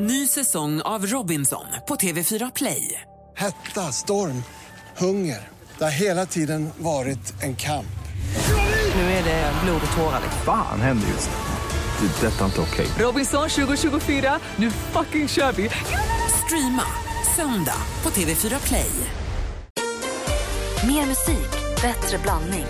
Ny 0.00 0.26
säsong 0.26 0.80
av 0.80 1.06
Robinson 1.06 1.64
på 1.88 1.96
TV4 1.96 2.52
Play. 2.54 3.00
Hetta, 3.36 3.92
storm, 3.92 4.42
hunger. 4.96 5.48
Det 5.78 5.84
har 5.84 5.90
hela 5.90 6.26
tiden 6.26 6.70
varit 6.78 7.42
en 7.42 7.56
kamp. 7.56 7.98
Nu 8.94 9.00
är 9.00 9.24
det 9.24 9.52
blod 9.64 9.80
och 9.90 9.96
tårar. 9.96 10.20
Fan 10.44 10.80
händer 10.80 11.08
just 11.08 11.30
nu. 11.30 12.06
Det. 12.08 12.26
är 12.26 12.30
Detta 12.30 12.40
är 12.40 12.46
inte 12.46 12.60
okej. 12.60 12.86
Robinson 12.98 13.48
2024, 13.48 14.38
nu 14.56 14.70
fucking 14.70 15.28
kör 15.28 15.52
vi! 15.52 15.70
Streama 16.44 16.86
söndag 17.36 17.82
på 18.02 18.10
TV4 18.10 18.66
Play. 18.66 18.90
Mer 20.86 21.06
musik, 21.06 21.50
bättre 21.82 22.18
blandning. 22.22 22.66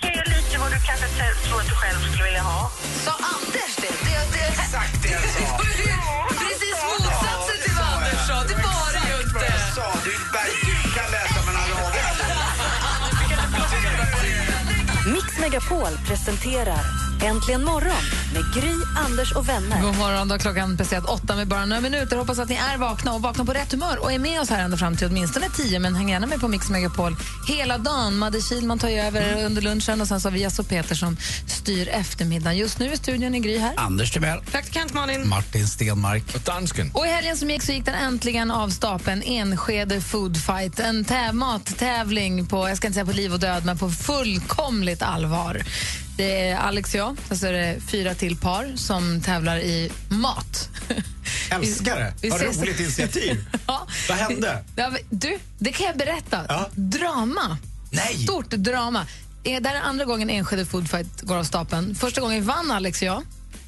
Det 0.00 0.08
är 0.08 0.28
lite 0.28 0.58
vad 0.58 0.70
du 0.70 0.80
kanske 0.86 1.06
tror 1.48 1.60
att 1.60 1.66
du 1.66 1.74
själv 1.74 1.98
skulle 2.10 2.24
vilja 2.24 2.42
ha. 2.42 2.70
Sa 3.04 3.10
Anders 3.10 3.67
Exakt 4.68 5.02
det 5.02 5.08
jag 5.08 5.20
sa. 5.22 5.58
precis 6.28 6.76
motsatsen 6.84 7.56
till 7.64 7.74
vad 7.76 7.86
Anders 7.94 8.26
sa. 8.26 8.34
Det 8.34 8.54
var 8.54 8.92
det 8.92 9.04
ju 9.10 9.22
inte. 9.22 9.44
Jag 9.52 9.74
sa, 9.74 9.86
du, 10.04 10.10
du 10.66 10.90
kan 10.98 11.10
läsa 11.10 11.46
mellan 11.46 11.68
raderna. 11.70 12.18
Mix 15.12 15.38
Megapol 15.40 15.98
presenterar 16.06 16.80
Äntligen 17.22 17.64
morgon 17.64 18.02
med 18.32 18.42
Gry, 18.54 18.74
Anders 18.96 19.32
och 19.32 19.48
vänner. 19.48 19.82
God 19.82 19.96
morgon, 19.96 20.28
då 20.28 20.38
klockan 20.38 20.76
passerat 20.76 21.04
åtta 21.04 21.36
med 21.36 21.48
bara 21.48 21.64
några 21.64 21.80
minuter. 21.80 22.16
Hoppas 22.16 22.38
att 22.38 22.48
ni 22.48 22.54
är 22.54 22.78
vakna 22.78 23.12
och 23.12 23.22
vakna 23.22 23.44
på 23.44 23.52
rätt 23.52 23.72
humör 23.72 23.98
och 23.98 24.12
är 24.12 24.18
med 24.18 24.40
oss 24.40 24.50
här 24.50 24.64
ända 24.64 24.76
fram 24.76 24.96
till 24.96 25.06
åtminstone 25.06 25.46
tio. 25.50 25.78
Men 25.78 25.94
häng 25.94 26.08
gärna 26.08 26.26
med 26.26 26.40
på 26.40 26.48
Mix 26.48 26.70
Megapol 26.70 27.16
hela 27.48 27.78
dagen. 27.78 28.16
Madde 28.16 28.40
Kihlman 28.40 28.78
tar 28.78 28.88
ju 28.88 29.00
över 29.00 29.44
under 29.44 29.62
lunchen 29.62 30.00
och 30.00 30.08
sen 30.08 30.20
så 30.20 30.28
har 30.28 30.32
vi 30.32 30.40
Jess 30.40 30.58
och 30.58 30.68
Peter 30.68 30.94
som 30.94 31.16
styr 31.46 31.88
eftermiddagen. 31.88 32.58
Just 32.58 32.78
nu 32.78 32.92
är 32.92 32.96
studion 32.96 33.34
i 33.34 33.40
Gry 33.40 33.58
här. 33.58 33.72
Anders 33.76 34.10
Timell. 34.10 34.40
Praktikant 34.40 34.94
Malin. 34.94 35.28
Martin 35.28 35.66
Stenmark. 35.66 36.34
Och 36.34 36.40
dansken. 36.40 36.90
Och 36.94 37.06
i 37.06 37.08
helgen 37.08 37.36
som 37.36 37.50
gick 37.50 37.62
så 37.62 37.72
gick 37.72 37.84
den 37.84 37.94
äntligen 37.94 38.50
av 38.50 38.68
stapeln 38.68 39.22
Enskede 39.26 40.00
Food 40.00 40.36
Fight. 40.36 40.80
En 40.80 41.04
täv 41.04 41.34
mattävling 41.34 42.46
på, 42.46 42.68
jag 42.68 42.76
ska 42.76 42.86
inte 42.86 42.94
säga 42.94 43.06
på 43.06 43.12
liv 43.12 43.32
och 43.32 43.40
död, 43.40 43.64
men 43.64 43.78
på 43.78 43.90
fullkomligt 43.90 45.02
allvar. 45.02 45.62
Det 46.16 46.48
är 46.48 46.56
Alex 46.56 46.94
och 46.94 47.00
jag, 47.00 47.16
och 47.30 47.36
så 47.36 47.46
är 47.46 47.52
det 47.52 47.76
fyra 47.88 48.14
till 48.14 48.27
par 48.36 48.72
som 48.76 49.20
tävlar 49.20 49.58
i 49.58 49.90
mat. 50.08 50.68
Älskar 51.50 51.98
det. 51.98 52.14
Vi 52.22 52.28
Vad 52.28 52.40
ses- 52.40 52.60
roligt 52.60 52.80
initiativ. 52.80 53.44
Ja. 53.66 53.86
Vad 54.08 54.18
hände? 54.18 54.64
Ja, 54.76 54.90
du, 55.10 55.38
det 55.58 55.72
kan 55.72 55.86
jag 55.86 55.96
berätta. 55.96 56.44
Ja. 56.48 56.68
Drama. 56.74 57.58
Nej. 57.90 58.14
Stort 58.18 58.50
drama. 58.50 59.06
Eh, 59.44 59.62
Det 59.62 59.68
här 59.68 59.76
är 59.76 59.80
andra 59.80 60.04
gången 60.04 60.30
Enskede 60.30 60.66
Food 60.66 60.90
Fight 60.90 61.20
går 61.22 61.36
av 61.36 61.44
stapeln. 61.44 61.94
Första 61.94 62.20
gången 62.20 62.44
vann 62.44 62.70
Alex 62.70 63.02
och 63.02 63.08
jag. 63.08 63.22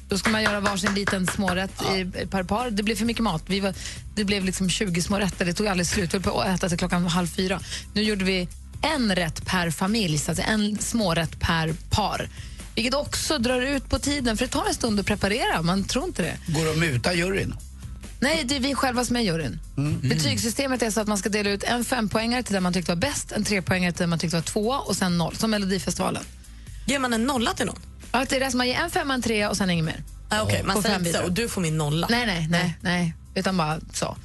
Då 0.09 0.17
ska 0.17 0.29
man 0.29 0.43
göra 0.43 0.59
varsin 0.59 0.93
liten 0.93 1.27
smårätt 1.27 1.81
i, 1.95 2.25
per 2.27 2.43
par. 2.43 2.69
Det 2.71 2.83
blev 2.83 2.95
för 2.95 3.05
mycket 3.05 3.23
mat. 3.23 3.43
Vi 3.47 3.59
var, 3.59 3.73
det 4.15 4.23
blev 4.23 4.45
liksom 4.45 4.69
20 4.69 5.01
små 5.01 5.17
rätter. 5.19 5.45
Det 5.45 5.53
tog 5.53 5.67
aldrig 5.67 5.87
slut. 5.87 6.13
Vi 6.13 6.17
höll 6.17 6.23
på 6.23 6.41
att 6.41 6.55
äta 6.55 6.69
till 6.69 6.77
klockan 6.77 7.05
halv 7.07 7.27
fyra. 7.27 7.59
Nu 7.93 8.01
gjorde 8.03 8.25
vi 8.25 8.47
en 8.81 9.15
rätt 9.15 9.45
per 9.45 9.71
familj, 9.71 10.17
så 10.17 10.35
säga. 10.35 10.47
en 10.47 10.77
smårätt 10.79 11.39
per 11.39 11.73
par. 11.89 12.29
Vilket 12.75 12.93
också 12.93 13.37
drar 13.37 13.61
ut 13.61 13.89
på 13.89 13.99
tiden, 13.99 14.37
för 14.37 14.45
det 14.45 14.51
tar 14.51 14.67
en 14.67 14.73
stund 14.73 14.99
att 14.99 15.05
preparera. 15.05 15.61
Man 15.61 15.83
tror 15.83 16.05
inte 16.05 16.21
det. 16.21 16.37
Går 16.47 16.65
det 16.65 16.71
att 16.71 16.77
muta 16.77 17.13
juryn? 17.13 17.55
Nej, 18.19 18.43
det 18.45 18.55
är 18.55 18.59
vi 18.59 18.75
själva 18.75 19.05
som 19.05 19.15
är 19.15 19.19
juryn. 19.19 19.59
Betygssystemet 20.01 20.81
är 20.81 20.91
så 20.91 21.01
att 21.01 21.07
man 21.07 21.17
ska 21.17 21.29
dela 21.29 21.49
ut 21.49 21.63
en 21.63 21.85
fempoängare 21.85 22.43
till 22.43 22.53
den 22.53 22.63
man 22.63 22.73
tyckte 22.73 22.91
var 22.91 23.01
bäst, 23.01 23.31
en 23.31 23.43
trepoängare 23.43 23.91
till 23.91 23.99
den 23.99 24.09
man 24.09 24.19
tyckte 24.19 24.37
var 24.37 24.43
tvåa 24.43 24.79
och 24.79 24.95
sen 24.95 25.17
noll, 25.17 25.35
som 25.35 25.51
Melodifestivalen. 25.51 26.23
Ger 26.85 26.99
man 26.99 27.13
en 27.13 27.23
nolla 27.23 27.53
till 27.53 27.65
någon? 27.65 27.79
Ja, 28.11 28.25
det 28.29 28.35
är 28.35 28.39
det 28.39 28.51
som 28.51 28.57
man 28.57 28.67
ger 28.67 28.75
en 28.75 28.89
femma, 28.89 29.13
en 29.13 29.21
trea 29.21 29.49
och 29.49 29.57
sen 29.57 29.69
inget 29.69 29.85
mer. 29.85 30.03
Ah, 30.29 30.43
okay. 30.43 30.63
Man 30.63 30.81
säger 30.81 30.99
inte 30.99 31.13
så, 31.13 31.23
och 31.23 31.31
du 31.31 31.49
får 31.49 31.61
min 31.61 31.77
nolla. 31.77 32.07
Nej, 32.09 32.25
nej, 32.25 32.47
nej, 32.49 32.77
nej. 32.81 33.13
Utan 33.35 33.57
bara 33.57 33.79
så. 33.93 34.17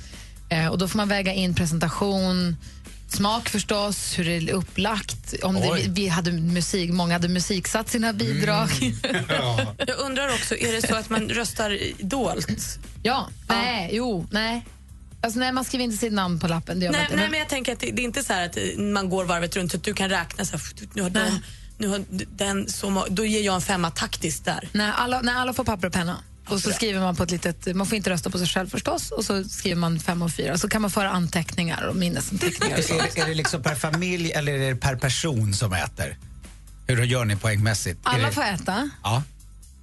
Eh, 0.48 0.66
och 0.66 0.78
då 0.78 0.88
får 0.88 0.96
man 0.96 1.08
väga 1.08 1.32
in 1.32 1.54
presentation, 1.54 2.56
smak 3.08 3.48
förstås, 3.48 4.18
hur 4.18 4.24
det 4.24 4.32
är 4.36 4.50
upplagt. 4.52 5.34
Om 5.42 5.54
det, 5.54 5.84
vi 5.88 6.08
hade 6.08 6.32
musik, 6.32 6.90
många 6.92 7.12
hade 7.14 7.28
musiksatt 7.28 7.88
sina 7.90 8.12
bidrag. 8.12 8.68
Jag 9.86 9.98
undrar 9.98 10.28
också, 10.28 10.56
är 10.56 10.72
det 10.72 10.88
så 10.88 10.94
att 10.94 11.10
man 11.10 11.28
röstar 11.28 11.78
dolt? 11.98 12.78
ja, 13.02 13.28
nej, 13.48 13.90
jo, 13.92 14.26
nej. 14.30 14.66
Alltså, 15.20 15.38
nej, 15.40 15.52
man 15.52 15.64
skriver 15.64 15.84
inte 15.84 15.96
sitt 15.96 16.12
namn 16.12 16.38
på 16.40 16.48
lappen. 16.48 16.80
Det 16.80 16.84
gör 16.86 16.92
man 16.92 16.98
Nej, 16.98 17.04
inte. 17.04 17.16
nej, 17.16 17.24
Men- 17.24 17.30
men 17.30 17.40
jag 17.40 17.48
tänker 17.48 17.72
att 17.72 17.80
det, 17.80 17.90
det 17.90 18.02
är 18.02 18.04
inte 18.04 18.24
så 18.24 18.32
här 18.32 18.46
att 18.46 18.58
man 18.78 19.10
går 19.10 19.24
varvet 19.24 19.56
runt 19.56 19.70
så 19.70 19.76
att 19.76 19.82
du 19.84 19.94
kan 19.94 20.08
räkna 20.08 20.44
så 20.44 20.56
här, 20.56 20.62
nu 20.94 21.02
har, 21.02 21.10
de, 21.10 21.20
nu 21.78 21.88
har 21.88 22.04
den 22.36 22.68
så 22.68 23.06
då 23.10 23.24
ger 23.24 23.42
jag 23.42 23.54
en 23.54 23.60
femma 23.60 23.90
taktiskt 23.90 24.44
där. 24.44 24.68
När 24.72 24.92
alla, 24.92 25.20
när 25.20 25.34
alla 25.34 25.52
får 25.52 25.64
papper 25.64 25.86
och 25.86 25.92
penna. 25.92 26.16
Och 26.48 26.60
så 26.60 26.70
skriver 26.72 27.00
man 27.00 27.16
på 27.16 27.22
ett 27.22 27.30
litet, 27.30 27.76
man 27.76 27.86
får 27.86 27.96
inte 27.96 28.10
rösta 28.10 28.30
på 28.30 28.38
sig 28.38 28.46
själv 28.46 28.68
förstås, 28.70 29.10
och 29.10 29.24
så 29.24 29.44
skriver 29.44 29.76
man 29.76 30.00
fem 30.00 30.22
och 30.22 30.30
fyra. 30.32 30.58
Så 30.58 30.68
kan 30.68 30.82
man 30.82 30.90
föra 30.90 31.10
anteckningar 31.10 31.82
och 31.86 31.96
minnesanteckningar. 31.96 32.78
Och. 32.78 32.90
Är, 32.90 33.02
det- 33.14 33.20
är 33.20 33.26
det 33.26 33.34
liksom 33.34 33.62
per 33.62 33.74
familj 33.74 34.30
eller 34.32 34.52
är 34.52 34.70
det 34.74 34.76
per 34.76 34.96
person 34.96 35.54
som 35.54 35.72
äter? 35.72 36.18
Hur 36.86 37.02
gör 37.04 37.24
ni 37.24 37.36
poängmässigt? 37.36 38.00
Alla 38.02 38.26
det, 38.26 38.32
får 38.32 38.42
äta, 38.42 38.90
Ja, 39.02 39.22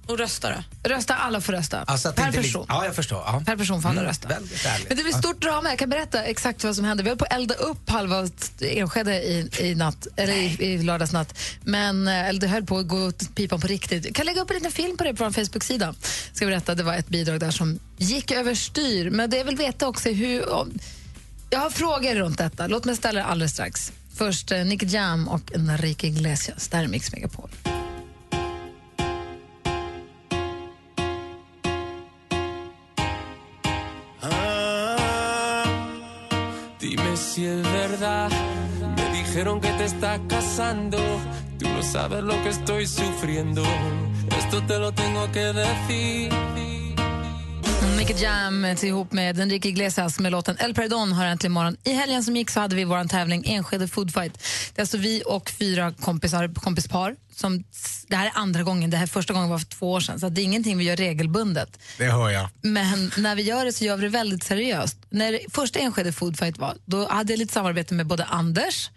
Och 0.06 0.18
rösta 0.18 0.50
då? 0.50 0.88
rösta, 0.88 1.14
alla 1.14 1.40
får 1.40 1.52
rösta. 1.52 1.82
alltså 1.82 2.12
per 2.12 2.32
person. 2.32 2.66
Ja, 2.68 2.84
jag 2.84 2.94
förstår. 2.94 3.22
Ja. 3.26 3.42
Per 3.46 3.56
person 3.56 3.82
får 3.82 3.88
alla 3.88 4.04
rösta. 4.04 4.28
Väldigt 4.28 4.66
ärligt. 4.66 4.88
Men 4.88 4.96
det 4.96 5.02
blir 5.02 5.12
stort 5.12 5.40
drama. 5.40 5.68
Jag 5.68 5.78
kan 5.78 5.90
berätta 5.90 6.22
exakt 6.22 6.64
vad 6.64 6.76
som 6.76 6.84
hände. 6.84 7.02
Vi 7.02 7.08
höll 7.08 7.18
på 7.18 7.24
att 7.24 7.32
elda 7.32 7.54
upp 7.54 7.90
halva 7.90 8.28
Enskede 8.60 9.22
i, 9.22 9.50
i, 9.60 9.74
natt, 9.74 10.06
eller 10.16 10.32
i, 10.32 10.56
i 10.60 10.82
lördagsnatt. 10.82 11.38
Men 11.62 12.08
eh, 12.08 12.28
eller 12.28 12.40
det 12.40 12.46
höll 12.46 12.64
på 12.64 12.78
att 12.78 12.88
gå 12.88 13.06
åt 13.06 13.34
pipan 13.34 13.60
på 13.60 13.66
riktigt. 13.66 14.04
Jag 14.04 14.14
kan 14.14 14.26
lägga 14.26 14.40
upp 14.40 14.50
en 14.50 14.56
liten 14.56 14.72
film 14.72 14.96
på 14.96 15.04
det 15.04 15.14
på 15.14 15.24
vår 15.24 15.30
Facebook-sida. 15.30 15.94
Ska 16.32 16.46
berätta, 16.46 16.74
det 16.74 16.82
var 16.82 16.94
ett 16.94 17.08
bidrag 17.08 17.40
där 17.40 17.50
som 17.50 17.78
gick 17.96 18.30
överstyr. 18.30 19.10
Men 19.10 19.30
det 19.30 19.36
jag 19.36 19.44
vill 19.44 19.56
veta 19.56 19.88
också 19.88 20.08
är 20.08 20.14
hur... 20.14 20.52
Om, 20.52 20.78
jag 21.50 21.60
har 21.60 21.70
frågor 21.70 22.14
runt 22.14 22.38
detta. 22.38 22.66
Låt 22.66 22.84
mig 22.84 22.96
ställa 22.96 23.20
det 23.20 23.26
alldeles 23.26 23.52
strax. 23.52 23.92
Först 24.16 24.52
eh, 24.52 24.64
Nick 24.64 24.82
Jam 24.82 25.28
och 25.28 25.54
Enrique 25.54 26.06
Iglesias. 26.06 26.68
Där 26.68 26.82
är 26.82 26.88
Mix 26.88 27.12
Megapol. 27.12 27.50
Dijeron 39.34 39.60
que 39.60 39.68
te 39.72 39.84
estás 39.84 40.20
casando. 40.28 40.98
Tú 41.58 41.68
no 41.68 41.82
sabes 41.82 42.22
lo 42.22 42.40
que 42.44 42.50
estoy 42.50 42.86
sufriendo. 42.86 43.64
Esto 44.38 44.62
te 44.62 44.78
lo 44.78 44.92
tengo 44.92 45.32
que 45.32 45.52
decir. 45.52 46.32
Nicky 47.96 48.14
Jam 48.14 48.64
ihop 48.64 49.12
med 49.12 49.40
Enrique 49.40 49.68
Iglesias 49.68 50.18
med 50.18 50.32
låten 50.32 50.56
El 50.58 50.74
Perdón 50.74 51.12
har 51.12 51.26
äntligen 51.26 51.52
morgon. 51.52 51.76
I 51.84 51.92
helgen 51.92 52.24
som 52.24 52.36
gick 52.36 52.50
så 52.50 52.60
hade 52.60 52.76
vi 52.76 52.84
vår 52.84 53.08
tävling 53.08 53.44
Enskede 53.46 53.88
Food 53.88 54.12
Fight. 54.12 54.38
Det 54.74 54.80
är 54.80 54.82
alltså 54.82 54.98
vi 54.98 55.22
och 55.26 55.50
fyra 55.50 55.92
kompisar, 56.00 56.54
kompispar. 56.54 57.16
Som, 57.36 57.64
det 58.08 58.16
här 58.16 58.26
är 58.26 58.32
andra 58.34 58.62
gången, 58.62 58.90
det 58.90 58.96
här 58.96 59.06
första 59.06 59.32
gången 59.32 59.48
var 59.48 59.58
för 59.58 59.66
två 59.66 59.92
år 59.92 60.00
sedan. 60.00 60.20
Så 60.20 60.28
det 60.28 60.40
är 60.40 60.42
ingenting 60.42 60.78
vi 60.78 60.84
gör 60.84 60.96
regelbundet. 60.96 61.78
Det 61.98 62.04
hör 62.04 62.30
jag. 62.30 62.48
Men 62.62 63.10
när 63.18 63.34
vi 63.34 63.42
gör 63.42 63.64
det 63.64 63.72
så 63.72 63.84
gör 63.84 63.96
vi 63.96 64.02
det 64.02 64.08
väldigt 64.08 64.44
seriöst. 64.44 64.96
När 65.10 65.38
första 65.50 65.78
Enskede 65.78 66.12
Food 66.12 66.38
Fight 66.38 66.58
var, 66.58 66.76
då 66.84 67.08
hade 67.08 67.32
jag 67.32 67.38
lite 67.38 67.54
samarbete 67.54 67.94
med 67.94 68.06
både 68.06 68.24
Anders, 68.24 68.90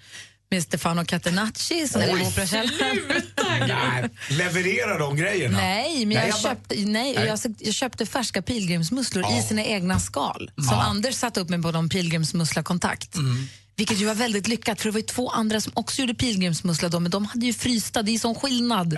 med 0.50 0.64
Stefano 0.64 1.06
Catenacci 1.06 1.88
som 1.88 2.02
är 2.02 2.14
Oj. 2.14 2.22
operakällaren. 2.28 3.00
Nej, 3.68 4.10
leverera 4.30 4.98
de 4.98 5.16
grejerna. 5.18 5.58
Nej, 5.58 6.06
men 6.06 6.16
jag, 6.16 6.22
Nej, 6.22 6.30
jag 6.30 6.44
bara- 6.44 6.56
köpte, 6.56 6.76
nej, 6.76 6.86
Nej. 7.16 7.28
Jag, 7.28 7.40
jag 7.60 7.74
köpte 7.74 8.06
färska 8.06 8.42
pilgrimsmusslor 8.42 9.24
Ja. 9.30 9.40
i 9.40 9.42
sina 9.42 9.64
egna 9.64 10.00
skal. 10.00 10.52
Som 10.56 10.66
Ja. 10.72 10.84
Anders 10.84 11.16
satte 11.16 11.40
upp 11.40 11.50
mig 11.50 11.62
på 11.62 11.72
någon 11.72 11.90
pilgrimsmusslakontakt. 11.90 13.16
Mm. 13.16 13.48
Vilket 13.76 14.00
ju 14.02 14.06
var 14.06 14.16
väldigt 14.16 14.48
lyckat, 14.48 14.82
för 14.82 14.90
det 14.90 14.94
var 14.94 15.00
ju 15.00 15.06
två 15.06 15.30
andra 15.30 15.62
som 15.62 15.72
också 15.76 16.02
gjorde 16.02 16.14
pilgrimsmussla 16.14 17.00
men 17.00 17.12
de 17.12 17.26
hade 17.26 17.46
ju 17.46 17.54
frysta, 17.54 18.02
det 18.02 18.12
är 18.16 18.20
sån 18.20 18.36
skillnad. 18.36 18.98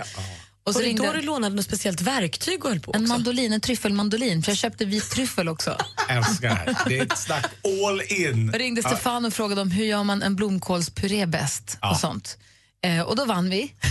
Och 0.70 0.74
så 0.74 0.80
Och 0.80 0.86
det 0.86 1.06
då 1.06 1.12
du 1.12 1.22
lånade 1.22 1.54
något 1.56 1.64
speciellt 1.64 2.00
verktyg 2.00 2.64
och 2.64 2.70
höll 2.70 2.80
på 2.80 2.92
en 2.94 3.02
också. 3.02 3.12
mandolin, 3.12 3.52
en 3.52 3.60
tryffelmandolin, 3.60 4.42
för 4.42 4.50
jag 4.50 4.58
köpte 4.58 4.84
vit 4.84 5.10
tryffel 5.10 5.48
också. 5.48 5.76
Älskar 6.08 6.76
det 6.88 6.98
är 6.98 7.02
ett 7.02 7.18
snack 7.18 7.46
all 7.84 8.02
in. 8.02 8.50
Jag 8.52 8.60
ringde 8.60 8.82
Stefan 8.82 9.24
och 9.24 9.32
frågade 9.32 9.60
om 9.60 9.70
hur 9.70 9.84
gör 9.84 10.04
man 10.04 10.22
en 10.22 10.36
blomkålspuré 10.36 11.26
bäst 11.26 11.78
Ja. 11.80 11.90
och 11.90 11.96
sånt. 11.96 12.38
Eh, 12.82 13.00
och 13.00 13.16
då 13.16 13.24
vann 13.24 13.50
vi. 13.50 13.72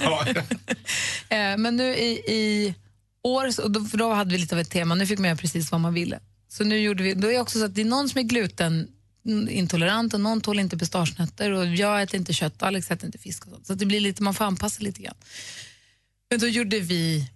Eh, 1.28 1.56
men 1.56 1.76
nu 1.76 1.94
i, 1.94 2.10
i 2.12 2.74
år, 3.22 3.60
och 3.60 3.70
då, 3.70 3.84
för 3.84 3.98
då 3.98 4.12
hade 4.12 4.30
vi 4.32 4.38
lite 4.38 4.54
av 4.54 4.60
ett 4.60 4.70
tema, 4.70 4.94
nu 4.94 5.06
fick 5.06 5.18
man 5.18 5.28
göra 5.28 5.36
precis 5.38 5.70
vad 5.72 5.80
man 5.80 5.94
ville. 5.94 6.20
Så 6.48 6.64
nu 6.64 6.78
gjorde 6.78 7.02
vi, 7.02 7.14
då 7.14 7.28
är 7.28 7.32
det 7.32 7.38
också 7.40 7.58
så 7.58 7.64
att 7.64 7.74
det 7.74 7.80
är 7.80 7.84
någon 7.84 8.08
som 8.08 8.18
är 8.18 8.22
glutenintolerant 8.22 10.14
och 10.14 10.20
någon 10.20 10.40
tål 10.40 10.58
inte 10.58 10.78
pistagenötter 10.78 11.50
och 11.50 11.66
jag 11.66 12.02
äter 12.02 12.16
inte 12.20 12.32
kött, 12.32 12.62
Alex 12.62 12.90
äter 12.90 13.06
inte 13.06 13.18
fisk 13.18 13.46
och 13.46 13.52
sånt. 13.52 13.66
Så 13.66 13.74
det 13.74 13.86
blir 13.86 14.00
lite, 14.00 14.22
man 14.22 14.34
får 14.34 14.44
anpassa 14.44 14.82
lite 14.82 15.02
grann. 15.02 15.14
Men 16.32 16.40
då 16.40 16.48
gjorde 16.48 16.80
vi 16.80 17.28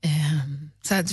eh, 0.00 0.10
så 0.82 0.94
här, 0.94 1.04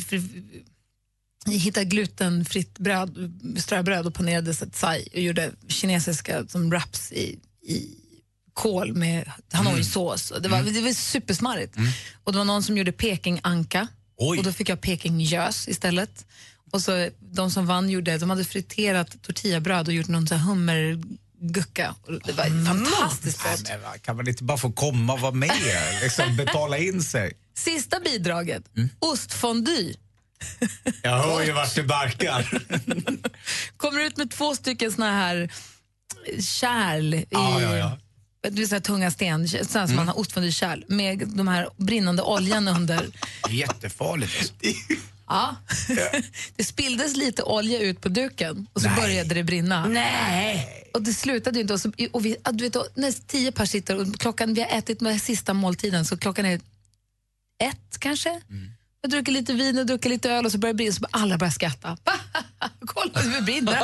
hittade 1.51 1.85
glutenfritt 1.85 2.79
bröd, 2.79 3.33
ströbröd 3.57 4.07
och 4.07 4.13
panerade 4.13 4.53
satsai 4.53 5.07
och 5.13 5.19
gjorde 5.19 5.51
kinesiska 5.67 6.47
som 6.47 6.69
wraps 6.69 7.11
i, 7.11 7.39
i 7.61 7.95
kål 8.53 8.93
med 8.93 9.31
hanoisås. 9.51 10.31
Och 10.31 10.41
Det, 10.41 10.49
var, 10.49 10.63
det 10.63 10.81
var 10.81 10.93
supersmarrigt. 10.93 11.75
Och 12.23 12.31
det 12.31 12.37
var 12.37 12.45
någon 12.45 12.63
som 12.63 12.77
gjorde 12.77 12.91
pekinganka. 12.91 13.87
Och 14.37 14.43
då 14.43 14.51
fick 14.51 14.69
jag 14.69 14.81
pekingjös 14.81 15.67
istället. 15.67 16.25
Och 16.71 16.81
så 16.81 17.09
de 17.19 17.51
som 17.51 17.65
vann 17.65 17.89
gjorde, 17.89 18.17
de 18.17 18.29
hade 18.29 18.45
friterat 18.45 19.21
tortillabröd 19.21 19.87
och 19.87 19.93
gjort 19.93 20.07
någon 20.07 20.27
så 20.27 20.35
här 20.35 20.43
Och 22.01 22.13
Det 22.25 22.31
var 22.31 22.65
fantastiskt. 22.65 23.41
Nej, 23.45 23.57
men 23.69 23.81
va, 23.81 23.93
kan 24.01 24.15
man 24.15 24.27
inte 24.27 24.43
bara 24.43 24.57
få 24.57 24.71
komma 24.71 25.13
och 25.13 25.19
vara 25.19 25.31
med? 25.31 25.51
Liksom, 26.03 26.37
betala 26.37 26.77
in 26.77 27.03
sig? 27.03 27.33
Sista 27.57 27.99
bidraget, 27.99 28.63
Mm. 28.77 28.89
ostfondue. 28.99 29.93
Jag 31.03 31.17
hör 31.17 31.43
ju 31.43 31.51
vart 31.51 31.75
det 31.75 31.83
barkar. 31.83 32.63
Kommer 33.77 33.99
ut 33.99 34.17
med 34.17 34.31
två 34.31 34.55
stycken 34.55 34.91
såna 34.91 35.11
här 35.11 35.51
kärl 36.41 37.13
i 37.13 37.25
Ja, 37.29 37.61
ja, 37.61 37.77
ja. 37.77 37.97
Det 38.43 38.49
vill 38.49 38.69
säga 38.69 38.81
tunga 38.81 39.11
sten, 39.11 39.47
sådana 39.49 39.87
som 39.87 39.95
man 39.95 40.07
har 40.07 40.19
ostfondue-kärl 40.19 40.83
med 40.87 41.27
de 41.27 41.47
här 41.47 41.69
brinnande 41.77 42.21
oljan 42.23 42.67
under. 42.67 43.07
Jättefarligt. 43.49 44.33
Alltså. 44.39 44.53
Ja. 45.33 45.55
det 46.55 46.63
spilldes 46.63 47.15
lite 47.15 47.43
olja 47.43 47.79
ut 47.79 48.01
på 48.01 48.09
duken 48.09 48.67
och 48.73 48.81
så 48.81 48.87
Nej. 48.87 49.01
började 49.01 49.35
det 49.35 49.43
brinna. 49.43 49.85
Nej. 49.85 50.89
Och 50.93 51.01
det 51.01 51.13
slutade 51.13 51.57
ju 51.57 51.61
inte. 51.61 51.73
Och 51.73 51.81
så, 51.81 51.91
och 52.11 52.25
vi, 52.25 52.37
du 52.51 52.63
vet, 52.69 52.97
när 52.97 53.27
tio 53.27 53.51
pers 53.51 53.69
sitter 53.69 53.99
och 53.99 54.19
klockan, 54.19 54.53
vi 54.53 54.61
har 54.61 54.77
ätit 54.77 55.01
med 55.01 55.21
sista 55.21 55.53
måltiden 55.53 56.05
så 56.05 56.17
klockan 56.17 56.45
är 56.45 56.59
ett 57.63 57.99
kanske. 57.99 58.41
Jag 59.01 59.11
druckit 59.11 59.33
lite 59.33 59.53
vin 59.53 59.77
och 59.77 59.85
druckit 59.85 60.09
lite 60.09 60.31
öl 60.31 60.45
och 60.45 60.51
så 60.51 60.57
börjar 60.57 60.73
det 60.73 60.77
brinna 60.77 60.93
så 60.93 61.01
bara 61.01 61.09
alla 61.11 61.37
börjar 61.37 61.51
skratta. 61.51 61.97
Kolla 62.85 63.19
hur 63.19 63.35
det 63.35 63.41
brinner. 63.41 63.83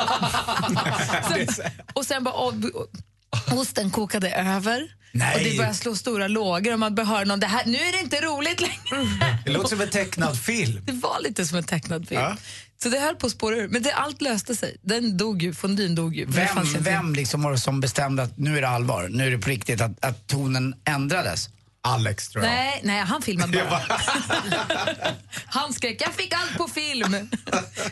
sen, 1.52 1.70
och 1.92 2.06
sen 2.06 2.24
bara, 2.24 2.34
och, 2.34 2.54
och, 2.74 3.58
osten 3.58 3.90
kokade 3.90 4.30
över. 4.30 4.88
Nej. 5.12 5.36
Och 5.36 5.40
det 5.50 5.56
började 5.56 5.74
slå 5.74 5.94
stora 5.94 6.28
lågor 6.28 6.72
och 6.72 6.78
man 6.78 6.94
började 6.94 7.14
höra 7.14 7.24
någon, 7.24 7.40
det 7.40 7.46
här, 7.46 7.66
nu 7.66 7.78
är 7.78 7.92
det 7.92 7.98
inte 7.98 8.20
roligt 8.20 8.60
längre. 8.60 9.06
Det 9.44 9.50
låter 9.50 9.68
som 9.68 9.80
en 9.80 9.88
tecknad 9.88 10.38
film. 10.38 10.82
Det 10.86 10.92
var 10.92 11.20
lite 11.20 11.46
som 11.46 11.58
en 11.58 11.64
tecknad 11.64 12.08
film. 12.08 12.20
Ja. 12.20 12.36
Så 12.82 12.88
det 12.88 12.98
höll 12.98 13.16
på 13.16 13.26
att 13.26 13.32
spåra 13.32 13.56
ur. 13.56 13.68
Men 13.68 13.82
det, 13.82 13.92
allt 13.92 14.22
löste 14.22 14.56
sig. 14.56 14.76
Den 14.82 15.16
dog 15.16 15.42
ju, 15.42 15.54
fondyn 15.54 15.94
dog 15.94 16.16
ju. 16.16 16.26
Vem, 16.26 16.48
vem 16.78 17.14
liksom 17.14 17.42
var 17.42 17.52
det 17.52 17.58
som 17.58 17.80
bestämde 17.80 18.22
att 18.22 18.38
nu 18.38 18.56
är 18.56 18.60
det 18.60 18.68
allvar, 18.68 19.08
nu 19.10 19.26
är 19.26 19.30
det 19.30 19.38
på 19.38 19.50
riktigt, 19.50 19.80
att, 19.80 20.04
att 20.04 20.26
tonen 20.26 20.74
ändrades? 20.84 21.48
Alex 21.82 22.28
tror 22.28 22.44
jag. 22.44 22.52
Nej, 22.52 22.80
nej, 22.84 23.00
han 23.00 23.22
filmade 23.22 23.64
bara. 23.70 23.82
han 25.46 25.72
skrek, 25.72 26.02
jag 26.02 26.14
fick 26.14 26.32
allt 26.34 26.56
på 26.56 26.68
film. 26.68 27.16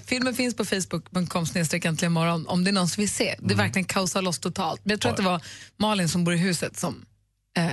Filmen 0.06 0.34
finns 0.34 0.56
på 0.56 0.64
facebook.com 0.64 1.46
äntligen 1.84 2.12
morgon 2.12 2.46
om 2.48 2.64
det 2.64 2.70
är 2.70 2.72
någon 2.72 2.88
som 2.88 3.00
vill 3.00 3.10
se. 3.10 3.36
Det 3.38 3.54
är 3.54 3.58
verkligen 3.58 3.84
kaosar 3.84 4.22
loss 4.22 4.38
totalt. 4.38 4.80
Men 4.84 4.90
jag 4.90 5.00
tror 5.00 5.10
att 5.10 5.16
det 5.16 5.22
var 5.22 5.40
Malin 5.76 6.08
som 6.08 6.24
bor 6.24 6.34
i 6.34 6.36
huset 6.38 6.78
som 6.78 7.04
eh, 7.58 7.64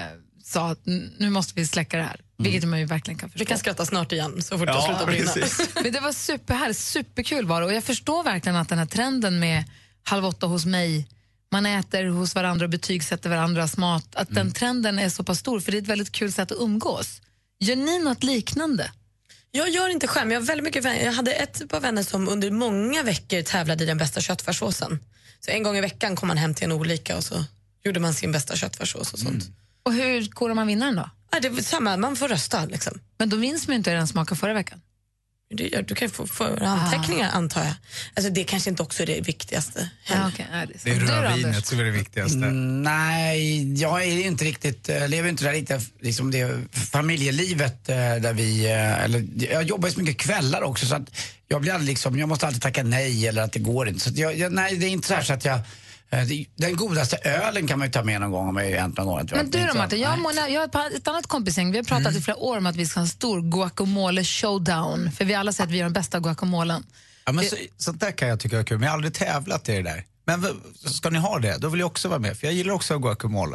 sa 0.44 0.68
att 0.72 0.88
"N- 0.88 1.14
nu 1.20 1.30
måste 1.30 1.54
vi 1.56 1.68
släcka 1.68 1.98
det 1.98 2.04
här. 2.04 2.20
Vilket 2.38 2.64
man 2.70 2.80
ju 2.80 2.86
verkligen 2.86 3.18
kan 3.18 3.30
förstå. 3.30 3.40
Vi 3.40 3.46
kan 3.46 3.58
skratta 3.58 3.86
snart 3.86 4.12
igen 4.12 4.42
så 4.44 4.58
fort 4.58 4.68
det 4.68 4.74
Ja, 4.74 4.82
slutar 4.86 5.06
brinna. 5.06 5.32
Men 5.84 5.94
det 5.94 6.00
var 6.00 6.12
superhärligt, 6.12 6.80
superkul 6.80 7.46
var 7.46 7.62
det. 7.62 7.68
Och 7.68 7.74
jag 7.74 7.84
förstår 7.84 8.24
verkligen 8.24 8.56
att 8.56 8.70
den 8.70 8.78
här 8.80 8.86
trenden 8.86 9.40
med 9.40 9.64
halv 10.04 10.26
åtta 10.26 10.46
hos 10.48 10.66
mig, 10.66 11.08
man 11.56 11.66
äter 11.66 12.06
hos 12.06 12.36
varandra 12.36 12.66
och 12.66 12.70
betygsätter 12.70 13.30
varandras 13.30 13.78
mat, 13.78 14.16
att 14.16 14.30
den 14.30 14.52
trenden 14.52 15.00
är 15.00 15.10
så 15.10 15.24
pass 15.24 15.40
stor 15.40 15.60
för 15.60 15.72
det 15.72 15.78
är 15.78 15.82
ett 15.82 15.88
väldigt 15.88 16.12
kul 16.12 16.32
sätt 16.32 16.52
att 16.52 16.58
umgås. 16.58 17.22
Gör 17.60 17.76
ni 17.76 18.00
något 18.00 18.24
liknande? 18.24 18.92
Jag 19.52 19.70
gör 19.70 19.90
inte 19.90 20.08
själv, 20.08 20.28
men 20.28 20.34
jag 20.34 20.42
har 20.42 20.46
väldigt 20.46 20.64
mycket 20.64 20.86
vänner. 20.86 21.06
Jag 21.06 21.12
hade 21.12 21.32
ett 21.32 21.70
par 21.70 21.80
vänner 21.80 22.04
som 22.04 22.30
under 22.30 22.52
många 22.52 23.04
veckor 23.04 23.42
tävlade 23.42 23.84
i 23.84 23.88
den 23.88 23.98
bästa 23.98 24.22
köttfärssåsen. 24.22 25.00
Så 25.40 25.52
en 25.52 25.64
gång 25.64 25.78
i 25.78 25.82
veckan 25.82 26.16
kom 26.16 26.28
man 26.28 26.38
hem 26.38 26.54
till 26.54 26.66
en 26.66 26.72
olika 26.72 27.18
och 27.18 27.24
så 27.24 27.46
gjorde 27.84 28.00
man 28.00 28.14
sin 28.14 28.32
bästa 28.32 28.56
köttfärssås 28.56 29.14
och 29.14 29.20
sånt. 29.20 29.44
Och 29.84 29.94
hur 29.94 30.28
korar 30.28 30.54
man 30.54 30.68
vinnaren 30.68 30.96
då? 30.96 31.10
Ja, 31.32 31.40
det 31.40 31.48
är 31.48 31.62
samma, 31.62 31.98
man 31.98 32.16
får 32.16 32.28
rösta 32.28 32.66
liksom. 32.66 33.00
Men 33.18 33.30
då 33.30 33.38
minns 33.38 33.68
man 33.68 33.74
ju 33.74 33.78
inte 33.78 33.90
hur 33.90 33.98
den 33.98 34.08
smakade 34.08 34.40
förra 34.40 34.54
veckan. 34.54 34.82
Det 35.56 35.68
gör, 35.68 35.82
du 35.82 35.96
kan 35.96 36.10
få 36.10 36.28
förhanteckningar 36.28 37.30
antar 37.34 37.64
jag. 37.64 37.74
Alltså, 38.14 38.32
det 38.32 38.44
kanske 38.44 38.70
inte 38.70 38.84
också 38.84 39.04
är 39.04 39.08
det 39.08 39.22
viktigaste. 39.22 39.90
Ja, 40.10 40.28
okay. 40.28 40.46
ja, 40.52 40.58
det 40.58 40.60
är, 40.62 40.68
Det 40.84 40.92
är. 40.92 41.00
Du 41.00 41.06
rödvinet 41.06 41.66
som 41.66 41.80
är 41.80 41.84
det 41.84 41.92
viktigaste. 41.92 42.38
Mm, 42.38 42.84
nej, 42.84 43.74
jag 43.82 44.04
är 44.04 44.26
inte 44.26 44.46
riktigt, 44.46 44.90
eh, 44.90 45.08
lever 45.08 45.30
inte 45.30 45.44
där 45.44 45.52
riktigt, 45.52 45.94
liksom 46.02 46.32
det 46.32 46.60
familjelivet 46.72 47.90
eh, 47.90 47.96
där 47.96 48.34
vi, 48.34 48.66
eh, 48.66 49.04
eller 49.04 49.26
jag 49.52 49.64
jobbar 49.64 49.88
ju 49.90 49.94
så 49.94 50.00
mycket 50.00 50.18
kvällar 50.18 50.62
också 50.62 50.86
så 50.86 50.96
att 50.96 51.10
jag 51.48 51.62
blir 51.62 51.74
aldrig 51.74 51.90
liksom, 51.90 52.20
jag 52.20 52.30
måste 52.30 52.48
alltid 52.48 52.62
tacka 52.62 52.84
nej 52.84 53.28
eller 53.28 53.42
att 53.42 53.52
det 53.52 53.60
går 53.60 53.88
inte. 53.88 54.00
Så 54.00 54.10
att 54.10 54.18
jag, 54.18 54.38
jag, 54.38 54.52
nej, 54.52 54.76
det 54.78 54.86
är 54.86 54.90
inte 54.90 55.08
så 55.08 55.14
här 55.14 55.24
så 55.24 55.34
att 55.34 55.46
jag, 55.46 55.60
det- 55.60 55.64
den 56.56 56.76
godaste 56.76 57.18
ölen 57.18 57.68
kan 57.68 57.80
man 57.80 57.88
ju 57.88 57.92
ta 57.92 58.04
med 58.04 58.22
någon 58.22 58.32
gång 58.32 58.48
om 58.50 58.56
jag 58.58 58.72
är 58.72 58.80
hänt 58.80 58.98
någon 58.98 59.08
gång. 59.08 59.28
Men 59.32 59.50
du 59.50 59.66
då 59.68 59.74
Martin, 59.74 60.00
jag, 60.02 60.14
och. 60.14 60.20
Mona, 60.20 60.50
jag 60.50 60.62
har 60.74 60.96
ett, 60.96 61.08
annat 61.08 61.28
kompisgäng, 61.28 61.72
vi 61.72 61.78
har 61.78 61.84
pratat 61.86 62.16
i 62.16 62.22
flera 62.22 62.38
år 62.38 62.58
om 62.58 62.66
att 62.66 62.76
vi 62.76 62.86
ska 62.86 63.00
ha 63.00 63.04
en 63.04 63.08
stor 63.10 63.42
guacamole 63.42 64.24
showdown. 64.24 65.12
För 65.12 65.26
vi 65.26 65.34
har 65.34 65.40
alla 65.40 65.52
säger 65.54 65.68
att 65.68 65.74
vi 65.74 65.78
gör 65.78 65.86
den 65.86 65.94
bästa 65.94 66.20
guacamolen. 66.20 66.84
Ja, 67.26 67.32
men 67.32 67.46
så, 67.46 67.56
sånt 67.78 68.00
där 68.00 68.12
kan 68.12 68.28
jag 68.28 68.40
tycka 68.40 68.60
är 68.60 68.64
kul, 68.64 68.78
men 68.78 68.84
jag 68.86 68.92
har 68.92 68.98
aldrig 68.98 69.14
tävlat 69.14 69.70
i 69.70 69.76
det 69.76 69.82
där. 69.82 70.06
Men 70.26 70.46
ska 70.76 71.10
ni 71.10 71.20
ha 71.20 71.40
det, 71.40 71.58
då 71.58 71.70
vill 71.70 71.80
jag 71.80 71.88
också 71.88 72.08
vara 72.10 72.20
med, 72.20 72.38
för 72.38 72.48
jag 72.48 72.54
gillar 72.54 72.74
också 72.74 73.00
guacamole. 73.00 73.52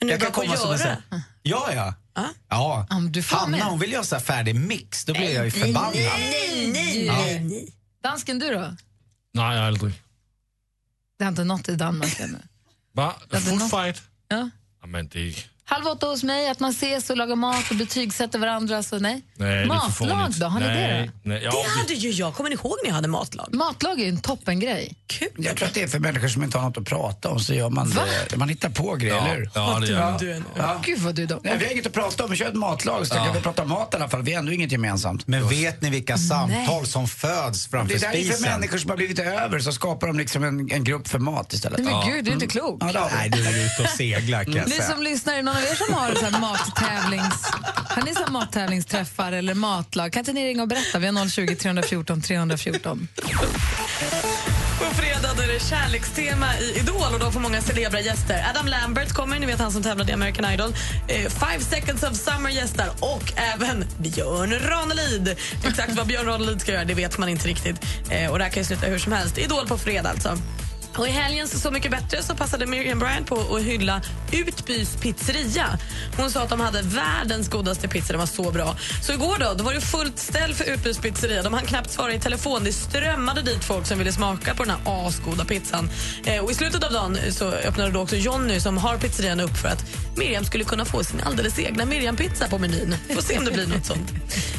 Men 0.00 0.08
du 0.08 0.14
jag 0.14 0.22
är 0.22 0.30
på 0.30 0.40
att 0.52 0.58
som 0.58 0.72
en 0.72 0.78
sån- 0.78 1.22
Ja, 1.42 1.68
ja. 1.74 1.94
Ja. 2.14 2.24
ja. 2.48 2.86
Ja, 2.90 2.98
men 3.00 3.12
du 3.12 3.22
får 3.22 3.36
Hanna 3.36 3.56
med. 3.56 3.66
hon 3.66 3.78
vill 3.78 3.92
göra 3.92 4.04
så 4.04 4.14
här 4.14 4.22
färdig 4.22 4.54
mix, 4.54 5.04
då 5.04 5.12
blir 5.12 5.34
jag 5.34 5.44
ju 5.44 5.50
förbannad. 5.50 5.92
Nej, 5.94 6.70
nej, 6.72 7.08
nej, 7.08 7.40
nej. 7.40 7.68
Dansken, 8.02 8.38
du 8.38 8.50
då? 8.54 8.76
Nej, 9.34 9.58
aldrig. 9.60 9.92
Det 11.16 11.24
har 11.24 11.28
inte 11.28 11.44
nått 11.44 11.68
i 11.68 11.76
Danmark 11.76 12.20
ännu. 12.20 12.38
Va? 12.92 13.14
Något- 13.30 13.70
fight? 13.70 14.02
Ja. 14.28 14.50
Jamen, 14.80 15.08
det... 15.08 15.34
Halv 15.66 15.86
åtta 15.86 16.06
hos 16.06 16.22
mig, 16.22 16.48
att 16.48 16.60
man 16.60 16.70
ses 16.70 17.10
och 17.10 17.16
lagar 17.16 17.36
mat 17.36 17.70
och 17.70 17.76
betygsätter 17.76 18.38
varandra. 18.38 18.82
Så 18.82 18.98
nej. 18.98 19.22
Nej, 19.36 19.48
det 19.48 19.74
är 19.74 19.90
för 19.90 20.04
Matlag 20.04 20.32
då, 20.40 20.46
har 20.46 20.60
ni 20.60 20.66
nej, 20.66 20.92
det 20.98 21.04
då? 21.06 21.10
Nej, 21.22 21.40
ja, 21.44 21.50
Det 21.50 21.80
hade 21.80 21.94
ju 21.94 22.10
jag. 22.10 22.34
Kommer 22.34 22.50
ni 22.50 22.56
ihåg 22.56 22.76
när 22.82 22.88
jag 22.90 22.94
hade 22.94 23.08
matlag? 23.08 23.48
Matlag 23.54 24.00
är 24.00 24.04
ju 24.04 24.08
en 24.08 24.20
toppengrej. 24.20 24.94
Kul. 25.06 25.28
Jag 25.36 25.56
tror 25.56 25.68
att 25.68 25.74
det 25.74 25.82
är 25.82 25.88
för 25.88 25.98
människor 25.98 26.28
som 26.28 26.42
inte 26.44 26.58
har 26.58 26.64
något 26.68 26.78
att 26.78 26.84
prata 26.84 27.28
om 27.28 27.40
så 27.40 27.54
gör 27.54 27.70
man 27.70 27.90
Va? 27.90 28.02
det. 28.30 28.36
Man 28.36 28.48
hittar 28.48 28.68
på 28.68 28.94
grejer, 28.94 29.14
Ja, 29.14 29.26
eller 29.34 29.50
ja, 29.54 29.78
det 29.80 29.86
gör 29.86 30.00
man. 30.10 30.18
Du 30.18 30.30
är 30.30 30.36
en- 30.36 30.44
Ja. 30.56 30.80
Gud 30.84 30.98
vad 30.98 31.14
du 31.14 31.26
då. 31.26 31.40
Nej, 31.42 31.56
vi 31.58 31.64
har 31.64 31.72
inget 31.72 31.86
att 31.86 31.92
prata 31.92 32.24
om, 32.24 32.30
vi 32.30 32.36
kör 32.36 32.48
ett 32.48 32.54
matlag 32.54 33.06
så 33.06 33.14
kan 33.14 33.34
vi 33.34 33.40
prata 33.40 33.64
mat 33.64 33.94
i 33.94 33.96
alla 33.96 34.08
fall. 34.08 34.22
Vi 34.22 34.32
har 34.32 34.38
ändå 34.38 34.52
inget 34.52 34.72
gemensamt. 34.72 35.26
Men 35.26 35.48
vet 35.48 35.82
ni 35.82 35.90
vilka 35.90 36.18
samtal 36.18 36.86
som 36.86 37.08
föds 37.08 37.64
Det 37.64 37.70
framför 37.70 37.94
är 37.94 37.98
där 37.98 38.10
för 38.10 38.18
spisen? 38.18 38.50
människor 38.52 38.78
som 38.78 38.90
har 38.90 38.96
blivit 38.96 39.18
över 39.18 39.58
så 39.58 39.72
skapar 39.72 40.06
de 40.06 40.18
liksom 40.18 40.44
en, 40.44 40.72
en 40.72 40.84
grupp 40.84 41.08
för 41.08 41.18
mat 41.18 41.52
istället. 41.52 41.80
Nej, 41.80 41.94
men 41.94 42.12
gud, 42.12 42.24
du 42.24 42.30
är 42.30 42.34
inte 42.34 42.46
klok. 42.46 42.82
Ja, 42.82 42.92
det. 42.92 43.10
Nej, 43.16 43.30
du 43.30 43.46
är 43.46 43.64
ute 43.66 43.82
och 43.82 43.88
seglar 43.88 44.44
kan 44.44 44.54
jag 44.54 44.68
Ni 44.68 44.74
säga. 44.74 44.88
som 44.88 45.02
lyssnar, 45.02 45.32
är 45.32 45.36
det 45.36 45.42
någon 45.42 45.53
av 45.54 45.62
er 45.62 45.74
som 45.74 45.94
har 45.94 46.14
så 46.14 46.24
här 46.24 46.40
mattävlings... 46.40 47.50
Har 47.88 48.02
ni 48.02 48.14
så 48.14 48.20
här 48.20 48.30
mattävlingsträffar 48.30 49.32
eller 49.32 49.54
matlag? 49.54 50.12
Kan 50.12 50.20
inte 50.20 50.32
ni 50.32 50.44
ringa 50.44 50.62
och 50.62 50.68
berätta? 50.68 50.98
Vi 50.98 51.06
har 51.06 51.28
020 51.28 51.56
314 51.56 52.22
314. 52.22 53.08
På 54.78 54.94
fredag 54.94 55.44
är 55.44 55.52
det 55.52 55.60
kärlekstema 55.60 56.46
i 56.58 56.78
Idol 56.78 57.14
och 57.14 57.20
då 57.20 57.30
får 57.30 57.40
många 57.40 57.60
celebra 57.60 58.00
gäster. 58.00 58.46
Adam 58.50 58.66
Lambert 58.66 59.12
kommer, 59.12 59.38
ni 59.38 59.46
vet 59.46 59.60
han 59.60 59.72
som 59.72 59.82
tävlade 59.82 60.10
i 60.10 60.14
American 60.14 60.52
Idol. 60.52 60.74
Eh, 61.08 61.16
Five 61.16 61.60
Seconds 61.60 62.02
of 62.02 62.16
Summer 62.16 62.50
gästar 62.50 62.88
och 63.00 63.32
även 63.36 63.84
Björn 63.98 64.54
Ranelid. 64.60 65.36
Exakt 65.64 65.92
vad 65.96 66.06
Björn 66.06 66.26
Ranelid 66.26 66.60
ska 66.60 66.72
göra 66.72 66.84
det 66.84 66.94
vet 66.94 67.18
man 67.18 67.28
inte 67.28 67.48
riktigt. 67.48 67.76
Eh, 68.10 68.30
och 68.30 68.38
det 68.38 68.44
här 68.44 68.50
kan 68.50 68.60
ju 68.62 68.66
sluta 68.66 68.86
hur 68.86 68.98
som 68.98 69.12
helst. 69.12 69.38
Idol 69.38 69.68
på 69.68 69.78
fredag 69.78 70.10
alltså. 70.10 70.38
Och 70.98 71.08
I 71.08 71.10
helgens 71.10 71.62
Så 71.62 71.70
mycket 71.70 71.90
bättre 71.90 72.22
så 72.22 72.34
passade 72.34 72.66
Miriam 72.66 72.98
Bryant 72.98 73.26
på 73.26 73.56
att 73.56 73.62
hylla 73.62 74.00
Utbys 74.32 74.96
pizzeria. 74.96 75.78
Hon 76.16 76.30
sa 76.30 76.42
att 76.42 76.48
de 76.48 76.60
hade 76.60 76.82
världens 76.82 77.48
godaste 77.48 77.88
pizza, 77.88 78.12
den 78.12 78.18
var 78.18 78.26
så 78.26 78.50
bra. 78.50 78.76
Så 79.02 79.12
igår 79.12 79.36
då, 79.40 79.54
då 79.54 79.64
var 79.64 79.74
det 79.74 79.80
fullt 79.80 80.18
ställ 80.18 80.54
för 80.54 80.64
Utbys 80.64 80.98
pizzeria. 80.98 81.42
De 81.42 81.52
hann 81.52 81.66
knappt 81.66 81.90
svara 81.90 82.14
i 82.14 82.20
telefon. 82.20 82.64
Det 82.64 82.72
strömmade 82.72 83.42
dit 83.42 83.64
folk 83.64 83.86
som 83.86 83.98
ville 83.98 84.12
smaka 84.12 84.54
på 84.54 84.64
den 84.64 84.74
här 84.84 85.06
asgoda 85.06 85.44
pizzan. 85.44 85.90
Eh, 86.24 86.44
och 86.44 86.50
I 86.50 86.54
slutet 86.54 86.84
av 86.84 86.92
dagen 86.92 87.18
så 87.30 87.48
öppnade 87.48 87.90
då 87.90 88.00
också 88.00 88.16
Jonny 88.16 88.60
som 88.60 88.78
har 88.78 88.98
pizzerian 88.98 89.40
upp 89.40 89.56
för 89.56 89.68
att 89.68 89.84
Miriam 90.16 90.44
skulle 90.44 90.64
kunna 90.64 90.84
få 90.84 91.04
sin 91.04 91.20
alldeles 91.20 91.58
egna 91.58 91.84
Miriam-pizza 91.84 92.48
på 92.48 92.58
menyn. 92.58 92.96
Får 93.14 93.22
se 93.22 93.38
om 93.38 93.44
det 93.44 93.50
blir 93.50 93.66
något 93.66 93.86
sånt. 93.86 94.12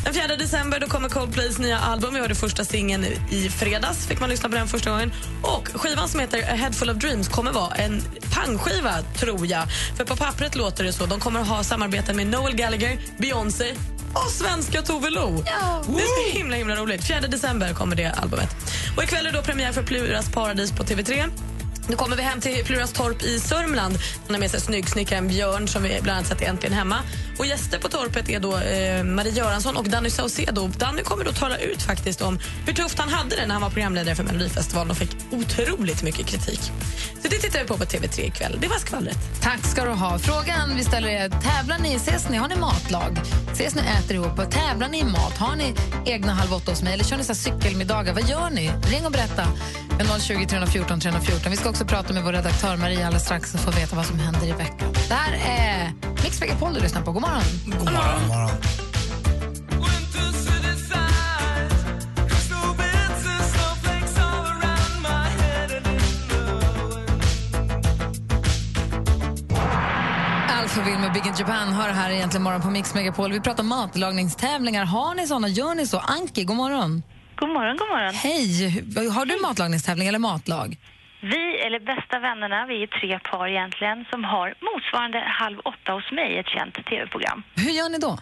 Den 0.04 0.13
4 0.13 0.27
december 0.36 0.80
då 0.80 0.88
kommer 0.88 1.10
Coldplays 1.10 1.58
nya 1.58 1.80
album. 1.80 2.13
Vi 2.13 2.20
hörde 2.20 2.36
första 2.36 2.65
singeln 2.65 3.06
i 3.32 3.50
fredags. 3.50 4.08
Fick 4.08 4.20
man 4.20 4.30
lyssna 4.30 4.50
på 4.50 4.56
den 4.56 4.68
första 4.68 4.89
gången. 4.89 5.12
Och 5.42 5.70
skivan 5.74 6.10
som 6.10 6.20
heter 6.25 6.53
A 6.53 6.55
Head 6.55 6.72
Full 6.72 6.89
of 6.89 6.98
Dreams 6.98 7.27
kommer 7.27 7.51
vara 7.51 7.75
en 7.75 8.01
pangskiva, 8.34 9.01
tror 9.01 9.48
jag. 9.48 9.63
För 9.98 10.05
på 10.05 10.15
pappret 10.15 10.55
låter 10.55 10.84
det 10.84 10.94
så. 10.94 11.05
De 11.05 11.20
kommer 11.20 11.44
ha 11.44 11.63
samarbeten 11.63 12.15
med 12.15 12.27
Noel 12.27 12.55
Gallagher, 12.55 13.00
Beyoncé 13.17 13.74
och 14.13 14.32
svenska 14.32 14.82
Tove 14.82 15.10
Lo. 15.10 15.44
Det 15.44 15.50
är 16.01 16.32
så 16.32 16.38
himla, 16.38 16.55
himla 16.55 16.75
roligt. 16.75 17.08
4 17.08 17.20
december 17.22 17.74
kommer 17.74 17.96
det 17.96 18.12
albumet. 18.12 18.55
Och 18.98 19.03
ikväll 19.03 19.25
är 19.25 19.32
då 19.32 19.41
premiär 19.41 19.72
för 19.72 19.84
Pluras 19.84 20.32
paradis 20.32 20.72
på 20.72 20.84
TV3. 20.84 21.29
Nu 21.88 21.96
kommer 21.96 22.15
vi 22.15 22.24
hem 22.24 22.42
till 22.42 22.65
Plurastorp 22.65 23.24
i 23.24 23.39
Sörmland. 23.39 23.98
Han 24.25 24.36
har 24.36 24.39
med 24.39 24.51
sig 24.51 24.62
snyggsnickaren 24.62 25.27
Björn 25.27 25.68
som 25.68 25.84
vi 25.84 26.00
bland 26.01 26.18
annat 26.18 26.27
sett 26.27 26.42
Äntligen 26.42 26.74
hemma. 26.74 26.96
Och 27.38 27.46
gäster 27.46 27.80
på 27.80 27.88
torpet 27.88 28.30
är 28.30 28.39
då 28.39 28.58
eh, 28.58 29.04
Marie 29.04 29.32
Göransson 29.32 29.77
och 29.77 29.89
Danny 29.89 30.10
Saucedo. 30.10 30.68
Danny 30.68 31.01
kommer 31.01 31.25
då 31.25 31.32
tala 31.32 31.58
ut 31.58 31.82
faktiskt 31.82 32.22
om 32.22 32.39
hur 32.65 32.74
tufft 32.74 33.00
han 33.00 33.10
hade 33.10 33.36
det 33.36 33.46
när 33.46 33.54
han 33.54 33.62
var 33.62 33.70
programledare 33.70 34.15
för 34.15 34.24
Melodifestivalen 34.24 34.92
och 34.92 34.98
fick 34.98 35.10
otroligt 35.32 36.04
mycket 36.04 36.25
kritik. 36.25 36.60
Så 37.22 37.27
det 37.27 37.38
tittar 37.38 37.60
vi 37.60 37.65
på 37.65 37.77
på 37.77 37.84
TV3 37.86 38.20
ikväll. 38.20 38.58
Det 38.62 38.68
var 38.68 38.77
skvallret. 38.77 39.18
Tack 39.42 39.65
ska 39.65 39.86
du 39.86 39.92
ha. 39.92 40.20
Frågan 40.20 40.75
vi 40.75 40.84
ställer 40.84 41.08
är, 41.08 41.30
tävlar 41.30 41.80
ni, 41.80 41.96
ses 41.96 42.30
ni, 42.30 42.38
har 42.38 42.48
ni 42.48 42.56
matlag? 42.56 43.20
Ses 43.51 43.75
ni 43.75 43.82
äter 43.82 44.15
ihop? 44.15 44.39
och 44.39 44.51
Tävlar 44.51 44.89
ni 44.89 45.00
i 45.00 45.04
mat? 45.04 45.38
Har 45.38 45.56
ni 45.56 45.74
egna 46.06 46.34
Halv 46.34 46.54
åtta 46.54 46.72
hos 46.72 46.84
mig? 46.84 46.94
Eller 46.94 47.04
kör 47.04 47.18
ni 47.18 47.24
så 47.24 47.34
här 47.34 47.39
cykelmiddagar? 47.39 48.13
Vad 48.13 48.30
gör 48.30 48.50
ni? 48.50 48.72
Ring 48.89 49.06
och 49.06 49.12
berätta. 49.12 49.48
Med 49.98 50.22
020 50.22 50.46
314 50.46 51.00
314. 51.00 51.52
Vi 51.52 51.58
ska 51.58 51.70
också 51.70 51.86
prata 51.86 52.14
med 52.14 52.24
vår 52.24 52.32
redaktör 52.34 52.78
Maria 52.78 53.06
alldeles 53.06 53.24
strax 53.24 53.54
och 53.54 53.60
få 53.60 53.72
veta 53.72 53.96
vad 53.96 54.06
som 54.06 54.20
händer 54.20 54.48
i 54.48 54.52
veckan. 54.52 54.94
Det 55.08 55.14
här 55.14 55.34
är 55.34 55.94
Mix 56.24 56.40
Megapol 56.42 56.74
du 56.74 56.80
lyssnar 56.80 57.02
på. 57.02 57.12
God 57.12 57.22
morgon. 57.22 57.44
God 57.66 57.94
morgon. 57.94 58.20
God 58.20 58.28
morgon. 58.28 58.50
Alphaville 70.50 71.00
med 71.00 71.14
Big 71.14 71.25
in 71.28 71.34
Japan 71.38 71.74
hör 71.74 71.90
här 71.90 72.10
egentligen 72.10 72.44
morgon 72.44 72.62
på 72.62 72.70
Mix 72.70 72.94
Megapol. 72.94 73.32
Vi 73.32 73.42
pratar 73.42 73.64
matlagningstävlingar. 73.64 74.86
Har 74.86 75.16
ni 75.16 75.28
såna? 75.28 75.48
Gör 75.48 75.75
ni 75.75 75.88
så? 75.88 76.00
Anki, 76.00 76.44
god 76.44 76.56
morgon. 76.58 77.04
God 77.36 77.50
morgon, 77.50 77.77
god 77.77 77.89
morgon. 77.89 78.13
Hej! 78.13 78.48
Har 79.10 79.25
du 79.25 79.42
matlagningstävling 79.42 80.08
eller 80.08 80.20
matlag? 80.20 80.77
Vi, 81.22 81.60
eller 81.65 81.80
bästa 81.80 82.20
vännerna, 82.20 82.65
vi 82.65 82.84
är 82.84 82.88
tre 82.88 83.20
par 83.20 83.48
egentligen 83.48 84.06
som 84.12 84.24
har 84.24 84.54
motsvarande 84.62 85.20
Halv 85.20 85.60
åtta 85.60 85.92
hos 85.92 86.12
mig, 86.12 86.38
ett 86.38 86.48
känt 86.48 86.86
tv-program. 86.86 87.44
Hur 87.56 87.72
gör 87.72 87.89
ni 87.89 87.98
då? 87.98 88.18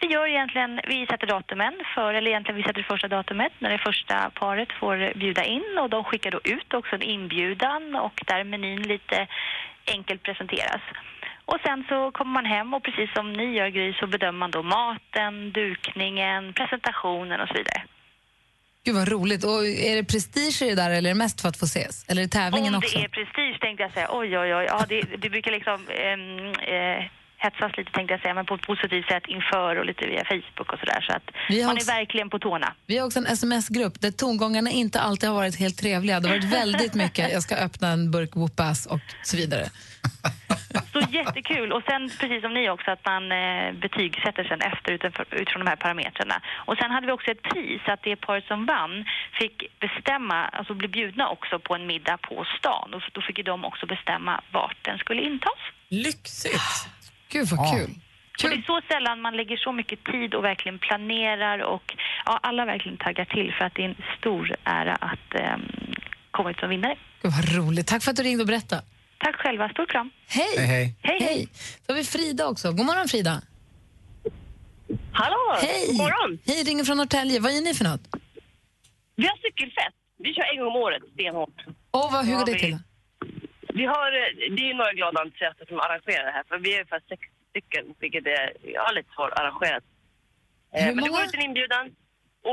Vi 0.00 0.06
gör 0.06 0.26
egentligen, 0.26 0.80
vi 0.88 1.06
sätter 1.06 1.26
datumen 1.26 1.74
för, 1.94 2.14
eller 2.14 2.30
egentligen 2.30 2.56
vi 2.56 2.62
sätter 2.62 2.82
första 2.82 3.08
datumet 3.08 3.52
när 3.58 3.70
det 3.70 3.78
första 3.78 4.30
paret 4.34 4.72
får 4.80 5.18
bjuda 5.18 5.44
in 5.44 5.78
och 5.80 5.90
de 5.90 6.04
skickar 6.04 6.30
då 6.30 6.40
ut 6.44 6.74
också 6.74 6.94
en 6.94 7.02
inbjudan 7.02 7.94
och 7.96 8.22
där 8.26 8.44
menyn 8.44 8.82
lite 8.82 9.26
enkelt 9.86 10.22
presenteras. 10.22 10.82
Och 11.44 11.58
sen 11.66 11.84
så 11.88 12.10
kommer 12.10 12.32
man 12.32 12.44
hem 12.44 12.74
och 12.74 12.82
precis 12.82 13.12
som 13.14 13.32
ni 13.32 13.56
gör 13.56 13.68
Gry 13.68 13.92
så 13.92 14.06
bedömer 14.06 14.38
man 14.38 14.50
då 14.50 14.62
maten, 14.62 15.52
dukningen, 15.52 16.52
presentationen 16.52 17.40
och 17.40 17.48
så 17.48 17.54
vidare. 17.54 17.82
Gud 18.88 18.96
vad 18.96 19.08
roligt. 19.08 19.44
Och 19.44 19.66
är 19.66 19.96
det 19.96 20.04
prestige 20.04 20.62
i 20.62 20.68
det 20.68 20.74
där 20.74 20.90
eller 20.90 21.10
är 21.10 21.14
det 21.14 21.18
mest 21.24 21.40
för 21.40 21.48
att 21.48 21.56
få 21.56 21.64
ses? 21.64 22.04
Eller 22.08 22.22
är 22.22 22.26
det 22.26 22.32
tävlingen 22.32 22.74
Om 22.74 22.78
också? 22.78 22.98
det 22.98 23.04
är 23.04 23.08
prestige 23.08 23.58
tänkte 23.60 23.82
jag 23.82 23.92
säga, 23.92 24.08
oj 24.10 24.38
oj 24.38 24.54
oj, 24.54 24.64
ja 24.68 24.84
det, 24.88 25.00
det 25.22 25.30
brukar 25.30 25.50
liksom 25.50 25.78
ehm, 25.88 26.48
eh, 26.74 27.04
hetsas 27.44 27.72
lite 27.76 27.90
tänkte 27.92 28.12
jag 28.14 28.20
säga, 28.20 28.34
men 28.34 28.46
på 28.46 28.54
ett 28.54 28.66
positivt 28.66 29.06
sätt 29.06 29.22
inför 29.28 29.76
och 29.78 29.86
lite 29.86 30.06
via 30.06 30.24
Facebook 30.24 30.72
och 30.72 30.78
sådär 30.78 31.00
så 31.06 31.12
att 31.16 31.22
Vi 31.48 31.64
man 31.64 31.76
också- 31.76 31.90
är 31.90 31.94
verkligen 31.98 32.30
på 32.30 32.38
tårna. 32.38 32.74
Vi 32.86 32.98
har 32.98 33.06
också 33.06 33.18
en 33.18 33.26
sms-grupp 33.26 34.00
där 34.00 34.10
tongångarna 34.10 34.70
inte 34.70 35.00
alltid 35.00 35.28
har 35.28 35.36
varit 35.36 35.56
helt 35.58 35.78
trevliga. 35.78 36.20
Det 36.20 36.28
har 36.28 36.36
varit 36.36 36.52
väldigt 36.52 36.94
mycket, 36.94 37.32
jag 37.32 37.42
ska 37.42 37.56
öppna 37.56 37.88
en 37.88 38.10
burk 38.10 38.36
whoopass 38.36 38.86
och 38.86 39.00
så 39.22 39.36
vidare. 39.36 39.66
Jättekul 41.08 41.72
och 41.72 41.82
sen 41.88 42.10
precis 42.20 42.42
som 42.42 42.54
ni 42.54 42.70
också 42.70 42.90
att 42.90 43.04
man 43.04 43.32
eh, 43.32 43.72
betygsätter 43.72 44.44
sen 44.44 44.60
efter 44.60 44.92
utifrån, 44.92 45.26
utifrån 45.30 45.64
de 45.64 45.70
här 45.70 45.76
parametrarna. 45.76 46.42
Och 46.66 46.76
sen 46.76 46.90
hade 46.90 47.06
vi 47.06 47.12
också 47.12 47.30
ett 47.30 47.42
pris 47.42 47.80
att 47.86 48.02
det 48.02 48.16
paret 48.16 48.46
som 48.46 48.66
vann 48.66 49.04
fick 49.32 49.56
bestämma, 49.80 50.44
alltså 50.44 50.74
bli 50.74 50.88
bjudna 50.88 51.28
också 51.28 51.58
på 51.58 51.74
en 51.74 51.86
middag 51.86 52.16
på 52.16 52.44
stan 52.58 52.94
och 52.94 53.02
då 53.12 53.20
fick 53.20 53.38
ju 53.38 53.44
de 53.44 53.64
också 53.64 53.86
bestämma 53.86 54.40
vart 54.52 54.84
den 54.84 54.98
skulle 54.98 55.22
intas. 55.22 55.60
Lyxigt! 55.88 56.88
Gud 57.28 57.46
vad 57.48 57.70
kul. 57.76 57.90
Och 58.44 58.50
det 58.50 58.56
är 58.56 58.62
så 58.62 58.80
sällan 58.88 59.20
man 59.20 59.36
lägger 59.36 59.56
så 59.56 59.72
mycket 59.72 60.04
tid 60.04 60.34
och 60.34 60.44
verkligen 60.44 60.78
planerar 60.78 61.58
och 61.58 61.94
ja, 62.26 62.40
alla 62.42 62.64
verkligen 62.64 62.98
taggar 62.98 63.24
till 63.24 63.54
för 63.58 63.64
att 63.64 63.74
det 63.74 63.82
är 63.84 63.88
en 63.88 64.02
stor 64.18 64.56
ära 64.64 64.94
att 64.94 65.34
ehm, 65.34 65.62
komma 66.30 66.50
ut 66.50 66.60
som 66.60 66.68
vinnare. 66.68 66.96
Gud 67.22 67.32
vad 67.32 67.56
roligt. 67.56 67.86
Tack 67.86 68.02
för 68.02 68.10
att 68.10 68.16
du 68.16 68.22
ringde 68.22 68.42
och 68.42 68.46
berättade. 68.46 68.82
Tack 69.18 69.36
själva, 69.36 69.68
stor 69.68 69.86
kram. 69.86 70.10
Hej! 70.28 70.54
Hej, 70.56 70.66
hej. 70.66 70.94
Hej, 71.02 71.18
hej. 71.20 71.28
Hej! 71.34 71.48
Så 71.86 71.92
har 71.92 71.96
vi 71.96 72.04
Frida 72.04 72.46
också. 72.46 72.72
God 72.72 72.86
morgon 72.86 73.08
Frida. 73.08 73.42
Hallå! 75.12 75.56
Hej! 75.62 75.86
God 75.86 75.96
morgon! 75.96 76.38
Hej, 76.46 76.62
ringer 76.64 76.84
från 76.84 76.96
Norrtälje. 76.96 77.40
Vad 77.40 77.52
gör 77.54 77.60
ni 77.62 77.74
för 77.74 77.84
något? 77.84 78.04
Vi 79.16 79.26
har 79.26 79.36
cykelfest. 79.46 79.96
Vi 80.24 80.34
kör 80.34 80.46
en 80.52 80.58
gång 80.60 80.68
om 80.74 80.76
året, 80.86 81.02
stenhårt. 81.14 81.58
Och 81.90 82.08
vad, 82.12 82.24
hur 82.26 82.32
Ja, 82.32 82.38
går 82.38 82.46
det 82.46 82.52
vi- 82.52 82.58
till? 82.58 82.78
Vi 83.78 83.84
har, 83.94 84.10
det 84.56 84.62
är 84.70 84.74
några 84.74 84.92
glada 84.92 85.20
entusiaster 85.22 85.64
som 85.70 85.78
arrangerar 85.86 86.24
det 86.24 86.34
här, 86.38 86.44
för 86.48 86.58
vi 86.58 86.68
är 86.74 86.78
ungefär 86.80 87.02
sex 87.08 87.22
stycken, 87.50 87.84
vilket 88.02 88.26
är 88.26 88.46
ja, 88.78 88.86
lite 88.96 89.10
svårarrangerat. 89.16 89.84
Eh, 90.74 90.84
Hur 90.84 90.94
Men 90.94 91.04
det 91.04 91.10
många? 91.10 91.12
går 91.20 91.28
ut 91.28 91.34
en 91.34 91.42
inbjudan, 91.48 91.84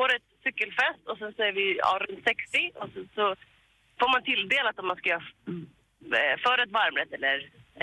årets 0.02 0.30
cykelfest, 0.44 1.02
och 1.10 1.18
sen 1.22 1.32
så 1.36 1.42
är 1.50 1.54
vi 1.60 1.66
ja, 1.86 1.92
runt 2.04 2.24
60, 2.24 2.72
och 2.82 2.90
så, 2.94 3.00
så 3.18 3.24
får 4.00 4.10
man 4.14 4.22
tilldelat 4.32 4.80
om 4.80 4.88
man 4.92 4.98
ska 5.00 5.10
göra 5.10 5.28
förrätt, 6.46 6.72
varmrätt 6.80 7.12
eller 7.18 7.36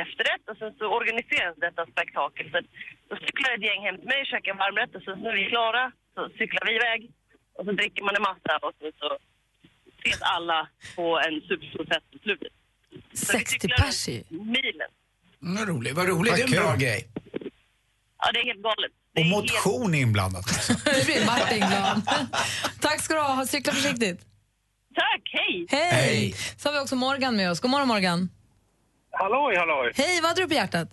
efterrätt, 0.04 0.44
och 0.50 0.56
sen 0.60 0.72
så 0.78 0.84
organiseras 0.98 1.56
detta 1.66 1.82
spektakel. 1.92 2.46
Så 2.52 2.58
då 3.08 3.14
cyklar 3.26 3.50
ett 3.56 3.64
gäng 3.68 3.80
hem 3.86 3.96
till 3.98 4.10
mig, 4.14 4.20
käkar 4.32 4.54
varmrätt, 4.64 4.92
och 4.96 5.02
sen 5.06 5.16
när 5.24 5.32
vi 5.36 5.42
är 5.46 5.50
klara 5.54 5.84
så 6.14 6.20
cyklar 6.38 6.64
vi 6.68 6.72
iväg, 6.80 7.00
och 7.56 7.64
så 7.66 7.72
dricker 7.80 8.02
man 8.06 8.14
en 8.18 8.24
massa, 8.30 8.52
och 8.66 8.74
så, 8.78 8.84
så 9.00 9.08
ses 10.04 10.22
alla 10.36 10.68
på 10.96 11.06
en 11.26 11.34
superstor 11.48 11.84
fest 11.92 12.06
på 12.12 12.18
slutet. 12.24 12.52
Så 12.90 13.38
vi 13.38 13.44
60 13.44 13.50
cyklar 13.60 13.76
pers 13.76 14.08
ju. 14.08 14.18
Milen. 14.28 14.90
Mm, 15.42 15.54
vad 15.58 15.68
roligt. 15.68 15.94
Vad 16.00 16.08
roligt. 16.08 16.34
Det 16.36 16.42
är 16.42 16.46
en 16.46 16.64
bra 16.64 16.74
grej. 16.76 17.00
Ja, 18.18 18.32
det 18.32 18.38
är 18.40 18.44
helt 18.44 18.62
galet. 18.62 18.92
Det 19.14 19.20
Och 19.20 19.26
är 19.26 19.30
motion 19.30 19.94
inblandat 19.94 20.44
också. 20.46 20.72
Nu 20.86 21.04
blir 21.04 21.26
Martin 21.26 21.58
glad. 21.58 22.02
Tack 22.80 23.00
ska 23.00 23.14
du 23.14 23.20
ha. 23.20 23.46
Cykla 23.46 23.72
försiktigt. 23.72 24.26
Tack, 24.94 25.22
hej! 25.38 25.66
Hej! 25.68 25.90
Hej. 25.92 26.34
Så 26.58 26.68
har 26.68 26.72
vi 26.74 26.78
också 26.84 26.96
Morgan 26.96 27.36
med 27.36 27.50
oss. 27.50 27.60
God 27.60 27.70
morgon 27.70 27.88
Morgan. 27.88 28.20
Halloj, 29.20 29.52
halloj. 29.56 29.92
Hej, 30.02 30.14
vad 30.20 30.28
hade 30.30 30.42
du 30.42 30.48
på 30.48 30.54
hjärtat? 30.62 30.88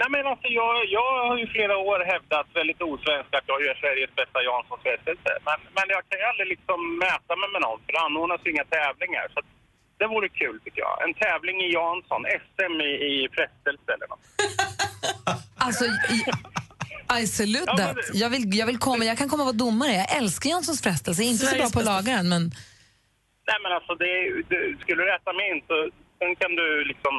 Nej 0.00 0.08
men 0.14 0.22
alltså 0.32 0.48
jag, 0.60 0.72
jag 0.98 1.10
har 1.28 1.36
ju 1.42 1.46
flera 1.56 1.74
år 1.90 2.00
hävdat 2.12 2.46
väldigt 2.60 2.82
osvenskt 2.90 3.32
att 3.38 3.46
jag 3.52 3.58
gör 3.64 3.74
Sveriges 3.82 4.12
bästa 4.20 4.38
Janssons 4.48 4.82
frestelse. 4.86 5.30
Men, 5.48 5.58
men 5.76 5.86
jag 5.96 6.02
kan 6.08 6.16
ju 6.20 6.24
aldrig 6.30 6.48
liksom 6.54 6.78
mäta 7.06 7.32
mig 7.40 7.48
med 7.54 7.60
någon 7.66 7.78
för 7.84 7.90
det 7.96 8.00
anordnas 8.08 8.40
ju 8.44 8.48
inga 8.54 8.66
tävlingar. 8.78 9.24
Så 9.32 9.36
att 9.42 9.48
det 10.00 10.06
vore 10.14 10.28
kul 10.42 10.56
tycker 10.64 10.80
jag. 10.88 10.94
En 11.06 11.14
tävling 11.24 11.56
i 11.66 11.68
Jansson, 11.78 12.20
SM 12.46 12.74
i, 12.88 12.90
i 13.10 13.14
frestelse 13.36 13.88
eller 13.96 14.08
något. 14.12 14.24
Alltså, 15.66 15.84
i- 16.16 16.26
I 17.22 17.26
salute 17.26 17.64
Ja, 17.66 17.76
that. 17.76 17.96
Jag 18.22 18.30
vill, 18.30 18.54
jag 18.60 18.66
vill 18.66 18.78
komma, 18.78 19.04
jag 19.04 19.18
kan 19.18 19.28
komma 19.28 19.42
och 19.42 19.46
vara 19.46 19.56
domare. 19.66 19.92
Jag 19.92 20.16
älskar 20.20 20.50
Janssons 20.50 20.82
frestelse. 20.82 21.22
Jag 21.22 21.26
är 21.28 21.32
inte 21.32 21.46
så 21.46 21.56
bra 21.56 21.68
på 21.70 21.78
att 21.78 21.84
laga 21.84 22.16
den, 22.16 22.28
men 22.28 22.50
Nej 23.50 23.58
men 23.62 23.72
alltså 23.76 23.92
det, 24.02 24.10
är 24.18 24.24
du, 24.52 24.76
skulle 24.82 25.02
du 25.02 25.08
äta 25.16 25.32
min 25.42 25.56
så 25.68 25.76
sen 26.18 26.32
kan 26.40 26.52
du 26.60 26.84
liksom, 26.84 27.14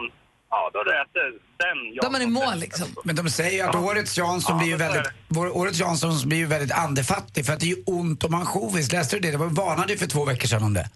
ja 0.50 0.70
då 0.74 0.80
ätit 0.80 1.42
den 1.64 1.78
då 1.96 2.08
är 2.08 2.12
man 2.12 2.22
i 2.22 2.32
mål 2.40 2.58
liksom. 2.66 2.88
Men 3.04 3.16
de 3.16 3.30
säger 3.30 3.56
ju 3.58 3.62
att 3.62 3.76
årets 3.76 4.18
Jansson 4.18 4.56
Ja, 4.56 4.60
blir 4.60 4.68
ju 4.68 4.74
är 4.74 4.86
väldigt, 4.86 5.12
vår, 5.28 5.58
årets 5.58 5.80
Jansson 5.80 6.12
blir 6.30 6.38
ju 6.38 6.46
väldigt 6.56 6.78
andefattig 6.86 7.46
för 7.46 7.54
att 7.54 7.60
det 7.60 7.66
är 7.66 7.76
ju 7.78 7.84
ont 7.86 8.24
om 8.24 8.34
ansjovis. 8.34 8.92
Läste 8.92 9.16
du 9.16 9.20
det? 9.20 9.32
Det 9.32 9.38
var 9.38 9.48
varnade 9.64 9.92
ju 9.94 9.98
för 10.04 10.08
två 10.16 10.26
veckor 10.26 10.48
sedan 10.48 10.64
om 10.64 10.74
det. 10.74 10.88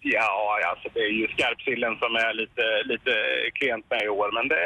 Ja, 0.00 0.60
alltså 0.70 0.88
det 0.94 1.00
är 1.00 1.14
ju 1.20 1.26
skarpsillen 1.28 1.94
som 2.02 2.12
är 2.26 2.32
lite, 2.42 2.64
lite 2.92 3.12
klent 3.58 3.90
med 3.90 4.02
i 4.02 4.08
år 4.08 4.28
men 4.36 4.48
det, 4.48 4.60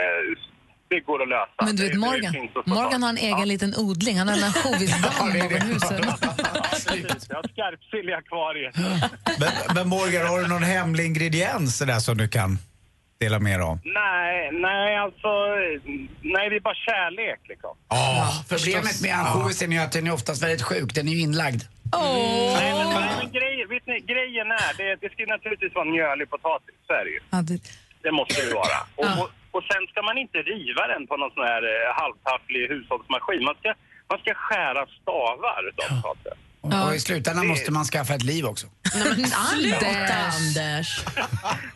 det 0.88 1.00
går 1.00 1.22
att 1.22 1.28
lösa. 1.28 1.64
Men 1.64 1.76
du 1.76 1.82
vet 1.88 1.98
Morgan, 1.98 2.34
Morgan 2.66 3.02
har 3.02 3.10
en 3.10 3.18
egen 3.18 3.48
liten 3.48 3.74
odling. 3.76 4.18
Han 4.18 4.28
har 4.28 4.36
en 4.36 4.44
ansjovisdamm 4.44 5.28
över 5.36 5.60
huset. 5.60 6.00
Jag 7.28 7.36
har 7.36 7.48
skarpsill 7.52 8.08
i 8.08 8.12
akvariet. 8.12 8.74
Men, 9.40 9.50
men 9.74 9.88
Morgan, 9.88 10.26
har 10.26 10.40
du 10.40 10.48
någon 10.48 10.62
hemlig 10.62 11.04
ingrediens 11.06 11.78
där 11.78 11.98
som 11.98 12.16
du 12.16 12.28
kan 12.28 12.58
dela 13.20 13.38
med 13.38 13.60
dig 13.60 13.64
av? 13.66 13.78
Nej, 13.84 14.50
nej 14.52 14.96
alltså, 14.98 15.28
nej 16.34 16.50
det 16.50 16.56
är 16.56 16.60
bara 16.60 16.74
kärlek 16.74 17.40
liksom. 17.48 17.70
Ja, 17.88 18.44
Problemet 18.48 19.02
med 19.02 19.14
ansjovisen 19.14 19.72
är 19.72 19.84
att 19.84 19.92
den 19.92 20.06
är 20.06 20.12
oftast 20.12 20.42
väldigt 20.42 20.62
sjuk. 20.62 20.94
Den 20.94 21.08
är 21.08 21.12
ju 21.12 21.20
inlagd. 21.20 21.62
Nej, 21.92 22.74
men, 22.74 22.88
nej, 22.88 23.10
men 23.22 23.32
grejen, 23.32 23.68
vet 23.68 23.86
ni, 23.86 24.00
grejen 24.12 24.46
är, 24.64 24.72
det, 24.78 24.96
det 25.02 25.12
ska 25.12 25.26
naturligtvis 25.26 25.74
vara 25.74 25.84
mjölig 25.84 26.30
potatis, 26.30 26.74
så 26.86 26.92
är 26.92 27.04
det 27.04 27.10
ju. 27.10 27.20
Ja, 27.30 27.38
det, 27.42 27.60
Det 28.02 28.12
måste 28.12 28.34
det 28.40 28.46
ju 28.48 28.54
vara. 28.54 28.78
Och, 28.96 29.04
Ja. 29.04 29.22
och, 29.22 29.30
och 29.56 29.64
sen 29.70 29.82
ska 29.90 29.98
man 30.08 30.16
inte 30.24 30.38
riva 30.52 30.82
den 30.92 31.02
på 31.10 31.14
någon 31.20 31.32
sån 31.36 31.46
här 31.52 31.62
eh, 31.72 31.88
halvtafflig 32.00 32.62
hushållsmaskin. 32.72 33.42
Man 33.48 33.56
ska, 33.60 33.68
man 34.10 34.18
ska 34.22 34.30
skära 34.46 34.82
stavar 34.98 35.58
utav 35.70 35.86
potatisen. 36.02 36.38
Och, 36.60 36.72
Ja. 36.72 36.86
och 36.86 36.94
i 36.94 37.00
slutändan 37.00 37.46
måste 37.46 37.70
man 37.72 37.84
skaffa 37.84 38.14
ett 38.14 38.22
liv 38.32 38.44
också. 38.52 38.66
Sluta, 38.92 39.36
Anders! 39.52 40.34
Anders. 40.40 40.88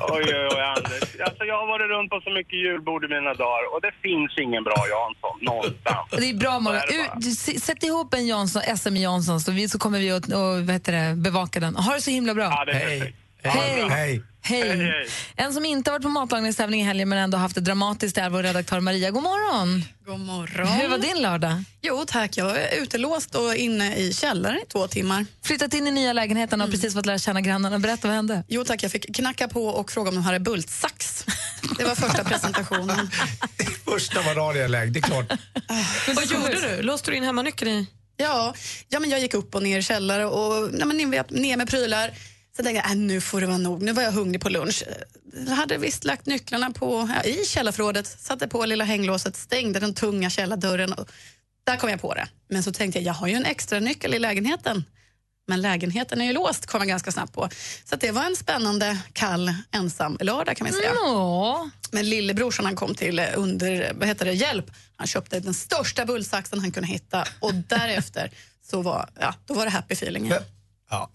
Oj, 0.00 0.22
oj, 0.26 0.48
oj, 0.54 0.60
Anders. 0.76 1.02
Alltså, 1.26 1.44
jag 1.44 1.58
har 1.60 1.66
varit 1.66 1.90
runt 1.90 2.10
på 2.10 2.20
så 2.24 2.30
mycket 2.30 2.52
julbord 2.64 3.04
i 3.04 3.08
mina 3.08 3.34
dagar 3.34 3.74
och 3.74 3.80
det 3.80 3.92
finns 4.02 4.38
ingen 4.38 4.64
bra 4.64 4.74
Jansson 4.94 5.38
någonstans. 5.40 6.08
Det 6.10 6.30
är 6.30 6.34
bra 6.34 6.60
Morgan. 6.60 6.80
Så 6.80 6.94
är 6.94 6.98
det 6.98 7.04
bara. 7.08 7.16
U- 7.16 7.20
du, 7.20 7.28
s- 7.28 7.64
sätt 7.64 7.82
ihop 7.82 8.14
en 8.14 8.26
Jansson, 8.26 8.62
SM 8.76 8.96
Jansson 8.96 9.40
så, 9.40 9.52
vi, 9.52 9.68
så 9.68 9.78
kommer 9.78 9.98
vi 9.98 10.10
att 10.10 10.24
och, 10.26 10.40
vad 10.66 10.70
heter 10.70 10.92
det, 10.92 11.14
bevaka 11.16 11.60
den. 11.60 11.76
Ha 11.76 11.94
det 11.94 12.00
så 12.00 12.10
himla 12.10 12.34
bra. 12.34 12.44
Ja, 12.44 12.64
det 12.64 12.72
är 12.72 12.74
Hej. 12.88 13.00
perfekt. 13.42 13.56
Hej. 13.64 13.88
Hej. 13.90 14.22
Hej. 14.44 14.68
Hej, 14.68 14.76
hej. 14.78 15.08
En 15.36 15.52
som 15.52 15.64
inte 15.64 15.90
har 15.90 15.94
varit 15.98 16.02
på 16.02 16.08
matlagningstävling 16.08 16.80
i 16.80 16.84
helgen 16.84 17.08
men 17.08 17.18
ändå 17.18 17.38
haft 17.38 17.54
det 17.54 17.60
dramatiskt 17.60 18.18
är 18.18 18.30
vår 18.30 18.42
redaktör 18.42 18.80
Maria. 18.80 19.10
God 19.10 19.22
morgon. 19.22 19.84
God 20.06 20.20
morgon. 20.20 20.66
Hur 20.66 20.88
var 20.88 20.98
din 20.98 21.22
lördag? 21.22 21.64
Jo 21.82 22.04
tack, 22.06 22.36
jag 22.36 22.60
är 22.60 22.82
utelåst 22.82 23.34
och 23.34 23.54
inne 23.54 23.96
i 23.96 24.12
källaren 24.12 24.58
i 24.58 24.66
två 24.72 24.88
timmar. 24.88 25.26
Flyttat 25.44 25.74
in 25.74 25.86
i 25.86 25.90
nya 25.90 26.12
lägenheten 26.12 26.60
och 26.60 26.70
precis 26.70 26.94
fått 26.94 27.06
lära 27.06 27.18
känna 27.18 27.40
grannarna. 27.40 27.78
Berätta, 27.78 28.08
vad 28.08 28.14
hände? 28.14 28.44
Jo 28.48 28.64
tack, 28.64 28.82
jag 28.82 28.92
fick 28.92 29.14
knacka 29.16 29.48
på 29.48 29.66
och 29.66 29.92
fråga 29.92 30.08
om 30.08 30.14
de 30.14 30.24
hade 30.24 30.40
bultsax. 30.40 31.24
Det 31.78 31.84
var 31.84 31.94
första 31.94 32.24
presentationen. 32.24 33.10
Första 33.84 34.22
var 34.22 34.34
radioläge, 34.34 34.90
det 34.90 34.98
är 34.98 35.02
klart. 35.02 35.32
Vad 36.16 36.26
gjorde 36.26 36.76
du? 36.76 36.82
Låste 36.82 37.10
du 37.10 37.16
in 37.16 37.24
hemmanyckeln 37.24 37.70
i? 37.70 37.86
Ja, 38.16 38.54
ja 38.88 39.00
men 39.00 39.10
jag 39.10 39.20
gick 39.20 39.34
upp 39.34 39.54
och 39.54 39.62
ner 39.62 39.78
i 39.78 39.82
källare 39.82 40.26
och 40.26 40.70
nej, 40.72 40.86
men 40.86 40.96
ner 41.30 41.56
med 41.56 41.68
prylar. 41.68 42.10
Sen 42.56 42.64
tänkte 42.64 42.82
jag, 42.88 42.90
äh, 42.90 42.96
nu 42.96 43.20
får 43.20 43.40
det 43.40 43.46
vara 43.46 43.58
nog. 43.58 43.82
Nu 43.82 43.92
var 43.92 44.02
jag 44.02 44.12
hungrig 44.12 44.40
på 44.40 44.48
lunch. 44.48 44.82
Jag 45.46 45.54
hade 45.54 45.78
visst 45.78 46.04
lagt 46.04 46.26
nycklarna 46.26 46.70
på, 46.70 47.08
ja, 47.14 47.22
i 47.30 47.44
källarförrådet, 47.44 48.06
satte 48.06 48.48
på 48.48 48.64
lilla 48.64 48.84
hänglåset, 48.84 49.36
stängde 49.36 49.80
den 49.80 49.94
tunga 49.94 50.30
källardörren. 50.30 50.92
Och 50.92 51.08
där 51.64 51.76
kom 51.76 51.90
jag 51.90 52.00
på 52.00 52.14
det. 52.14 52.28
Men 52.48 52.62
så 52.62 52.72
tänkte 52.72 52.98
jag, 52.98 53.06
jag 53.06 53.14
har 53.14 53.28
ju 53.28 53.34
en 53.34 53.44
extra 53.44 53.80
nyckel 53.80 54.14
i 54.14 54.18
lägenheten. 54.18 54.84
Men 55.48 55.62
lägenheten 55.62 56.20
är 56.20 56.24
ju 56.24 56.32
låst, 56.32 56.66
kom 56.66 56.80
jag 56.80 56.88
ganska 56.88 57.12
snabbt 57.12 57.32
på. 57.32 57.48
Så 57.84 57.94
att 57.94 58.00
det 58.00 58.10
var 58.10 58.24
en 58.24 58.36
spännande, 58.36 58.98
kall, 59.12 59.54
ensam 59.70 60.18
lördag 60.20 60.56
kan 60.56 60.66
vi 60.66 60.72
säga. 60.72 60.92
Nå. 60.92 61.70
Men 61.90 62.10
lillebrorsan 62.10 62.64
han 62.64 62.76
kom 62.76 62.94
till 62.94 63.18
eh, 63.18 63.26
under, 63.34 63.92
vad 63.94 64.08
heter 64.08 64.24
det, 64.24 64.32
hjälp. 64.32 64.70
Han 64.96 65.06
köpte 65.06 65.40
den 65.40 65.54
största 65.54 66.04
bullsaxen 66.04 66.60
han 66.60 66.72
kunde 66.72 66.88
hitta 66.88 67.24
och 67.40 67.54
därefter 67.54 68.30
så 68.70 68.82
var, 68.82 69.10
ja, 69.20 69.34
då 69.46 69.54
var 69.54 69.64
det 69.64 69.70
happy 69.70 69.92
feeling. 69.94 70.24
igen. 70.24 70.42
Ja. 70.90 71.10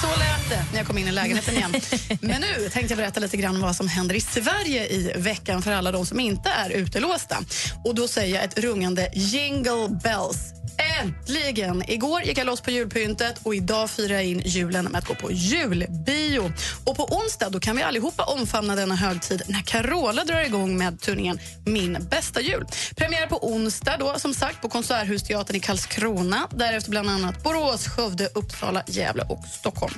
Så 0.00 0.06
lät 0.06 0.48
det 0.48 0.64
när 0.70 0.78
jag 0.78 0.86
kom 0.86 0.98
in 0.98 1.08
i 1.08 1.12
lägenheten 1.12 1.54
igen. 1.54 1.74
Men 2.20 2.40
nu 2.40 2.68
tänkte 2.70 2.92
jag 2.92 2.96
berätta 2.98 3.20
lite 3.20 3.36
grann 3.36 3.60
vad 3.60 3.76
som 3.76 3.88
händer 3.88 4.14
i 4.14 4.20
Sverige 4.20 4.86
i 4.86 5.12
veckan 5.16 5.62
för 5.62 5.72
alla 5.72 5.92
de 5.92 6.06
som 6.06 6.20
inte 6.20 6.48
är 6.48 6.70
utelåsta. 6.70 7.36
Och 7.84 7.94
då 7.94 8.08
säger 8.08 8.34
jag 8.34 8.44
ett 8.44 8.58
rungande 8.58 9.10
jingle 9.14 9.88
bells. 10.02 10.38
Äntligen! 10.78 11.90
Igår 11.90 12.22
gick 12.22 12.38
jag 12.38 12.46
loss 12.46 12.60
på 12.60 12.70
julpyntet 12.70 13.40
och 13.42 13.54
idag 13.54 13.90
firar 13.90 14.14
jag 14.14 14.24
in 14.24 14.42
julen 14.44 14.84
med 14.84 14.98
att 14.98 15.06
gå 15.06 15.14
på 15.14 15.32
julbio. 15.32 16.52
Och 16.84 16.96
på 16.96 17.04
onsdag 17.04 17.48
då 17.48 17.60
kan 17.60 17.76
vi 17.76 17.82
allihopa 17.82 18.24
omfamna 18.24 18.76
denna 18.76 18.94
högtid 18.94 19.42
när 19.46 19.62
Carola 19.62 20.24
drar 20.24 20.40
igång 20.40 20.78
med 20.78 21.00
turnén 21.00 21.38
Min 21.64 21.98
bästa 22.10 22.40
jul. 22.40 22.66
Premiär 22.96 23.26
på 23.26 23.48
onsdag 23.52 23.96
då, 23.98 24.14
som 24.18 24.34
sagt 24.34 24.62
på 24.62 24.68
Konserthusteatern 24.68 25.56
i 25.56 25.60
Karlskrona. 25.60 26.48
Därefter 26.50 26.90
bland 26.90 27.10
annat 27.10 27.42
Borås, 27.42 27.88
Skövde, 27.88 28.28
Uppsala, 28.34 28.82
Gävle 28.86 29.22
och 29.28 29.44
Stockholm. 29.52 29.94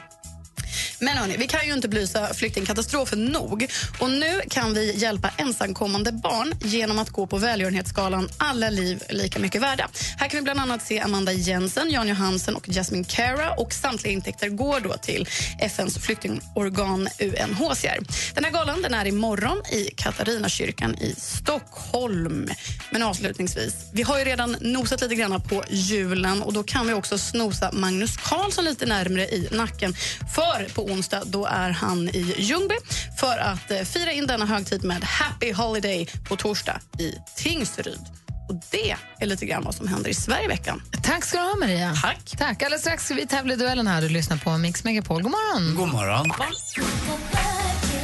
Men 0.99 1.17
hörni, 1.17 1.37
vi 1.37 1.47
kan 1.47 1.67
ju 1.67 1.73
inte 1.73 1.89
belysa 1.89 2.35
flyktingkatastrofen 2.35 3.25
nog. 3.25 3.67
Och 3.99 4.11
Nu 4.11 4.41
kan 4.51 4.75
vi 4.75 4.97
hjälpa 4.97 5.31
ensamkommande 5.37 6.13
barn 6.13 6.55
genom 6.61 6.99
att 6.99 7.11
gå 7.11 7.27
på 7.27 7.39
välgörenhetsgalan 7.39 8.29
Alla 8.39 8.71
liv 8.71 9.03
lika 9.09 9.39
mycket 9.39 9.63
värda. 9.63 9.89
Här 10.17 10.29
kan 10.29 10.39
vi 10.39 10.43
bland 10.45 10.61
annat 10.61 10.83
se 10.83 11.01
Amanda 11.01 11.33
Jensen, 11.33 11.91
Jan 11.91 12.09
Johansen 12.09 12.57
och 12.57 12.69
Jasmine 12.69 13.05
Cara. 13.05 13.51
Och 13.51 13.73
Samtliga 13.73 14.13
intäkter 14.13 14.49
går 14.49 14.81
då 14.81 14.93
till 14.93 15.29
FNs 15.59 15.99
flyktingorgan 15.99 17.09
UNHCR. 17.21 17.99
Den 18.35 18.45
här 18.45 18.51
galan 18.51 18.83
den 18.83 18.95
är 18.95 19.07
imorgon 19.07 19.63
i 19.73 19.91
Katarinakyrkan 19.97 20.95
i 20.95 21.15
Stockholm. 21.19 22.51
Men 22.91 23.03
avslutningsvis, 23.03 23.75
vi 23.93 24.03
har 24.03 24.19
ju 24.19 24.25
redan 24.25 24.57
nosat 24.61 25.01
lite 25.01 25.15
grann 25.15 25.41
på 25.41 25.65
julen 25.71 26.43
och 26.43 26.53
då 26.53 26.63
kan 26.63 26.87
vi 26.87 26.93
också 26.93 27.19
snosa 27.19 27.71
Magnus 27.73 28.17
Karlsson 28.17 28.65
lite 28.65 28.87
närmre 28.87 29.29
i 29.29 29.49
nacken. 29.51 29.95
För 30.35 30.68
på 30.75 30.85
onsdag 30.85 31.23
då 31.27 31.47
är 31.47 31.71
han 31.71 32.09
i 32.09 32.35
Ljungby 32.39 32.75
för 33.21 33.39
att 33.39 33.71
eh, 33.71 33.83
fira 33.83 34.13
in 34.13 34.27
denna 34.27 34.47
högtid 34.47 34.85
med 34.85 35.05
Happy 35.05 35.53
Holiday 35.53 36.09
på 36.29 36.37
torsdag 36.37 36.81
i 36.99 37.15
Tingsryd. 37.37 38.01
Och 38.49 38.55
Det 38.71 38.97
är 39.21 39.27
lite 39.27 39.47
grann 39.47 39.65
vad 39.65 39.75
som 39.75 39.89
händer 39.89 40.11
i 40.11 40.15
Sverige 40.15 40.45
i 40.45 40.49
veckan. 40.49 40.83
Tack 41.03 41.25
ska 41.25 41.39
du 41.39 41.45
ha, 41.45 41.57
Maria. 41.57 41.95
Tack. 42.03 42.35
Tack. 42.39 42.63
Alldeles 42.63 42.81
strax 42.81 43.05
ska 43.05 43.15
vi 43.15 43.27
tävla 43.27 43.55
i 43.55 43.57
duellen 43.57 43.87
här. 43.87 44.03
Du 44.03 44.09
lyssnar 44.09 44.37
på 44.37 44.59
Mix 44.59 44.85
Megapol. 44.85 45.23
God 45.23 45.31
morgon. 45.33 45.75
God 45.75 45.89
morgon. 45.89 46.31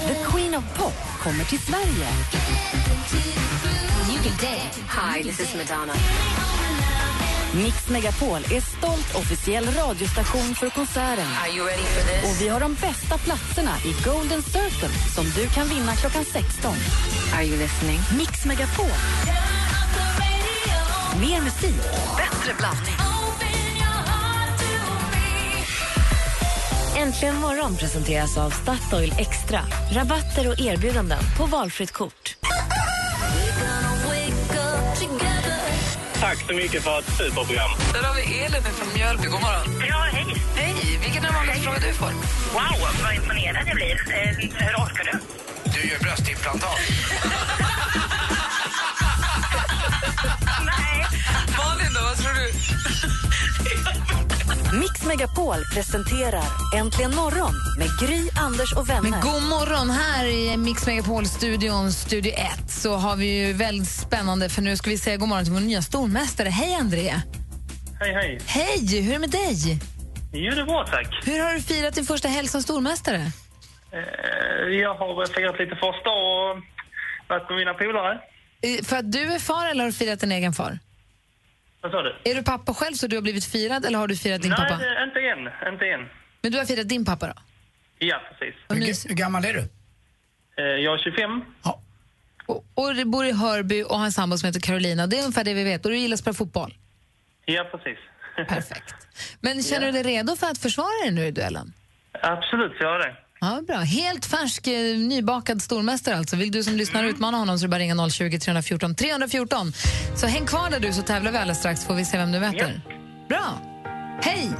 The 0.08 0.14
Queen 0.30 0.54
of 0.54 0.64
Pop 0.76 0.94
kommer 1.22 1.44
till 1.44 1.58
Sverige. 1.58 2.08
Hi, 4.88 5.22
this 5.22 5.40
is 5.40 5.54
Madonna. 5.54 6.53
Mix 7.62 7.88
Megapol 7.88 8.38
är 8.38 8.60
stolt 8.60 9.14
officiell 9.14 9.66
radiostation 9.66 10.54
för 10.54 10.68
konserten. 10.70 11.26
Och 12.24 12.40
vi 12.40 12.48
har 12.48 12.60
de 12.60 12.74
bästa 12.74 13.18
platserna 13.18 13.70
i 13.84 13.94
Golden 14.04 14.42
Circle 14.42 14.88
som 15.14 15.24
du 15.24 15.48
kan 15.48 15.68
vinna 15.68 15.96
klockan 15.96 16.24
16. 16.24 16.74
Are 17.34 17.44
you 17.44 17.58
listening? 17.58 17.98
Mix 18.18 18.44
Megapol. 18.44 18.86
Mer 21.20 21.40
musik, 21.40 21.82
bättre 22.16 22.54
blandning. 22.58 22.94
Äntligen 26.96 27.36
morgon 27.36 27.76
presenteras 27.76 28.38
av 28.38 28.50
Statoil 28.50 29.14
Extra. 29.18 29.60
Rabatter 29.92 30.48
och 30.48 30.60
erbjudanden 30.60 31.18
på 31.38 31.46
valfritt 31.46 31.92
kort. 31.92 32.36
Tack 36.24 36.38
så 36.48 36.54
mycket 36.54 36.82
för 36.82 36.98
ett 36.98 37.16
superprogram. 37.18 37.70
Där 37.92 38.02
har 38.02 38.14
vi 38.14 38.38
Elin 38.38 38.62
från 38.62 38.88
Mjölby. 38.94 39.26
God 39.26 39.40
morgon. 39.40 39.86
Ja, 39.88 39.96
hej. 40.12 40.36
Hej! 40.56 40.98
Vilken 41.02 41.24
är 41.24 41.26
den 41.26 41.34
vanligaste 41.34 41.62
frågan 41.62 41.80
du 41.80 41.92
får? 41.92 42.06
Wow, 42.52 42.88
vad 43.04 43.14
imponerad 43.14 43.64
jag 43.68 43.76
blir. 43.76 43.92
Eh, 43.92 44.28
hur 44.36 44.74
orkar 44.74 45.04
du? 45.04 45.18
Du 45.70 45.88
gör 45.88 45.98
bröstimplantat. 45.98 46.78
Nej. 50.66 51.06
Malin 51.58 51.92
då, 51.94 52.00
vad 52.00 52.16
tror 52.16 52.34
du? 52.34 52.52
Mix 54.80 55.04
Megapol 55.06 55.56
presenterar 55.74 56.42
Äntligen 56.76 57.14
morgon 57.14 57.52
med 57.78 57.88
Gry, 58.00 58.28
Anders 58.40 58.72
och 58.72 58.88
vänner. 58.88 59.10
Men 59.10 59.20
god 59.20 59.42
morgon! 59.42 59.90
Här 59.90 60.26
i 60.26 60.56
Mix 60.56 60.86
Megapol-studion, 60.86 61.92
Studio 61.92 62.32
1, 62.32 62.70
så 62.70 62.94
har 62.96 63.16
vi 63.16 63.26
ju 63.46 63.52
väldigt 63.52 63.88
spännande 63.88 64.48
för 64.48 64.62
nu 64.62 64.76
ska 64.76 64.90
vi 64.90 64.98
säga 64.98 65.16
god 65.16 65.28
morgon 65.28 65.44
till 65.44 65.52
vår 65.52 65.60
nya 65.60 65.82
stormästare. 65.82 66.48
Hej, 66.48 66.74
André! 66.74 67.14
Hej, 68.00 68.12
hej. 68.14 68.40
Hej! 68.46 69.00
Hur 69.02 69.08
är 69.08 69.12
det 69.12 69.18
med 69.18 69.30
dig? 69.30 69.78
Jo, 70.32 70.50
det 70.54 70.60
är 70.60 70.64
bra, 70.64 70.86
tack. 70.86 71.20
Hur 71.26 71.40
har 71.44 71.52
du 71.54 71.60
firat 71.62 71.94
din 71.94 72.04
första 72.06 72.28
helg 72.28 72.48
som 72.48 72.62
stormästare? 72.62 73.16
Eh, 73.92 74.00
Jag 74.80 74.94
har 74.94 75.26
firat 75.34 75.58
lite 75.58 75.74
första 75.76 76.10
och 76.10 76.62
varit 77.28 77.48
med 77.48 77.58
mina 77.58 77.74
polare. 77.74 78.18
Eh, 78.62 78.84
För 78.84 78.96
att 78.96 79.12
du 79.12 79.22
är 79.34 79.38
far 79.38 79.66
eller 79.66 79.80
har 79.84 79.86
du 79.90 79.92
firat 79.96 80.20
din 80.20 80.32
egen 80.32 80.52
far? 80.52 80.78
Vad 81.84 81.92
sa 81.92 82.02
du? 82.02 82.16
Är 82.30 82.34
du 82.34 82.42
pappa 82.42 82.74
själv 82.74 82.94
så 82.94 83.06
du 83.06 83.16
har 83.16 83.22
blivit 83.22 83.44
firad 83.44 83.84
eller 83.84 83.98
har 83.98 84.08
du 84.08 84.16
firat 84.16 84.42
din 84.42 84.50
Nej, 84.50 84.58
pappa? 84.58 84.76
det- 84.76 85.04
inte 85.04 85.20
än. 85.20 85.72
Inte 85.72 85.84
än. 85.86 86.08
Men 86.42 86.52
du 86.52 86.58
har 86.58 86.64
firat 86.64 86.88
din 86.88 87.04
pappa 87.04 87.26
då? 87.26 87.32
Ja, 87.98 88.20
precis. 88.28 88.54
Och, 88.68 88.76
ni, 88.76 88.92
Hur 89.08 89.14
gammal 89.14 89.44
är 89.44 89.52
du? 89.52 89.60
Eh, 90.62 90.64
Jag 90.64 90.94
är 90.94 90.98
25. 90.98 91.44
och, 92.46 92.64
och 92.74 92.94
du 92.94 93.04
bor 93.04 93.24
i 93.26 93.32
Hörby 93.32 93.82
och 93.82 93.98
har 93.98 94.04
en 94.04 94.12
sambo 94.12 94.38
som 94.38 94.46
heter 94.46 94.60
Carolina. 94.60 95.06
Det 95.06 95.16
är 95.18 95.20
ungefär 95.22 95.44
det 95.44 95.54
vi 95.54 95.64
vet. 95.64 95.84
Och 95.84 95.90
du 95.90 95.96
gillar 95.98 96.14
att 96.14 96.20
spela 96.20 96.34
fotboll. 96.34 96.74
Ja, 97.44 97.64
precis. 97.70 97.98
Perfekt. 98.48 98.94
Men 99.40 99.62
känner 99.62 99.86
du 99.86 99.92
dig 99.92 100.02
redo 100.02 100.36
för 100.36 100.46
att 100.46 100.58
försvara 100.58 101.02
dig 101.04 101.10
nu 101.12 101.26
i 101.26 101.30
duellen? 101.30 101.72
Absolut, 102.22 102.72
jag 102.80 103.00
det. 103.00 103.16
Ja, 103.44 103.62
bra. 103.66 103.76
Helt 103.76 104.26
färsk, 104.26 104.66
eh, 104.66 104.98
nybakad 104.98 105.62
stormästare 105.62 106.16
alltså. 106.16 106.36
Vill 106.36 106.50
du 106.50 106.62
som 106.62 106.76
lyssnar 106.76 107.04
utmana 107.04 107.38
honom 107.38 107.58
så 107.58 107.64
är 107.64 107.68
det 107.68 107.70
bara 107.70 107.78
ringa 107.78 108.10
020 108.10 108.38
314 108.38 108.94
314. 108.94 109.72
Så 110.16 110.26
häng 110.26 110.46
kvar 110.46 110.70
där 110.70 110.80
du 110.80 110.92
så 110.92 111.02
tävlar 111.02 111.32
vi 111.32 111.38
alldeles 111.38 111.58
strax 111.58 111.84
får 111.84 111.94
vi 111.94 112.04
se 112.04 112.18
vem 112.18 112.32
du 112.32 112.40
möter. 112.40 112.80
Bra. 113.28 113.58
Hej! 114.22 114.50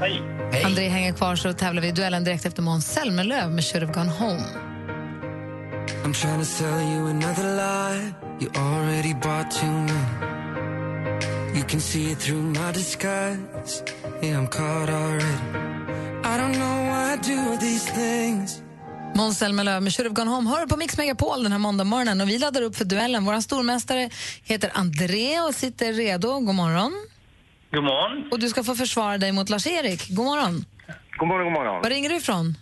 Hej. 0.00 0.22
André 0.64 0.88
hänger 0.88 1.12
kvar 1.12 1.36
så 1.36 1.52
tävlar 1.52 1.82
vi 1.82 1.88
i 1.88 1.92
duellen 1.92 2.24
direkt 2.24 2.46
efter 2.46 2.62
Måns 2.62 2.86
Zelmerlöw 2.86 3.50
med 3.50 3.64
Should 3.64 3.82
have 3.82 3.94
gone 3.94 4.10
home. 4.10 4.42
I'm 6.04 6.12
trying 6.12 6.38
to 6.38 6.44
sell 6.44 6.80
you 6.80 7.08
another 7.08 7.56
lie. 7.56 8.14
You 8.40 8.50
already 8.56 9.14
bought 9.14 9.50
too 9.50 9.66
many. 9.66 10.34
You 11.54 11.64
can 11.68 11.80
see 11.80 12.12
it 12.12 12.20
through 12.20 12.42
my 12.42 12.72
disguise. 12.72 13.82
Yeah, 14.22 14.38
I'm 14.38 14.46
caught 14.46 14.90
already. 14.90 15.73
Måns 19.16 19.38
Zelmerlöw 19.38 19.80
med 19.80 19.92
Should 19.92 20.06
have 20.06 20.14
gone 20.14 20.30
home. 20.30 20.50
Hör 20.50 20.66
på 20.66 20.76
Mix 20.76 20.98
Megapol 20.98 21.42
den 21.42 21.52
här 21.52 21.58
måndagmorgonen 21.58 22.20
och 22.20 22.28
vi 22.28 22.38
laddar 22.38 22.62
upp 22.62 22.76
för 22.76 22.84
duellen. 22.84 23.24
Vår 23.24 23.40
stormästare 23.40 24.10
heter 24.44 24.70
André 24.74 25.40
och 25.40 25.54
sitter 25.54 25.92
redo. 25.92 26.40
God 26.40 26.54
morgon. 26.54 26.92
God 27.72 27.84
morgon. 27.84 28.28
Och 28.32 28.38
du 28.38 28.48
ska 28.48 28.64
få 28.64 28.74
försvara 28.74 29.18
dig 29.18 29.32
mot 29.32 29.48
Lars-Erik. 29.48 30.08
God 30.08 30.26
morgon. 30.26 30.64
God 31.18 31.28
morgon, 31.28 31.44
god 31.44 31.52
morgon. 31.52 31.82
Var 31.82 31.90
ringer 31.90 32.08
du 32.08 32.16
ifrån? 32.16 32.56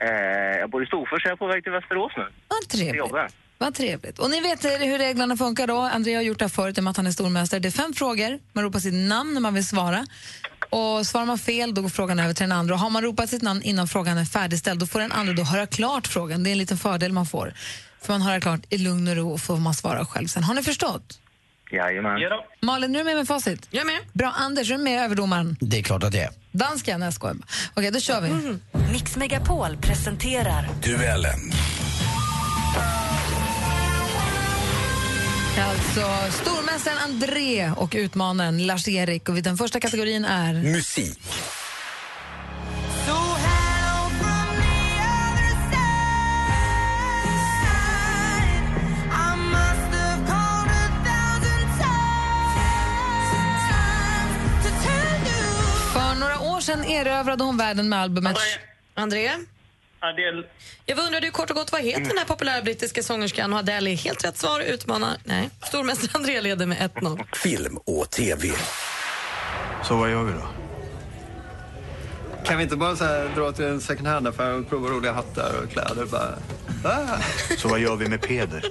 Eh, 0.00 0.58
jag 0.60 0.70
bor 0.70 0.82
i 0.82 0.86
Storfors, 0.86 1.24
jag 1.24 1.32
är 1.32 1.36
på 1.36 1.46
väg 1.46 1.62
till 1.62 1.72
Västerås 1.72 2.12
nu. 2.16 2.26
Vad 2.48 2.68
trevligt. 2.68 3.34
Vad 3.58 3.74
trevligt. 3.74 4.18
Och 4.18 4.30
ni 4.30 4.40
vet 4.40 4.64
hur 4.64 4.98
reglerna 4.98 5.36
funkar 5.36 5.66
då. 5.66 5.76
Andrea 5.78 6.18
har 6.18 6.22
gjort 6.22 6.38
det 6.38 6.44
här 6.44 6.50
förut 6.50 6.78
i 6.78 6.80
och 6.80 6.84
med 6.84 6.90
att 6.90 6.96
han 6.96 7.06
är 7.06 7.10
stormästare. 7.10 7.60
Det 7.60 7.68
är 7.68 7.70
fem 7.82 7.92
frågor. 7.92 8.38
Man 8.52 8.64
ropar 8.64 8.78
sitt 8.78 9.08
namn 9.08 9.34
när 9.34 9.40
man 9.40 9.54
vill 9.54 9.66
svara. 9.66 10.06
Och 10.72 11.06
svarar 11.06 11.26
man 11.26 11.38
fel 11.38 11.74
då 11.74 11.82
går 11.82 11.88
frågan 11.88 12.18
över 12.18 12.34
till 12.34 12.42
den 12.42 12.52
andra. 12.52 12.74
Och 12.74 12.80
har 12.80 12.90
man 12.90 13.02
ropat 13.02 13.30
sitt 13.30 13.42
namn 13.42 13.62
innan 13.62 13.88
frågan 13.88 14.18
är 14.18 14.24
färdigställd 14.24 14.80
då 14.80 14.86
får 14.86 15.00
den 15.00 15.12
andra 15.12 15.32
då 15.32 15.42
höra 15.42 15.66
klart 15.66 16.06
frågan. 16.06 16.42
Det 16.42 16.50
är 16.50 16.52
en 16.52 16.58
liten 16.58 16.78
fördel 16.78 17.12
man 17.12 17.26
får. 17.26 17.54
Får 18.02 18.12
man 18.12 18.22
höra 18.22 18.40
klart 18.40 18.60
i 18.68 18.78
lugn 18.78 19.08
och 19.08 19.16
ro 19.16 19.32
och 19.32 19.40
får 19.40 19.56
man 19.56 19.74
svara 19.74 20.04
själv 20.06 20.26
sen. 20.26 20.44
Har 20.44 20.54
ni 20.54 20.62
förstått? 20.62 21.18
Jajamän. 21.72 22.18
Malin, 22.60 22.94
är 22.94 22.98
du 22.98 23.04
med 23.04 23.16
med 23.16 23.28
facit? 23.28 23.68
Jag 23.70 23.80
är 23.80 23.86
med. 23.86 24.00
Bra. 24.12 24.30
Anders, 24.36 24.70
är 24.70 24.76
du 24.76 24.82
med 24.84 25.04
överdomaren? 25.04 25.56
Det 25.60 25.78
är 25.78 25.82
klart 25.82 26.02
att 26.02 26.12
det 26.12 26.20
är. 26.20 26.30
Dansken? 26.52 27.00
Nej, 27.00 27.06
jag 27.06 27.14
skojar. 27.14 27.36
Okej, 27.74 27.90
då 27.90 28.00
kör 28.00 28.20
vi. 28.20 28.58
Mix 28.92 29.16
Megapol 29.16 29.76
presenterar 29.76 30.68
Duellen. 30.82 31.52
Alltså 35.58 36.32
stormästaren 36.42 36.98
André 36.98 37.70
och 37.76 37.92
utmanaren 37.96 38.66
Lars-Erik. 38.66 39.28
Och 39.28 39.34
den 39.34 39.56
första 39.56 39.80
kategorin 39.80 40.24
är... 40.24 40.54
Musik. 40.54 41.18
För 55.92 56.14
några 56.20 56.40
år 56.40 56.60
sedan 56.60 56.84
erövrade 56.84 57.44
hon 57.44 57.56
världen 57.56 57.88
med 57.88 57.98
albumet... 58.00 58.36
André? 58.94 59.30
Adele. 60.02 60.46
Jag 60.86 60.98
undrade 60.98 61.30
kort 61.30 61.50
och 61.50 61.56
gott 61.56 61.72
vad 61.72 61.80
heter 61.80 62.00
den 62.00 62.18
här 62.18 62.24
populära 62.24 62.62
brittiska 62.62 63.02
sångerskan 63.02 63.52
och 63.52 63.58
Adele 63.58 63.90
är 63.90 63.96
helt 63.96 64.24
rätt 64.24 64.36
svar 64.36 64.60
utmanar... 64.60 65.16
Nej, 65.24 65.50
stormästare 65.62 66.10
André 66.14 66.40
leder 66.40 66.66
med 66.66 66.90
1-0. 66.94 67.24
Film 67.34 67.76
och 67.76 68.10
TV. 68.10 68.48
Så 69.84 69.96
vad 69.96 70.10
gör 70.10 70.22
vi 70.22 70.32
då? 70.32 70.48
Kan 72.44 72.56
vi 72.56 72.62
inte 72.62 72.76
bara 72.76 72.96
så 72.96 73.04
här, 73.04 73.30
dra 73.36 73.52
till 73.52 73.64
en 73.64 73.80
second 73.80 74.08
hand-affär 74.08 74.58
och 74.58 74.68
prova 74.68 74.88
roliga 74.88 75.12
hattar 75.12 75.52
och 75.62 75.70
kläder? 75.70 76.06
Bara, 76.06 76.38
ah. 76.84 77.18
Så 77.58 77.68
vad 77.68 77.80
gör 77.80 77.96
vi 77.96 78.08
med 78.08 78.20
Peder? 78.20 78.64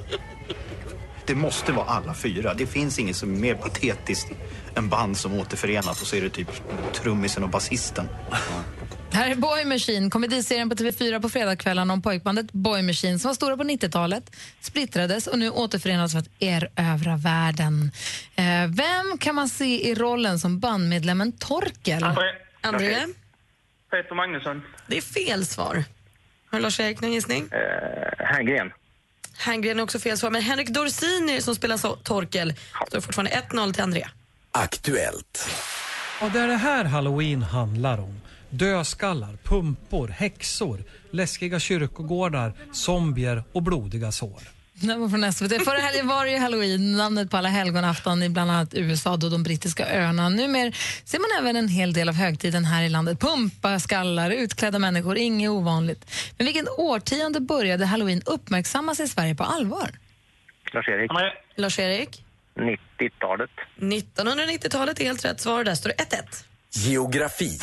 Det 1.31 1.35
måste 1.35 1.71
vara 1.71 1.85
alla 1.85 2.13
fyra. 2.13 2.53
Det 2.53 2.67
finns 2.67 2.99
inget 2.99 3.15
som 3.15 3.35
är 3.35 3.39
mer 3.39 3.55
patetiskt 3.55 4.31
än 4.75 4.89
band 4.89 5.17
som 5.17 5.33
återförenas 5.39 6.01
och 6.01 6.07
så 6.07 6.15
är 6.15 6.21
det 6.21 6.29
typ 6.29 6.47
trummisen 6.93 7.43
och 7.43 7.49
basisten. 7.49 8.09
Här 9.11 9.31
är 9.31 9.35
Boy 9.35 9.65
Machine, 9.65 10.09
komediserien 10.09 10.69
på 10.69 10.75
TV4 10.75 11.21
på 11.21 11.29
fredagskvällarna 11.29 11.93
om 11.93 12.01
pojkbandet 12.01 12.51
Boy 12.51 12.81
Machine 12.81 13.19
som 13.19 13.29
var 13.29 13.33
stora 13.33 13.57
på 13.57 13.63
90-talet, 13.63 14.35
splittrades 14.59 15.27
och 15.27 15.39
nu 15.39 15.49
återförenas 15.49 16.11
för 16.11 16.19
att 16.19 16.29
erövra 16.39 17.17
världen. 17.17 17.91
Eh, 18.35 18.43
vem 18.67 19.17
kan 19.19 19.35
man 19.35 19.49
se 19.49 19.89
i 19.89 19.95
rollen 19.95 20.39
som 20.39 20.59
bandmedlemmen 20.59 21.31
Torkel? 21.31 22.03
André? 22.61 22.95
Peter 23.91 24.15
Magnusson. 24.15 24.61
Det 24.87 24.97
är 24.97 25.01
fel 25.01 25.45
svar. 25.45 25.83
Har 26.49 26.59
Lars-Erik 26.59 27.01
någon 27.01 27.11
gissning? 27.11 27.49
Herngren. 28.17 28.71
Herngren 29.41 29.79
är 29.79 29.83
också 29.83 29.99
fel 29.99 30.17
svar, 30.17 30.29
men 30.29 30.41
Henrik 30.41 30.69
Dorsin 30.69 31.41
som 31.41 31.55
spelar 31.55 31.77
så, 31.77 31.95
Torkel. 31.95 32.53
Står 32.87 33.01
fortfarande 33.01 33.31
1-0 33.49 33.73
till 33.73 33.83
André. 33.83 34.07
Aktuellt. 34.51 35.49
Och 36.21 36.31
det 36.31 36.39
är 36.39 36.47
det 36.47 36.55
här 36.55 36.85
halloween 36.85 37.41
handlar 37.41 37.97
om. 37.97 38.21
Dödskallar, 38.49 39.37
pumpor, 39.43 40.07
häxor, 40.07 40.83
läskiga 41.11 41.59
kyrkogårdar, 41.59 42.53
zombier 42.73 43.43
och 43.53 43.63
blodiga 43.63 44.11
sår. 44.11 44.41
Var 44.81 45.09
från 45.09 45.33
SVT. 45.33 45.65
Förra 45.65 45.77
helgen 45.79 46.07
var 46.07 46.25
det 46.25 46.31
ju 46.31 46.37
halloween, 46.37 46.97
namnet 46.97 47.29
på 47.29 47.37
alla 47.37 47.49
helgonafton 47.49 48.23
i 48.23 48.29
bland 48.29 48.51
annat 48.51 48.73
USA 48.73 49.11
och 49.11 49.19
de 49.19 49.43
brittiska 49.43 49.87
öarna. 49.87 50.29
Numera 50.29 50.71
ser 51.05 51.19
man 51.19 51.43
även 51.43 51.55
en 51.55 51.67
hel 51.67 51.93
del 51.93 52.09
av 52.09 52.15
högtiden 52.15 52.65
här 52.65 52.83
i 52.83 52.89
landet. 52.89 53.19
Pumpa, 53.19 53.79
skallar, 53.79 54.31
utklädda 54.31 54.79
människor, 54.79 55.17
inget 55.17 55.49
ovanligt. 55.49 56.11
Men 56.37 56.45
vilken 56.45 56.67
årtionde 56.77 57.39
började 57.39 57.85
halloween 57.85 58.21
uppmärksammas 58.25 58.99
i 58.99 59.07
Sverige 59.07 59.35
på 59.35 59.43
allvar? 59.43 59.89
Lars-Erik. 60.73 61.11
Lars-Erik? 61.55 62.25
90-talet. 62.55 63.49
1990-talet 63.79 64.99
är 64.99 65.05
helt 65.05 65.25
rätt 65.25 65.41
svar. 65.41 65.63
Där 65.63 65.75
står 65.75 65.89
det 65.89 65.95
1-1. 65.95 66.43
Geografi. 66.73 67.59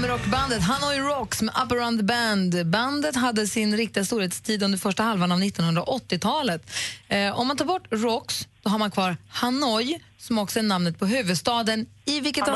Glamrockbandet 0.00 0.62
Hanoi 0.62 0.98
Rocks 0.98 1.42
med 1.42 1.54
Up 1.64 1.72
Around 1.72 1.98
the 1.98 2.04
Band. 2.04 2.66
Bandet 2.66 3.16
hade 3.16 3.46
sin 3.46 3.76
riktiga 3.76 4.04
storhetstid 4.04 4.62
under 4.62 4.78
första 4.78 5.02
halvan 5.02 5.32
av 5.32 5.38
1980-talet. 5.38 6.70
Eh, 7.08 7.38
om 7.38 7.48
man 7.48 7.56
tar 7.56 7.64
bort 7.64 7.86
Rocks 7.90 8.48
då 8.62 8.70
har 8.70 8.78
man 8.78 8.90
kvar 8.90 9.16
Hanoi 9.28 10.00
som 10.18 10.38
också 10.38 10.58
är 10.58 10.62
namnet 10.62 10.98
på 10.98 11.06
huvudstaden 11.06 11.86
i 12.04 12.20
vilket... 12.20 12.46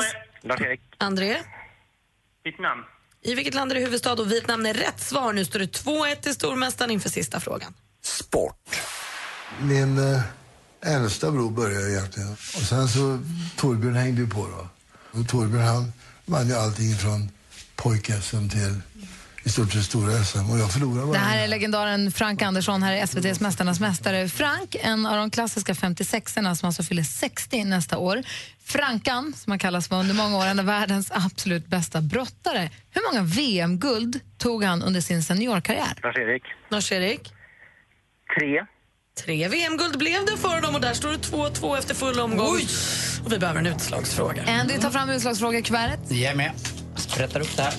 Lars-Erik. 0.41 0.81
André? 0.97 1.37
Vietnam. 2.43 2.83
I 3.21 3.35
vilket 3.35 3.53
land 3.53 3.71
är 3.71 3.75
det 3.75 3.81
huvudstad? 3.81 4.13
Och 4.13 4.31
Vietnam 4.31 4.65
är 4.65 4.73
rätt 4.73 4.99
svar. 4.99 5.33
Nu 5.33 5.45
står 5.45 5.59
det 5.59 5.83
2-1 5.83 6.15
till 6.15 6.33
stormästaren 6.33 6.91
inför 6.91 7.09
sista 7.09 7.39
frågan. 7.39 7.73
Min 9.61 10.13
eh, 10.13 10.21
äldsta 10.81 11.31
bror 11.31 11.51
började 11.51 11.91
egentligen. 11.91 12.31
Och 12.31 12.61
sen 12.69 12.87
så 12.87 13.19
Torbjörn 13.57 13.95
hängde 13.95 14.21
ju 14.21 14.29
på 14.29 14.47
då. 14.47 14.67
Och 15.19 15.27
Torbjörn 15.27 15.63
han 15.63 15.91
vann 16.25 16.47
ju 16.47 16.53
allting 16.53 16.95
från 16.95 17.29
pojk-SM 17.75 18.49
till 18.49 18.81
i 19.45 19.49
stort 19.49 19.71
sett 19.71 19.83
stora 19.83 20.11
SM. 20.11 20.51
Och 20.51 20.59
jag 20.59 20.73
förlorade 20.73 21.11
Det 21.11 21.17
här 21.17 21.43
är 21.43 21.47
legendaren 21.47 22.11
Frank 22.11 22.41
Andersson, 22.41 22.83
här 22.83 22.93
är 22.93 23.03
SVTs 23.03 23.39
Mästarnas 23.39 23.79
mästare. 23.79 24.29
Frank, 24.29 24.75
en 24.79 25.05
av 25.05 25.17
de 25.17 25.31
klassiska 25.31 25.73
56orna 25.73 26.55
som 26.55 26.67
alltså 26.67 26.83
fyller 26.83 27.03
60 27.03 27.63
nästa 27.63 27.97
år. 27.97 28.23
Frankan, 28.63 29.33
som 29.37 29.51
han 29.51 29.59
kallas 29.59 29.87
för 29.87 29.95
under 29.95 30.15
många 30.15 30.37
år, 30.37 30.45
en 30.45 30.59
av 30.59 30.65
världens 30.65 31.11
absolut 31.11 31.67
bästa 31.67 32.01
brottare. 32.01 32.69
Hur 32.91 33.13
många 33.13 33.25
VM-guld 33.25 34.19
tog 34.37 34.63
han 34.63 34.83
under 34.83 35.01
sin 35.01 35.23
seniorkarriär? 35.23 35.99
Lars-Erik. 36.03 36.43
Lars-Erik? 36.69 37.33
Tre. 38.39 38.65
Tre 39.25 39.47
VM-guld 39.47 39.97
blev 39.97 40.25
det 40.25 40.37
för 40.37 40.61
dem 40.61 40.75
och 40.75 40.81
där 40.81 40.93
står 40.93 41.09
det 41.09 41.17
2-2 41.17 41.77
efter 41.77 41.95
full 41.95 42.19
omgång. 42.19 42.59
Och 43.25 43.33
vi 43.33 43.39
behöver 43.39 43.59
en 43.59 43.67
utslagsfråga. 43.67 44.43
Andy 44.47 44.77
tar 44.77 44.89
fram 44.89 45.09
utslagsfrågekuvertet. 45.09 46.11
Jag 46.11 46.31
är 46.31 46.35
med. 46.35 46.51
Sprättar 47.07 47.39
upp 47.39 47.55
det 47.57 47.63
här. 47.63 47.73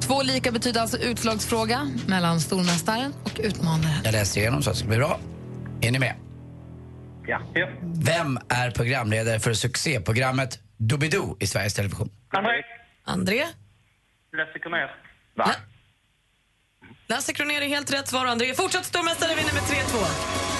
Två 0.00 0.22
lika 0.22 0.52
betyder 0.52 0.80
alltså 0.80 0.98
utslagsfråga 0.98 1.90
mellan 2.06 2.40
stormästaren 2.40 3.14
och 3.24 3.40
utmanaren. 3.42 4.00
Jag 4.04 4.12
läser 4.12 4.40
igenom 4.40 4.62
så 4.62 4.70
att 4.70 4.76
det 4.76 4.78
ska 4.78 4.88
bli 4.88 4.96
bra. 4.96 5.20
Är 5.80 5.90
ni 5.90 5.98
med? 5.98 6.14
Ja. 7.26 7.40
ja. 7.54 7.68
Vem 7.82 8.38
är 8.48 8.70
programledare 8.70 9.40
för 9.40 9.52
succéprogrammet 9.52 10.58
Doobidoo 10.76 11.36
i 11.40 11.46
Sveriges 11.46 11.74
Television? 11.74 12.10
André. 12.28 12.62
André? 13.04 13.44
Lasse 14.32 14.58
Kronér. 14.58 14.90
Va? 15.36 15.50
Lasse 17.06 17.32
Kronér 17.32 17.62
är 17.62 17.68
helt 17.68 17.92
rätt 17.92 18.08
svar. 18.08 18.26
André 18.26 18.50
är 18.50 18.54
fortsatt 18.54 18.84
stormästare 18.84 19.34
vinner 19.34 19.54
med 19.54 19.62
3-2. 19.62 20.57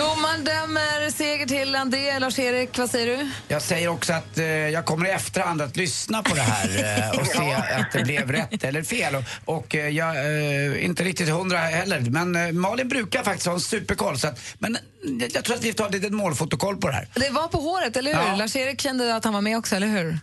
Domaren 0.00 0.44
dömer 0.44 1.10
seger 1.10 1.46
till 1.46 1.76
André. 1.76 2.18
Lars-Erik, 2.18 2.78
vad 2.78 2.90
säger 2.90 3.16
du? 3.16 3.30
Jag 3.48 3.62
säger 3.62 3.88
också 3.88 4.12
att 4.12 4.38
eh, 4.38 4.44
jag 4.46 4.84
kommer 4.84 5.06
i 5.06 5.10
efterhand 5.10 5.62
att 5.62 5.76
lyssna 5.76 6.22
på 6.22 6.34
det 6.34 6.40
här 6.40 6.98
eh, 6.98 7.10
och 7.20 7.26
se 7.26 7.52
att 7.54 7.92
det 7.92 8.02
blev 8.02 8.32
rätt 8.32 8.64
eller 8.64 8.82
fel. 8.82 9.14
Och, 9.14 9.22
och 9.44 9.74
eh, 9.74 9.88
jag 9.88 10.16
är 10.16 10.78
inte 10.78 11.04
riktigt 11.04 11.28
hundra 11.28 11.58
heller. 11.58 12.00
Men 12.00 12.36
eh, 12.36 12.52
Malin 12.52 12.88
brukar 12.88 13.22
faktiskt 13.22 13.46
ha 13.46 13.54
en 13.54 13.60
superkoll. 13.60 14.18
Så 14.18 14.28
att, 14.28 14.40
men 14.58 14.74
eh, 14.76 14.80
jag 15.34 15.44
tror 15.44 15.56
att 15.56 15.64
vi 15.64 15.72
tar 15.72 15.86
ett 15.86 15.92
litet 15.92 16.12
målfotokoll 16.12 16.76
på 16.76 16.88
det 16.88 16.94
här. 16.94 17.08
Det 17.14 17.30
var 17.30 17.48
på 17.48 17.58
håret, 17.58 17.96
eller 17.96 18.14
hur? 18.14 18.30
Ja. 18.30 18.36
Lars-Erik 18.36 18.80
kände 18.80 19.16
att 19.16 19.24
han 19.24 19.34
var 19.34 19.40
med 19.40 19.58
också, 19.58 19.76
eller 19.76 19.86
hur? 19.86 20.18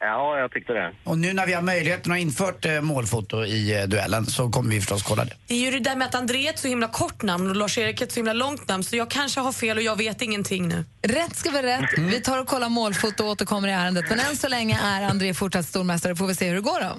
Ja, 0.00 0.38
jag 0.38 0.52
tyckte 0.52 0.72
det. 0.72 0.92
Och 1.04 1.18
nu 1.18 1.32
när 1.32 1.46
vi 1.46 1.52
har 1.52 1.62
möjligheten 1.62 2.12
att 2.12 2.16
ha 2.16 2.22
infört 2.22 2.64
eh, 2.64 2.80
målfoto 2.80 3.44
i 3.44 3.80
eh, 3.80 3.88
duellen 3.88 4.26
så 4.26 4.50
kommer 4.50 4.70
vi 4.70 4.80
förstås 4.80 5.02
kolla 5.02 5.24
det. 5.24 5.32
Det 5.46 5.54
är 5.54 5.58
ju 5.58 5.70
det 5.70 5.78
där 5.90 5.96
med 5.96 6.06
att 6.06 6.14
André 6.14 6.46
är 6.46 6.50
ett 6.50 6.58
så 6.58 6.68
himla 6.68 6.88
kort 6.88 7.22
namn 7.22 7.50
och 7.50 7.56
Lars-Erik 7.56 8.00
är 8.00 8.04
ett 8.04 8.12
så 8.12 8.18
himla 8.18 8.32
långt 8.32 8.68
namn 8.68 8.84
så 8.84 8.96
jag 8.96 9.10
kanske 9.10 9.40
har 9.40 9.52
fel 9.52 9.76
och 9.76 9.82
jag 9.82 9.96
vet 9.96 10.22
ingenting 10.22 10.68
nu. 10.68 10.84
Rätt 11.02 11.36
ska 11.36 11.50
vara 11.50 11.62
rätt. 11.62 11.98
Vi 11.98 12.20
tar 12.20 12.38
och 12.38 12.46
kollar 12.46 12.68
målfoto 12.68 13.24
och 13.24 13.30
återkommer 13.30 13.68
i 13.68 13.72
ärendet. 13.72 14.04
Men 14.10 14.20
än 14.20 14.36
så 14.36 14.48
länge 14.48 14.78
är 14.82 15.02
André 15.02 15.34
fortsatt 15.34 15.66
stormästare. 15.66 16.16
Får 16.16 16.26
vi 16.26 16.34
se 16.34 16.48
hur 16.48 16.54
det 16.54 16.60
går 16.60 16.80
då. 16.80 16.98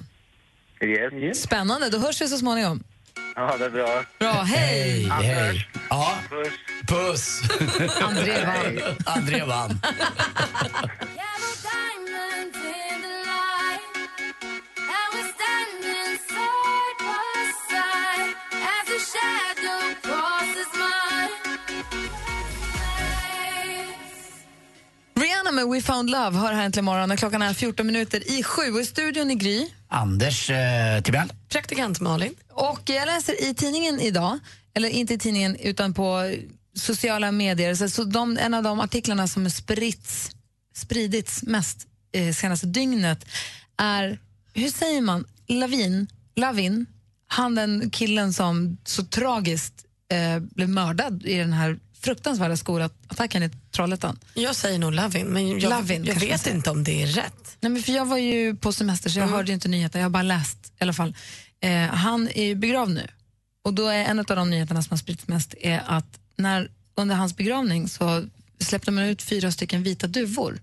Yes. 0.88 1.13
yes. 1.13 1.41
Spännande, 1.41 1.89
då 1.89 1.97
hörs 1.97 2.21
vi 2.21 2.27
så 2.27 2.38
småningom. 2.38 2.83
Ja, 3.36 3.57
det 3.57 3.65
är 3.65 3.69
bra. 3.69 4.03
Bra, 4.19 4.31
hej! 4.31 5.10
hej. 5.12 5.67
Ja. 5.89 6.17
Puss. 6.29 6.51
Puss! 6.88 7.41
André 8.01 8.45
vann. 8.45 8.95
André 9.05 9.43
vann. 9.43 9.79
med 25.51 25.67
We 25.67 25.81
found 25.81 26.10
love 26.10 26.38
hör 26.38 26.53
här 26.53 26.65
äntligen 26.65 26.86
morgon 26.86 27.12
och 27.12 27.17
klockan 27.19 27.41
är 27.41 27.53
14 27.53 27.88
minuter 27.88 28.31
i 28.39 28.43
sju 28.43 28.71
och 28.71 28.79
i 28.79 28.86
studion 28.86 29.31
i 29.31 29.36
Gry. 29.36 29.67
Anders 29.88 30.49
eh, 30.49 31.01
Timell. 31.01 31.33
Praktikant 31.49 31.99
Malin. 31.99 32.36
Och 32.51 32.81
jag 32.86 33.05
läser 33.05 33.49
i 33.49 33.53
tidningen 33.53 33.99
idag, 33.99 34.39
eller 34.73 34.89
inte 34.89 35.13
i 35.13 35.17
tidningen 35.17 35.55
utan 35.55 35.93
på 35.93 36.36
sociala 36.75 37.31
medier, 37.31 37.75
så, 37.75 37.89
så 37.89 38.03
de, 38.03 38.38
en 38.38 38.53
av 38.53 38.63
de 38.63 38.79
artiklarna 38.79 39.27
som 39.27 39.45
är 39.45 39.49
spritts, 39.49 40.31
spridits 40.75 41.43
mest 41.43 41.88
eh, 42.12 42.33
senaste 42.33 42.67
dygnet 42.67 43.25
är, 43.77 44.19
hur 44.53 44.69
säger 44.69 45.01
man, 45.01 45.25
Lavin, 45.47 46.07
Lavin, 46.36 46.86
han 47.27 47.55
den 47.55 47.89
killen 47.89 48.33
som 48.33 48.77
så 48.83 49.03
tragiskt 49.03 49.86
eh, 50.12 50.39
blev 50.39 50.69
mördad 50.69 51.25
i 51.25 51.38
den 51.38 51.53
här 51.53 51.79
fruktansvärda 52.08 52.58
skolattacken 52.58 53.43
i 53.43 53.50
Trollhättan. 53.72 54.20
Jag 54.34 54.56
säger 54.56 54.80
nog 54.80 54.93
Lavin, 54.93 55.28
men 55.28 55.60
jag, 55.60 55.70
Lavin, 55.70 56.06
jag 56.06 56.15
vet 56.15 56.48
inte 56.48 56.70
om 56.70 56.84
det 56.84 57.04
är 57.04 57.08
rätt. 57.08 57.58
Nej, 57.60 57.72
men 57.72 57.82
för 57.84 57.91
jag 57.91 58.06
var 58.06 58.17
ju 58.17 58.56
på 58.56 58.74
semester 58.74 59.10
så 59.10 59.20
jag 59.20 59.28
hörde 59.28 59.48
ju 59.48 59.54
inte 59.54 59.67
nyheter, 59.67 60.00
jag 60.00 60.06
har 60.06 60.10
bara 60.10 60.24
läst 60.24 60.74
i 60.80 60.84
alla 60.84 60.93
fall. 60.93 61.15
Eh, 61.60 61.82
han 61.82 62.28
är 62.28 62.43
ju 62.43 62.56
begravd 62.56 62.93
nu 62.93 63.08
och 63.63 63.74
då 63.74 63.88
är 63.88 64.06
en 64.06 64.20
av 64.20 64.26
de 64.26 64.50
nyheterna 64.50 64.84
som 64.84 64.89
har 64.89 64.98
spridits 64.98 65.28
mest 65.28 65.56
är 65.62 65.84
att 65.86 66.20
när, 66.36 66.72
under 66.96 67.15
hans 67.15 67.38
begravning 67.38 67.88
så 67.88 68.26
släppte 68.60 68.91
man 68.91 69.04
ut 69.04 69.22
fyra 69.22 69.52
stycken 69.52 69.84
vita 69.84 70.08
duvor, 70.08 70.60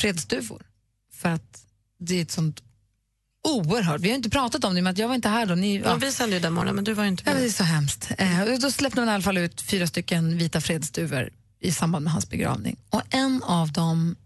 fredsduvor, 0.00 0.62
för 1.12 1.28
att 1.28 1.62
det 1.98 2.18
är 2.18 2.22
ett 2.22 2.30
sånt 2.30 2.62
oerhört, 3.44 4.00
vi 4.00 4.08
har 4.08 4.16
inte 4.16 4.30
pratat 4.30 4.64
om 4.64 4.74
det 4.74 4.82
men 4.82 4.94
jag 4.96 5.08
var 5.08 5.14
inte 5.14 5.28
här 5.28 5.46
då. 5.46 5.54
Ni, 5.54 5.78
Ja. 5.84 5.94
Vi 5.94 6.12
sände 6.12 6.36
ju 6.36 6.42
den 6.42 6.52
morgonen, 6.52 6.74
men 6.74 6.84
du 6.84 6.92
var 6.94 7.04
inte 7.04 7.22
Ja, 7.26 7.32
med. 7.32 7.42
det 7.42 7.46
är 7.46 7.50
så 7.50 7.64
hemskt. 7.64 8.10
Eh, 8.18 8.44
då 8.60 8.70
släppte 8.70 9.00
man 9.00 9.08
i 9.08 9.12
alla 9.12 9.22
fall 9.22 9.38
ut 9.38 9.60
fyra 9.60 9.86
stycken 9.86 10.38
vita 10.38 10.60
fredsduvor 10.60 11.30
i 11.60 11.72
samband 11.72 12.04
med 12.04 12.12
hans 12.12 12.30
begravning. 12.30 12.76
Och 12.90 13.02
en 13.10 13.42
av 13.42 13.72
dem 13.72 14.16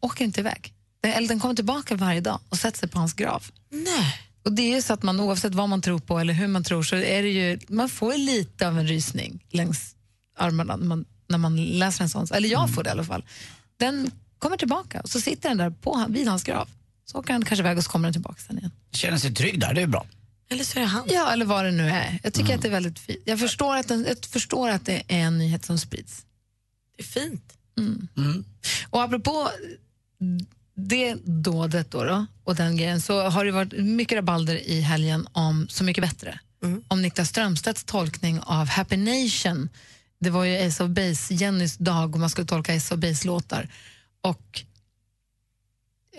åker 0.00 0.24
inte 0.24 0.40
iväg. 0.40 0.72
Eller 1.02 1.28
den 1.28 1.40
kommer 1.40 1.54
tillbaka 1.54 1.94
varje 1.96 2.20
dag 2.20 2.40
och 2.48 2.58
sätter 2.58 2.78
sig 2.78 2.88
på 2.88 2.98
hans 2.98 3.14
grav. 3.14 3.44
Nej. 3.70 4.14
Och 4.44 4.52
det 4.52 4.62
är 4.62 4.74
ju 4.76 4.82
så 4.82 4.92
att 4.92 5.02
man 5.02 5.20
oavsett 5.20 5.54
vad 5.54 5.68
man 5.68 5.82
tror 5.82 5.98
på 5.98 6.18
eller 6.18 6.34
hur 6.34 6.48
man 6.48 6.64
tror 6.64 6.82
så 6.82 6.96
är 6.96 7.22
det 7.22 7.28
ju, 7.28 7.58
man 7.68 7.88
får 7.88 8.14
lite 8.14 8.68
av 8.68 8.78
en 8.78 8.86
rysning 8.88 9.44
längs 9.50 9.94
armarna 10.38 10.76
när 10.76 10.86
man, 10.86 11.04
när 11.28 11.38
man 11.38 11.56
läser 11.64 12.02
en 12.04 12.10
sån. 12.10 12.26
Eller 12.32 12.48
jag 12.48 12.74
får 12.74 12.82
det 12.82 12.88
i 12.88 12.90
alla 12.90 13.04
fall. 13.04 13.24
Den 13.76 14.10
kommer 14.38 14.56
tillbaka 14.56 15.00
och 15.00 15.08
så 15.10 15.20
sitter 15.20 15.48
den 15.48 15.58
där 15.58 15.70
på, 15.70 16.06
vid 16.08 16.28
hans 16.28 16.42
grav. 16.44 16.68
Så 17.12 17.18
åker 17.18 17.32
han 17.32 17.44
kanske 17.44 17.62
iväg 17.62 17.78
och 17.78 17.84
så 17.84 17.90
kommer 17.90 18.06
den 18.06 18.12
tillbaka 18.12 18.40
sen 18.46 18.58
igen. 18.58 18.70
Känner 18.92 19.18
sig 19.18 19.34
trygg 19.34 19.60
där, 19.60 19.74
det 19.74 19.82
är 19.82 19.86
bra. 19.86 20.06
Eller 20.50 20.64
så 20.64 20.78
är 20.78 20.80
det 20.80 20.86
han. 20.86 21.04
Ja, 21.08 21.32
eller 21.32 21.44
vad 21.44 21.64
det 21.64 21.70
nu 21.70 21.88
är. 21.88 22.18
Jag 22.22 22.34
tycker 22.34 22.54
att 22.54 22.62
det 22.62 22.68
är 22.68 22.72
väldigt 22.72 22.98
fint. 22.98 23.20
Jag 23.24 23.40
förstår 23.40 23.76
att, 23.76 23.88
den, 23.88 24.04
jag 24.08 24.26
förstår 24.26 24.70
att 24.70 24.86
det 24.86 25.02
är 25.08 25.18
en 25.18 25.38
nyhet 25.38 25.64
som 25.64 25.78
sprids. 25.78 26.24
Det 26.96 27.02
är 27.02 27.06
fint. 27.06 27.52
Mm. 27.78 28.44
Och 28.90 29.02
apropå 29.02 29.50
det 30.74 31.14
dådet 31.24 31.90
då, 31.90 32.04
då 32.04 32.26
och 32.44 32.54
den 32.54 32.76
grejen 32.76 33.00
så 33.00 33.28
har 33.28 33.44
det 33.44 33.52
varit 33.52 33.72
mycket 33.72 34.16
rabalder 34.16 34.68
i 34.68 34.80
helgen 34.80 35.28
om 35.32 35.66
Så 35.68 35.84
mycket 35.84 36.04
bättre. 36.04 36.40
Om 36.88 37.02
Niklas 37.02 37.28
Strömstedts 37.28 37.84
tolkning 37.84 38.40
av 38.40 38.66
Happy 38.66 38.96
Nation. 38.96 39.68
Det 40.20 40.30
var 40.30 40.44
ju 40.44 40.66
Ace 40.66 40.84
of 40.84 40.90
Base, 40.90 41.34
Jennys 41.34 41.76
dag 41.76 42.14
och 42.14 42.20
man 42.20 42.30
skulle 42.30 42.46
tolka 42.46 42.76
Ace 42.76 42.94
of 42.94 43.00
Base-låtar. 43.00 43.68
Och 44.20 44.62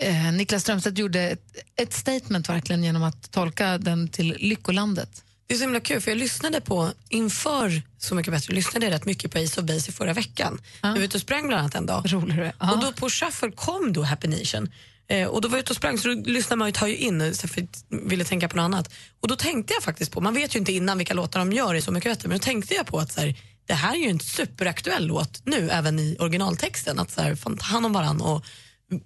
eh, 0.00 0.32
Niklas 0.32 0.62
Strömstedt 0.62 0.98
gjorde 0.98 1.20
ett, 1.20 1.56
ett 1.76 1.92
statement 1.92 2.48
verkligen 2.48 2.84
genom 2.84 3.02
att 3.02 3.30
tolka 3.30 3.78
den 3.78 4.08
till 4.08 4.36
Lyckolandet. 4.38 5.24
Det 5.46 5.54
är 5.54 5.58
så 5.58 5.64
himla 5.64 5.80
kul 5.80 6.00
för 6.00 6.10
jag 6.10 6.18
lyssnade 6.18 6.60
på 6.60 6.90
inför 7.08 7.82
Så 7.98 8.14
mycket 8.14 8.32
bättre, 8.32 8.54
lyssnade 8.54 8.86
jag 8.86 8.92
rätt 8.92 9.04
mycket 9.04 9.30
på 9.30 9.38
Ace 9.38 9.60
of 9.60 9.66
Base 9.66 9.90
i 9.90 9.92
förra 9.92 10.12
veckan. 10.12 10.60
Jag 10.82 10.92
var 10.92 10.98
ute 10.98 11.16
och 11.16 11.20
sprang 11.20 11.48
bland 11.48 11.60
annat 11.60 11.74
en 11.74 11.86
dag. 11.86 12.12
Rolig 12.12 12.36
du 12.36 12.44
är. 12.44 12.52
Ja. 12.60 12.72
Och 12.72 12.80
då 12.80 12.92
på 12.92 13.10
shuffle 13.10 13.50
kom 13.50 13.92
då 13.92 14.02
Happy 14.02 14.28
Nation. 14.28 14.70
Eh, 15.08 15.28
och 15.28 15.40
då 15.40 15.48
var 15.48 15.56
jag 15.56 15.62
ute 15.62 15.72
och 15.72 15.76
sprang 15.76 15.98
så 15.98 16.08
då 16.08 16.14
lyssnar 16.14 16.56
man 16.56 16.68
ju, 16.68 16.72
tar 16.72 16.86
ju 16.86 16.96
in 16.96 17.34
så 17.34 17.48
för 17.48 17.62
att 17.62 17.84
ville 17.88 18.24
tänka 18.24 18.48
på 18.48 18.56
något 18.56 18.64
annat. 18.64 18.92
Och 19.20 19.28
då 19.28 19.36
tänkte 19.36 19.74
jag 19.74 19.82
faktiskt 19.82 20.12
på, 20.12 20.20
man 20.20 20.34
vet 20.34 20.54
ju 20.54 20.58
inte 20.58 20.72
innan 20.72 20.98
vilka 20.98 21.14
låtar 21.14 21.40
de 21.40 21.52
gör 21.52 21.74
i 21.74 21.82
Så 21.82 21.92
mycket 21.92 22.12
bättre, 22.12 22.28
men 22.28 22.38
då 22.38 22.42
tänkte 22.42 22.74
jag 22.74 22.86
på 22.86 22.98
att 22.98 23.12
så 23.12 23.20
här, 23.20 23.34
det 23.66 23.74
här 23.74 23.94
är 23.94 23.98
ju 23.98 24.08
en 24.08 24.20
superaktuell 24.20 25.06
låt 25.06 25.46
nu 25.46 25.70
även 25.70 25.98
i 25.98 26.16
originaltexten. 26.18 26.98
Att 26.98 27.10
så 27.10 27.22
här, 27.22 27.34
fan, 27.34 27.56
ta 27.56 27.64
hand 27.64 27.86
om 27.86 27.92
varann 27.92 28.20
och 28.20 28.44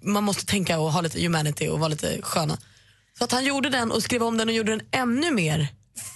man 0.01 0.23
måste 0.23 0.45
tänka 0.45 0.79
och 0.79 0.91
ha 0.91 1.01
lite 1.01 1.21
humanity 1.21 1.67
och 1.67 1.79
vara 1.79 1.89
lite 1.89 2.21
sköna. 2.21 2.57
Så 3.17 3.23
att 3.23 3.31
han 3.31 3.45
gjorde 3.45 3.69
den 3.69 3.91
och 3.91 4.03
skrev 4.03 4.23
om 4.23 4.37
den 4.37 4.49
och 4.49 4.55
gjorde 4.55 4.71
den 4.71 4.87
ännu 4.91 5.31
mer 5.31 5.67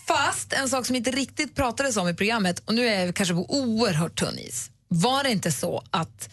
Fast 0.07 0.53
en 0.53 0.69
sak 0.69 0.85
som 0.85 0.95
inte 0.95 1.11
riktigt 1.11 1.55
pratades 1.55 1.97
om 1.97 2.07
i 2.09 2.13
programmet, 2.13 2.61
och 2.65 2.73
nu 2.73 2.87
är 2.87 3.05
jag 3.05 3.15
kanske 3.15 3.35
på 3.35 3.45
oerhört 3.49 4.19
tunn 4.19 4.39
is. 4.39 4.71
Var 4.87 5.23
det 5.23 5.31
inte 5.31 5.51
så 5.51 5.83
att 5.91 6.29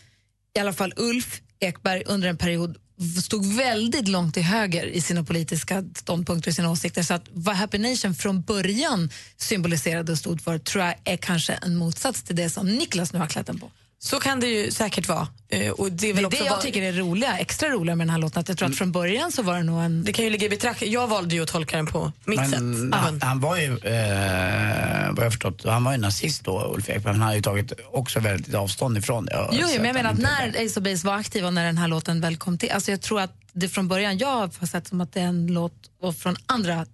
i 0.57 0.61
alla 0.61 0.73
fall 0.73 0.93
Ulf 0.97 1.41
Ekberg 1.61 2.03
under 2.07 2.29
en 2.29 2.37
period 2.37 2.77
stod 3.25 3.47
väldigt 3.47 4.09
långt 4.09 4.35
till 4.35 4.43
höger 4.43 4.87
i 4.87 5.01
sina 5.01 5.25
politiska 5.25 5.85
ståndpunkter 5.97 6.51
och 6.51 6.55
sina 6.55 6.71
åsikter 6.71 7.03
så 7.03 7.15
att 7.15 7.25
vad 7.33 7.57
Happy 7.57 7.79
Nation 7.79 8.15
från 8.15 8.43
början 8.43 9.11
symboliserade 9.37 10.13
och 10.13 10.19
stod 10.19 10.41
för 10.41 10.59
tror 10.59 10.85
jag 10.85 10.95
är 11.05 11.17
kanske 11.17 11.53
en 11.53 11.77
motsats 11.77 12.23
till 12.23 12.37
det 12.37 12.51
som 12.51 12.67
Niklas 12.67 13.13
nu 13.13 13.19
har 13.19 13.27
klätt 13.27 13.47
den 13.47 13.59
på. 13.59 13.71
Så 13.99 14.21
kan 14.21 14.41
det 14.41 14.47
ju 14.47 14.71
säkert 14.71 15.09
vara. 15.09 15.29
Eh, 15.49 15.71
och 15.71 15.93
det 15.93 16.07
är 16.07 16.09
Det 16.09 16.13
väl 16.13 16.25
är 16.25 16.27
också 16.27 16.39
det 16.43 16.45
jag 16.47 16.53
vad- 16.55 16.63
tycker 16.63 16.83
är 16.83 16.93
roliga, 16.93 17.39
extra 17.39 17.69
roliga 17.69 17.97
med 17.97 18.07
den 18.07 18.11
här 18.11 18.19
låten. 18.19 18.41
Att 18.41 18.49
jag 18.49 18.59
tror 18.59 18.69
att 18.69 18.77
från 18.77 18.93
början 18.93 19.33
så 19.33 19.43
var 19.43 19.57
det 19.57 19.63
nog 19.63 19.83
en... 19.83 20.05
Det 20.05 20.13
kan 20.13 20.25
ju 20.25 20.31
ligga 20.31 20.47
i 20.47 20.51
betraktning. 20.51 20.91
Jag 20.93 21.09
valde 21.09 21.35
ju 21.35 21.43
att 21.43 21.49
tolka 21.49 21.77
den 21.77 21.87
på 21.87 22.13
mitt 22.25 22.41
Men, 22.41 22.51
sätt. 22.51 22.95
han, 23.01 23.21
han 23.23 23.41
var 23.41 23.57
ju, 23.57 23.65
eh, 23.79 25.13
vad 25.13 25.25
jag 25.25 25.33
förstått, 25.33 25.65
han 25.65 25.85
var 25.85 25.93
ju 25.93 25.99
nazist 25.99 26.45
då, 26.45 26.73
Ulf 26.75 26.89
men 26.89 27.05
han 27.07 27.21
har 27.21 27.35
ju 27.35 27.43
tagit 27.43 27.73
också 27.93 28.21
väldigt 28.21 28.55
avstånd 28.55 28.99
ifrån 28.99 29.27
det. 29.27 29.49
Jo, 29.53 29.59
jo 29.61 29.67
men 29.77 29.85
jag 29.85 29.95
menar 29.95 30.11
att 30.11 30.19
när 30.19 30.49
Ace 30.67 30.81
of 30.81 30.85
Base 30.85 31.07
var 31.07 31.15
aktiva 31.15 31.47
och 31.47 31.55
när 31.55 31.65
den 31.67 31.79
här 31.79 31.89
låten 31.89 32.21
väl 32.21 32.37
kom 32.37 32.59
till, 32.59 32.71
alltså 32.71 32.91
jag 32.91 33.01
tror 33.03 33.21
att 33.21 33.33
det 33.53 33.69
från 33.69 33.89
början, 33.89 34.19
jag 34.19 34.29
har 34.59 34.67
sett 34.67 34.87
som 34.89 35.01
att 35.01 35.13
det 35.13 35.21
är 35.21 35.27
en 35.27 35.47
låt 35.47 35.91
från 36.19 36.37
andra 36.47 36.87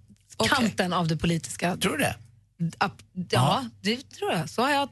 kanten 0.49 0.93
av 0.93 1.07
det 1.07 1.17
politiska. 1.17 1.77
Tror 1.77 1.97
du 1.97 2.03
det? 2.03 2.15
Ja, 3.29 3.65
det 3.81 3.97
tror 4.11 4.31
jag. 4.31 4.49
Så 4.49 4.61
har 4.61 4.71
jag 4.71 4.89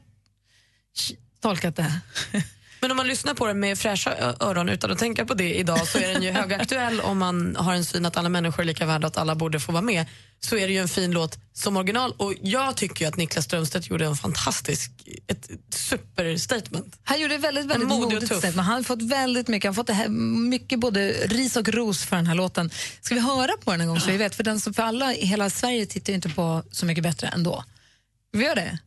tolkat 1.42 1.76
det. 1.76 2.00
Men 2.82 2.90
om 2.90 2.96
man 2.96 3.06
lyssnar 3.06 3.34
på 3.34 3.46
den 3.46 3.60
med 3.60 3.78
fräscha 3.78 4.34
öron 4.40 4.68
utan 4.68 4.90
att 4.90 4.98
tänka 4.98 5.26
på 5.26 5.34
det 5.34 5.54
idag 5.54 5.88
så 5.88 5.98
är 5.98 6.12
den 6.12 6.22
ju 6.22 6.30
högaktuell 6.30 7.00
om 7.00 7.18
man 7.18 7.56
har 7.56 7.74
en 7.74 7.84
syn 7.84 8.06
att 8.06 8.16
alla 8.16 8.28
människor 8.28 8.62
är 8.62 8.66
lika 8.66 8.86
värda 8.86 9.06
och 9.06 9.10
att 9.10 9.16
alla 9.16 9.34
borde 9.34 9.60
få 9.60 9.72
vara 9.72 9.82
med. 9.82 10.06
Så 10.40 10.56
är 10.56 10.66
det 10.66 10.72
ju 10.72 10.78
en 10.78 10.88
fin 10.88 11.10
låt 11.10 11.38
som 11.52 11.76
original 11.76 12.14
och 12.16 12.34
jag 12.42 12.76
tycker 12.76 13.04
ju 13.04 13.08
att 13.08 13.16
Niklas 13.16 13.44
Strömstedt 13.44 13.90
gjorde 13.90 14.06
en 14.06 14.16
fantastisk, 14.16 14.90
ett 15.26 15.50
superstatement. 15.70 16.98
Han 17.02 17.20
gjorde 17.20 17.38
väldigt, 17.38 17.66
väldigt 17.66 17.88
Modig 17.88 18.14
modigt 18.14 18.42
men 18.42 18.58
han 18.58 18.74
har 18.74 18.82
fått 18.82 19.02
väldigt 19.02 19.48
mycket, 19.48 19.68
han 19.68 19.74
har 19.74 19.82
fått 19.82 19.86
det 19.86 19.92
här, 19.92 20.08
mycket 20.48 20.78
både 20.78 21.12
ris 21.12 21.56
och 21.56 21.68
ros 21.68 22.04
för 22.04 22.16
den 22.16 22.26
här 22.26 22.34
låten. 22.34 22.70
Ska 23.00 23.14
vi 23.14 23.20
höra 23.20 23.52
på 23.64 23.70
den 23.70 23.80
en 23.80 23.88
gång 23.88 24.00
så 24.00 24.10
vi 24.10 24.16
vet? 24.16 24.34
För, 24.34 24.44
den, 24.44 24.60
för 24.60 24.82
alla 24.82 25.14
i 25.14 25.26
hela 25.26 25.50
Sverige 25.50 25.86
tittar 25.86 26.12
ju 26.12 26.14
inte 26.14 26.28
på 26.28 26.62
Så 26.70 26.86
mycket 26.86 27.02
bättre 27.02 27.26
ändå. 27.26 27.64
Vi 28.32 28.44
gör 28.44 28.54
det? 28.54 28.78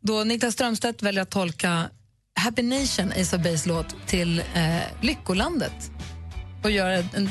Då 0.00 0.24
Niklas 0.24 0.54
Strömstedt 0.54 1.02
väljer 1.02 1.22
att 1.22 1.30
tolka 1.30 1.90
Happy 2.40 2.62
Nation, 2.62 3.12
Ace 3.12 3.36
of 3.36 3.42
Base 3.42 3.68
låt 3.68 4.06
till 4.06 4.38
eh, 4.38 4.78
Lyckolandet 5.00 5.90
och 6.64 6.70
gör 6.70 6.90
en, 6.90 7.08
en, 7.14 7.30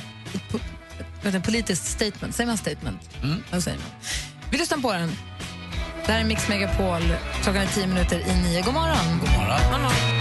ett, 1.24 1.36
ett 1.36 1.44
politiskt 1.44 1.86
statement. 1.88 2.36
Säger 2.36 2.48
man 2.48 2.58
statement? 2.58 3.10
Vad 3.52 3.64
säger 3.64 3.78
man? 3.78 3.88
Vi 4.52 4.58
lyssnar 4.58 4.78
på 4.78 4.94
den. 4.94 5.12
Det 6.06 6.12
här 6.12 6.20
är 6.20 6.26
Mix 6.26 6.50
Megapol. 6.50 7.02
Klockan 7.44 7.62
är 7.62 7.68
tio 7.68 7.88
minuter 7.88 8.20
i 8.20 8.42
nio. 8.42 8.62
God 8.62 8.74
morgon. 8.74 9.20
God 9.20 9.30
morgon. 9.30 10.17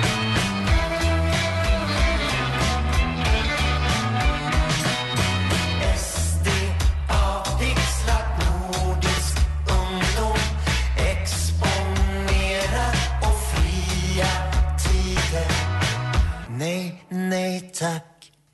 Nej, 16.58 17.04
nej 17.08 17.70
tack. 17.74 18.02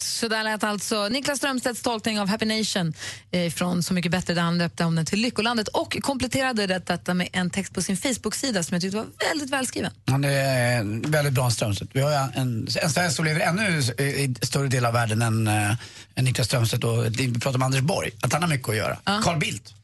Så 0.02 0.28
där 0.28 0.44
lät 0.44 0.64
alltså 0.64 1.08
Niklas 1.08 1.38
Strömstedts 1.38 1.82
tolkning 1.82 2.20
av 2.20 2.28
Happy 2.28 2.44
Nation 2.58 2.94
eh, 3.30 3.52
från 3.52 3.82
Så 3.82 3.94
mycket 3.94 4.10
bättre 4.12 4.34
där 4.34 4.42
han 4.42 4.58
döpte 4.58 4.84
om 4.84 4.94
den 4.94 5.06
till 5.06 5.18
Lyckolandet 5.20 5.68
och 5.68 5.96
kompletterade 6.02 6.66
det- 6.66 6.86
detta 6.86 7.14
med 7.14 7.28
en 7.32 7.50
text 7.50 7.74
på 7.74 7.82
sin 7.82 7.96
Facebook-sida 7.96 8.62
som 8.62 8.74
jag 8.74 8.82
tyckte 8.82 8.96
var 8.96 9.06
väldigt 9.30 9.50
välskriven. 9.50 9.92
Han 10.06 10.24
är 10.24 10.76
eh, 10.78 10.84
väldigt 11.10 11.32
bra 11.32 11.50
Strömstedt. 11.50 11.90
Vi 11.94 12.00
har 12.00 12.10
en, 12.12 12.68
en 12.82 12.90
svensk 12.90 13.16
som 13.16 13.24
lever 13.24 13.40
ännu 13.40 13.78
i 13.98 14.34
större 14.42 14.68
del 14.68 14.84
av 14.86 14.92
världen 14.92 15.22
än, 15.22 15.46
äh, 15.46 15.70
än 16.14 16.24
Niklas 16.24 16.46
Strömstedt 16.46 16.84
och 16.84 17.06
vi 17.06 17.32
pratar 17.34 17.54
om 17.58 17.62
Anders 17.62 17.80
Borg. 17.80 18.10
Att 18.22 18.32
han 18.32 18.42
har 18.42 18.48
mycket 18.50 18.68
att 18.68 18.76
göra. 18.76 18.98
Carl 19.22 19.38
Bildt. 19.38 19.74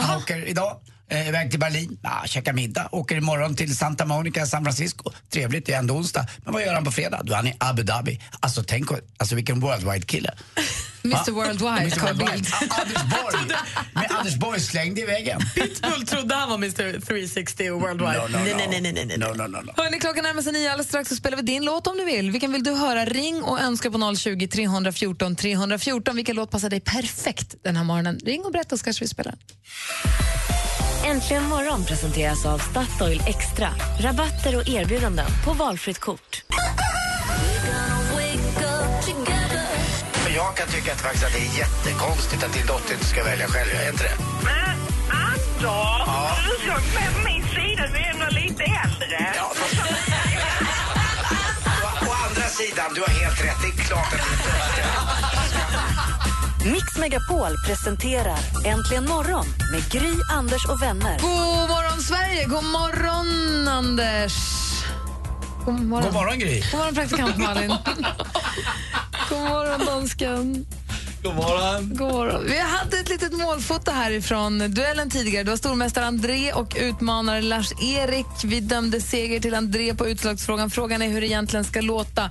Han 0.00 0.18
åker 0.18 0.48
idag 0.48 0.76
eh, 1.12 1.28
iväg 1.28 1.50
till 1.50 1.60
Berlin, 1.60 1.98
ah, 2.02 2.26
käkar 2.26 2.52
middag. 2.52 2.88
Åker 2.92 3.16
imorgon 3.16 3.56
till 3.56 3.76
Santa 3.76 4.04
Monica, 4.04 4.46
San 4.46 4.64
Francisco. 4.64 5.10
Trevligt, 5.32 5.66
det 5.66 5.72
är 5.72 5.78
ändå 5.78 5.94
onsdag. 5.94 6.26
Men 6.44 6.54
vad 6.54 6.62
gör 6.62 6.74
han 6.74 6.84
på 6.84 6.90
fredag? 6.90 7.20
Då 7.24 7.32
är 7.32 7.36
han 7.36 7.46
i 7.46 7.54
Abu 7.58 7.82
Dhabi. 7.82 8.20
Alltså 8.40 8.62
tänk, 8.66 8.88
alltså 9.16 9.34
vilken 9.34 9.60
worldwide 9.60 10.06
kille. 10.06 10.34
Mr 11.04 11.30
Worldwide. 11.30 11.90
Carl 11.90 12.14
Worldwide. 12.14 12.32
Bildt. 12.32 12.52
Anders 12.70 13.02
Borg. 13.02 13.56
Med 13.94 14.10
Anders 14.10 14.36
Borg 14.36 14.60
slängd 14.60 14.98
i 14.98 15.04
väggen. 15.04 15.40
Pitbull 15.54 16.06
trodde 16.06 16.34
han 16.34 16.48
var 16.48 16.56
Mr 16.56 17.00
360 17.00 17.70
worldwide. 17.70 18.18
No, 18.18 18.28
no, 18.28 18.38
no. 18.38 18.44
nej, 18.44 18.66
nej, 18.70 18.80
nej, 18.80 18.92
nej, 18.92 19.06
nej. 19.06 19.18
No, 19.18 19.26
no, 19.26 19.46
no, 19.46 19.60
no. 19.60 19.72
Hörni, 19.76 20.00
klockan 20.00 20.24
närmar 20.24 20.42
sig 20.42 20.52
nio. 20.52 20.70
Alldeles 20.70 20.88
strax 20.88 21.08
så 21.08 21.16
spelar 21.16 21.36
vi 21.36 21.42
din 21.42 21.64
låt 21.64 21.86
om 21.86 21.96
du 21.96 22.04
vill. 22.04 22.30
Vilken 22.30 22.52
vill 22.52 22.64
du 22.64 22.72
höra? 22.72 23.04
Ring 23.04 23.42
och 23.42 23.60
önska 23.60 23.90
på 23.90 24.14
020 24.16 24.48
314 24.48 25.36
314. 25.36 26.16
Vilken 26.16 26.36
låt 26.36 26.50
passar 26.50 26.70
dig 26.70 26.80
perfekt 26.80 27.54
den 27.64 27.76
här 27.76 27.84
morgonen? 27.84 28.18
Ring 28.18 28.44
och 28.44 28.52
berätta 28.52 28.76
så 28.76 28.84
kanske 28.84 29.04
vi 29.04 29.08
spelar. 29.08 29.34
Äntligen 31.04 31.48
morgon 31.48 31.84
presenteras 31.84 32.46
av 32.46 32.58
Statoil 32.58 33.22
Extra. 33.26 33.68
Rabatter 34.00 34.56
och 34.56 34.68
erbjudanden 34.68 35.26
på 35.44 35.52
valfritt 35.52 35.98
kort. 35.98 36.44
Men 40.24 40.34
jag 40.34 40.56
kan 40.56 40.68
tycka 40.68 40.92
att, 40.92 41.00
faktiskt 41.00 41.24
att 41.24 41.32
det 41.32 41.38
är 41.38 41.58
jättekonstigt 41.58 42.44
att 42.44 42.52
din 42.52 42.66
dotter 42.66 42.94
inte 42.94 43.06
ska 43.06 43.24
välja 43.24 43.46
själv. 43.46 43.70
Är 43.74 43.90
inte 43.90 44.02
det? 44.02 44.16
Men 44.44 44.78
Anders, 45.20 46.46
du 46.48 46.54
ska 46.64 46.74
med 46.74 47.12
min 47.24 47.44
sida, 47.44 47.82
du 47.92 47.98
är 47.98 48.10
ändå 48.14 48.26
lite 48.30 48.62
äldre. 48.62 49.34
Å, 49.40 49.50
å 52.08 52.12
andra 52.28 52.48
sidan, 52.48 52.94
du 52.94 53.00
har 53.00 53.08
helt 53.08 53.40
rätt. 53.44 53.60
Det 53.62 53.68
är 53.82 53.84
klart 53.84 54.12
att 54.12 54.20
det 54.76 55.01
Mix 56.64 56.96
Megapol 56.98 57.56
presenterar 57.66 58.38
Äntligen 58.64 59.08
morgon 59.08 59.46
med 59.72 59.90
Gry, 59.90 60.12
Anders 60.30 60.66
och 60.68 60.82
vänner. 60.82 61.18
God 61.18 61.68
morgon, 61.68 62.00
Sverige! 62.00 62.44
God 62.44 62.64
morgon, 62.64 63.68
Anders! 63.68 64.34
God 65.64 65.80
morgon, 65.80 66.04
God 66.04 66.14
morgon, 66.14 66.38
Gry. 66.38 66.60
God 66.60 66.78
morgon, 66.78 66.94
praktikant 66.94 67.36
Malin. 67.38 67.68
God 69.28 69.38
morgon, 69.38 69.86
dansken. 69.86 70.66
God 71.22 71.34
morgon. 71.34 71.94
God 71.94 72.12
morgon. 72.12 72.44
Vi 72.46 72.58
hade 72.58 72.98
ett 72.98 73.08
litet 73.08 73.32
målfoto 73.32 73.90
härifrån 73.90 74.58
duellen 74.58 75.10
tidigare. 75.10 75.44
Det 75.44 75.50
var 75.50 75.56
stormästare 75.56 76.06
André 76.06 76.52
och 76.52 76.76
utmanare 76.78 77.42
Lars-Erik. 77.42 78.26
Vi 78.44 78.60
dömde 78.60 79.00
seger 79.00 79.40
till 79.40 79.54
André 79.54 79.94
på 79.94 80.08
utslagsfrågan. 80.08 80.70
Frågan 80.70 81.02
är 81.02 81.08
hur 81.08 81.20
det 81.20 81.26
egentligen 81.26 81.64
ska 81.64 81.80
låta, 81.80 82.30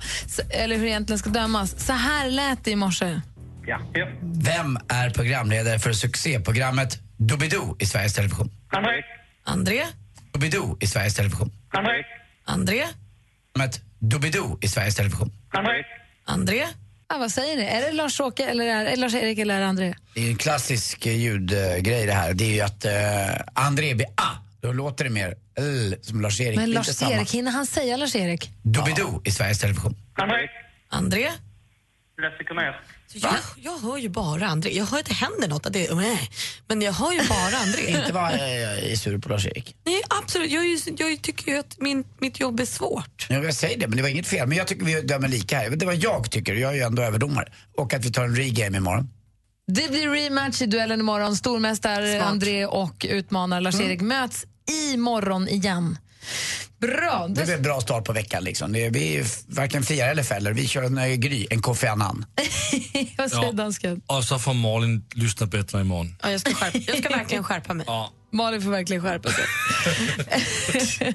eller 0.50 0.76
hur 0.76 0.82
det 0.82 0.90
egentligen 0.90 1.18
ska 1.18 1.30
dömas. 1.30 1.86
Så 1.86 1.92
här 1.92 2.30
lät 2.30 2.64
det 2.64 2.70
i 2.70 2.76
morse. 2.76 3.20
Ja, 3.66 3.80
ja. 3.92 4.06
Vem 4.22 4.78
är 4.88 5.10
programledare 5.10 5.78
för 5.78 5.92
succéprogrammet 5.92 6.98
Doobidoo 7.16 7.76
i 7.80 7.86
Sveriges 7.86 8.14
Television? 8.14 8.50
André. 8.68 9.02
André? 9.44 9.84
Doobidoo 10.32 10.76
i 10.80 10.86
Sveriges 10.86 11.14
Television. 11.14 11.52
André. 11.70 12.04
André? 12.44 12.84
Programmet 13.52 13.80
Doobidoo 13.98 14.58
i 14.60 14.68
Sveriges 14.68 14.94
Television. 14.96 15.32
André. 15.50 15.84
André? 16.24 16.66
Ja, 17.08 17.18
vad 17.18 17.30
säger 17.30 17.56
ni? 17.56 17.62
Är 17.62 17.80
det 17.82 17.92
Lars-Åke, 17.92 18.44
eller 18.46 18.66
är, 18.66 18.96
Lars-Erik 18.96 19.38
eller 19.38 19.54
är 19.54 19.60
det 19.60 19.66
André? 19.66 19.94
Det 20.14 20.26
är 20.26 20.30
en 20.30 20.36
klassisk 20.36 21.06
eh, 21.06 21.16
ljudgrej 21.16 22.06
det 22.06 22.12
här. 22.12 22.34
Det 22.34 22.44
är 22.44 22.54
ju 22.54 22.60
att 22.60 22.84
eh, 22.84 22.92
André 23.66 23.94
blir 23.94 24.06
A. 24.06 24.28
Då 24.60 24.72
låter 24.72 25.04
det 25.04 25.10
mer 25.10 25.34
L 25.58 25.96
som 26.02 26.20
Lars-Erik. 26.20 26.56
Men. 26.56 26.70
Lars-Erik, 26.70 27.30
hinner 27.34 27.50
han 27.50 27.66
säga 27.66 27.96
Lars-Erik? 27.96 28.50
Doobidoo 28.62 29.22
i 29.24 29.30
Sveriges 29.30 29.58
Television. 29.58 29.96
André. 30.14 30.48
André? 30.88 31.30
Läsig 32.22 32.56
ner. 32.56 32.80
Jag, 33.14 33.34
jag 33.56 33.78
hör 33.78 33.96
ju 33.96 34.08
bara 34.08 34.46
André. 34.46 34.70
Jag 34.76 34.84
hör 34.84 34.98
att 34.98 35.06
det 35.06 35.14
händer 35.14 35.48
något. 35.48 35.66
Att 35.66 35.72
det, 35.72 35.94
nej. 35.94 36.30
Men 36.66 36.82
jag 36.82 36.92
hör 36.92 37.12
ju 37.12 37.28
bara 37.28 37.56
André. 37.56 37.86
Inte 38.00 38.12
vara 38.12 38.32
eh, 38.32 38.96
sur 38.96 39.18
på 39.18 39.28
Lars-Erik. 39.28 39.76
Nej, 39.84 40.02
absolut. 40.08 40.50
Jag, 40.50 40.64
är 40.64 40.68
ju, 40.68 40.96
jag 40.98 41.22
tycker 41.22 41.52
ju 41.52 41.58
att 41.58 41.80
min, 41.80 42.04
mitt 42.18 42.40
jobb 42.40 42.60
är 42.60 42.64
svårt. 42.64 43.26
Ja, 43.28 43.36
jag 43.36 43.54
säger 43.54 43.78
det, 43.78 43.88
men 43.88 43.96
det 43.96 44.02
var 44.02 44.08
inget 44.08 44.26
fel. 44.26 44.48
Men 44.48 44.58
jag 44.58 44.66
tycker 44.66 44.84
vi 44.84 45.00
dömer 45.00 45.28
lika 45.28 45.58
här. 45.58 45.70
Det 45.70 45.86
var 45.86 45.98
jag 46.04 46.30
tycker, 46.30 46.54
jag 46.54 46.70
är 46.70 46.76
ju 46.76 46.82
ändå 46.82 47.02
överdomare. 47.02 47.52
Och 47.76 47.94
att 47.94 48.04
vi 48.04 48.12
tar 48.12 48.24
en 48.24 48.36
regame 48.36 48.76
imorgon. 48.76 49.08
Det 49.66 49.90
blir 49.90 50.08
rematch 50.08 50.62
i 50.62 50.66
duellen 50.66 51.00
imorgon. 51.00 51.36
Stormästare. 51.36 52.22
André 52.22 52.66
och 52.66 53.06
utmanare 53.08 53.60
Lars-Erik 53.60 54.00
möts 54.00 54.46
imorgon 54.92 55.48
igen. 55.48 55.98
Bra. 56.80 57.26
Det 57.28 57.44
blir 57.44 57.54
en 57.54 57.62
bra 57.62 57.80
start 57.80 58.04
på 58.04 58.12
veckan 58.12 58.44
liksom. 58.44 58.72
Det 58.72 58.86
är, 58.86 58.90
vi 58.90 59.24
varken 59.46 59.82
friare 59.82 60.10
eller 60.10 60.22
fäller. 60.22 60.52
Vi 60.52 60.68
kör 60.68 60.82
en 60.82 60.98
äh, 60.98 61.14
Gry, 61.14 61.46
en 61.50 61.62
Kofi 61.62 61.86
Annan. 61.86 62.24
Vad 63.18 63.30
säger 63.30 63.44
Ja. 63.44 63.52
dansken? 63.52 64.00
Och 64.06 64.24
så 64.24 64.38
får 64.38 64.54
Malin 64.54 65.04
lyssna 65.14 65.46
bättre 65.46 65.80
imorgon. 65.80 66.16
Ja, 66.22 66.30
jag, 66.30 66.40
ska 66.40 66.54
skärpa, 66.54 66.78
jag 66.78 66.98
ska 66.98 67.08
verkligen 67.16 67.44
skärpa 67.44 67.74
mig. 67.74 67.84
Ja. 67.88 68.12
Malin 68.32 68.62
får 68.62 68.70
verkligen 68.70 69.02
skärpa 69.02 69.28
sig. 69.30 69.44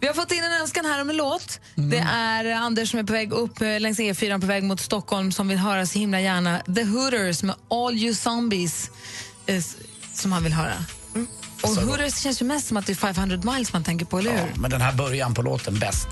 Vi 0.00 0.06
har 0.06 0.14
fått 0.14 0.32
in 0.32 0.44
en 0.44 0.52
önskan 0.60 0.84
här 0.84 1.00
om 1.02 1.10
en 1.10 1.16
låt. 1.16 1.60
Det 1.74 1.98
är 2.12 2.44
Anders 2.54 2.90
som 2.90 2.98
är 3.00 3.04
på 3.04 3.12
väg 3.12 3.32
upp 3.32 3.60
eh, 3.60 3.80
längs 3.80 3.98
E4 3.98 4.40
på 4.40 4.46
väg 4.46 4.62
mot 4.62 4.80
Stockholm 4.80 5.32
som 5.32 5.48
vill 5.48 5.58
höra 5.58 5.86
så 5.86 5.98
himla 5.98 6.20
gärna 6.20 6.60
The 6.60 6.82
Hooters 6.84 7.42
med 7.42 7.56
All 7.70 7.94
You 7.94 8.14
Zombies 8.14 8.90
eh, 9.46 9.56
s- 9.56 9.76
som 10.14 10.32
han 10.32 10.44
vill 10.44 10.52
höra. 10.52 10.84
Och 11.62 11.68
Så- 11.68 11.80
Hooters 11.80 12.22
känns 12.22 12.42
ju 12.42 12.46
mest 12.46 12.68
som 12.68 12.76
att 12.76 12.86
det 12.86 12.92
är 12.92 12.96
500 12.96 13.52
miles 13.52 13.72
man 13.72 13.84
tänker 13.84 14.06
på, 14.06 14.18
eller 14.18 14.30
hur? 14.30 14.38
Ja, 14.38 14.46
men 14.56 14.70
den 14.70 14.80
här 14.80 14.92
början 14.92 15.34
på 15.34 15.42
låten 15.42 15.78
bäst. 15.78 16.08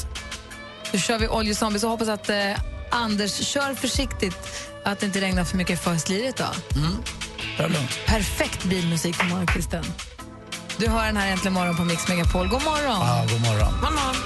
Då 0.92 0.98
kör 0.98 1.18
vi 1.18 1.26
All 1.26 1.46
You 1.46 1.54
Zombies 1.54 1.84
och 1.84 1.90
hoppas 1.90 2.08
att 2.08 2.28
eh, 2.30 2.36
Anders 2.90 3.32
kör 3.46 3.74
försiktigt, 3.74 4.36
att 4.84 5.00
det 5.00 5.06
inte 5.06 5.20
regnar 5.20 5.44
för 5.44 5.56
mycket 5.56 5.84
för 5.84 5.96
slirigt 5.96 6.38
då. 6.38 6.44
Det 7.56 7.68
lugnt. 7.68 7.90
Perfekt 8.06 8.64
bilmusik 8.64 9.18
på 9.18 9.24
morgonkvisten. 9.26 9.84
Du 10.78 10.88
har 10.88 11.06
den 11.06 11.16
här 11.16 11.32
äntligen 11.32 11.52
morgon 11.52 11.76
på 11.76 11.84
Mix 11.84 12.08
Megapol. 12.08 12.48
God 12.48 12.62
morgon! 12.64 13.06
Ja, 13.06 13.26
god 13.30 13.40
morgon. 13.40 13.72
Man 13.82 13.98
har, 13.98 14.16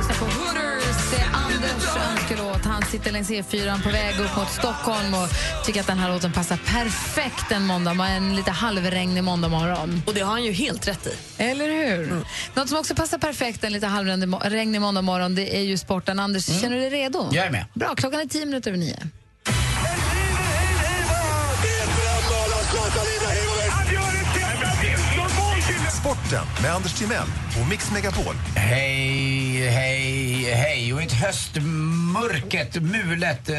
lyssnar 0.00 0.16
på 0.16 0.24
Hooters. 0.24 1.10
Det 1.10 1.16
är 1.16 1.28
Anders 1.32 1.96
önskelåt. 2.10 2.64
Han 2.64 2.82
sitter 2.82 3.12
längs 3.12 3.30
E4 3.30 3.82
på 3.82 3.88
väg 3.88 4.20
upp 4.20 4.36
mot 4.36 4.48
Stockholm 4.48 5.14
och 5.14 5.28
tycker 5.66 5.80
att 5.80 5.86
den 5.86 5.98
här 5.98 6.12
låten 6.12 6.32
passar 6.32 6.56
perfekt 6.56 7.52
en 7.52 7.66
måndag, 7.66 8.06
en 8.08 8.36
lite 8.36 8.50
halvregnig 8.50 9.24
måndag 9.24 9.48
morgon. 9.48 10.02
och 10.06 10.14
det 10.14 10.20
har 10.20 10.30
han 10.30 10.44
ju 10.44 10.52
helt 10.52 10.88
rätt 10.88 11.06
i. 11.06 11.42
Eller 11.42 11.68
hur? 11.68 12.24
Något 12.54 12.68
som 12.68 12.78
också 12.78 12.94
passar 12.94 13.18
perfekt 13.18 13.64
en 13.64 13.72
lite 13.72 13.86
halvregnig 13.86 14.80
måndag 14.80 15.02
morgon, 15.02 15.34
det 15.34 15.56
är 15.56 15.62
ju 15.62 15.78
sporten. 15.78 16.20
Anders, 16.20 16.60
känner 16.60 16.76
du 16.76 16.80
dig 16.80 16.90
redo? 16.90 17.28
Jag 17.32 17.46
är 17.46 17.50
med. 17.50 17.64
Bra, 17.74 17.94
klockan 17.94 18.20
är 18.20 18.26
tio 18.26 18.46
minuter 18.46 18.70
över 18.70 18.78
nio. 18.78 18.96
Sporten 26.30 26.62
med 26.62 26.74
Anders 26.74 26.92
Timell 26.92 27.26
och 27.60 27.68
Mix 27.68 27.90
Megapol. 27.90 28.34
Hej, 28.54 29.68
hej, 29.68 30.54
hej. 30.54 30.94
Och 30.94 31.02
ett 31.02 31.12
höstmörket, 31.12 32.82
mulet, 32.82 33.48
eh, 33.48 33.56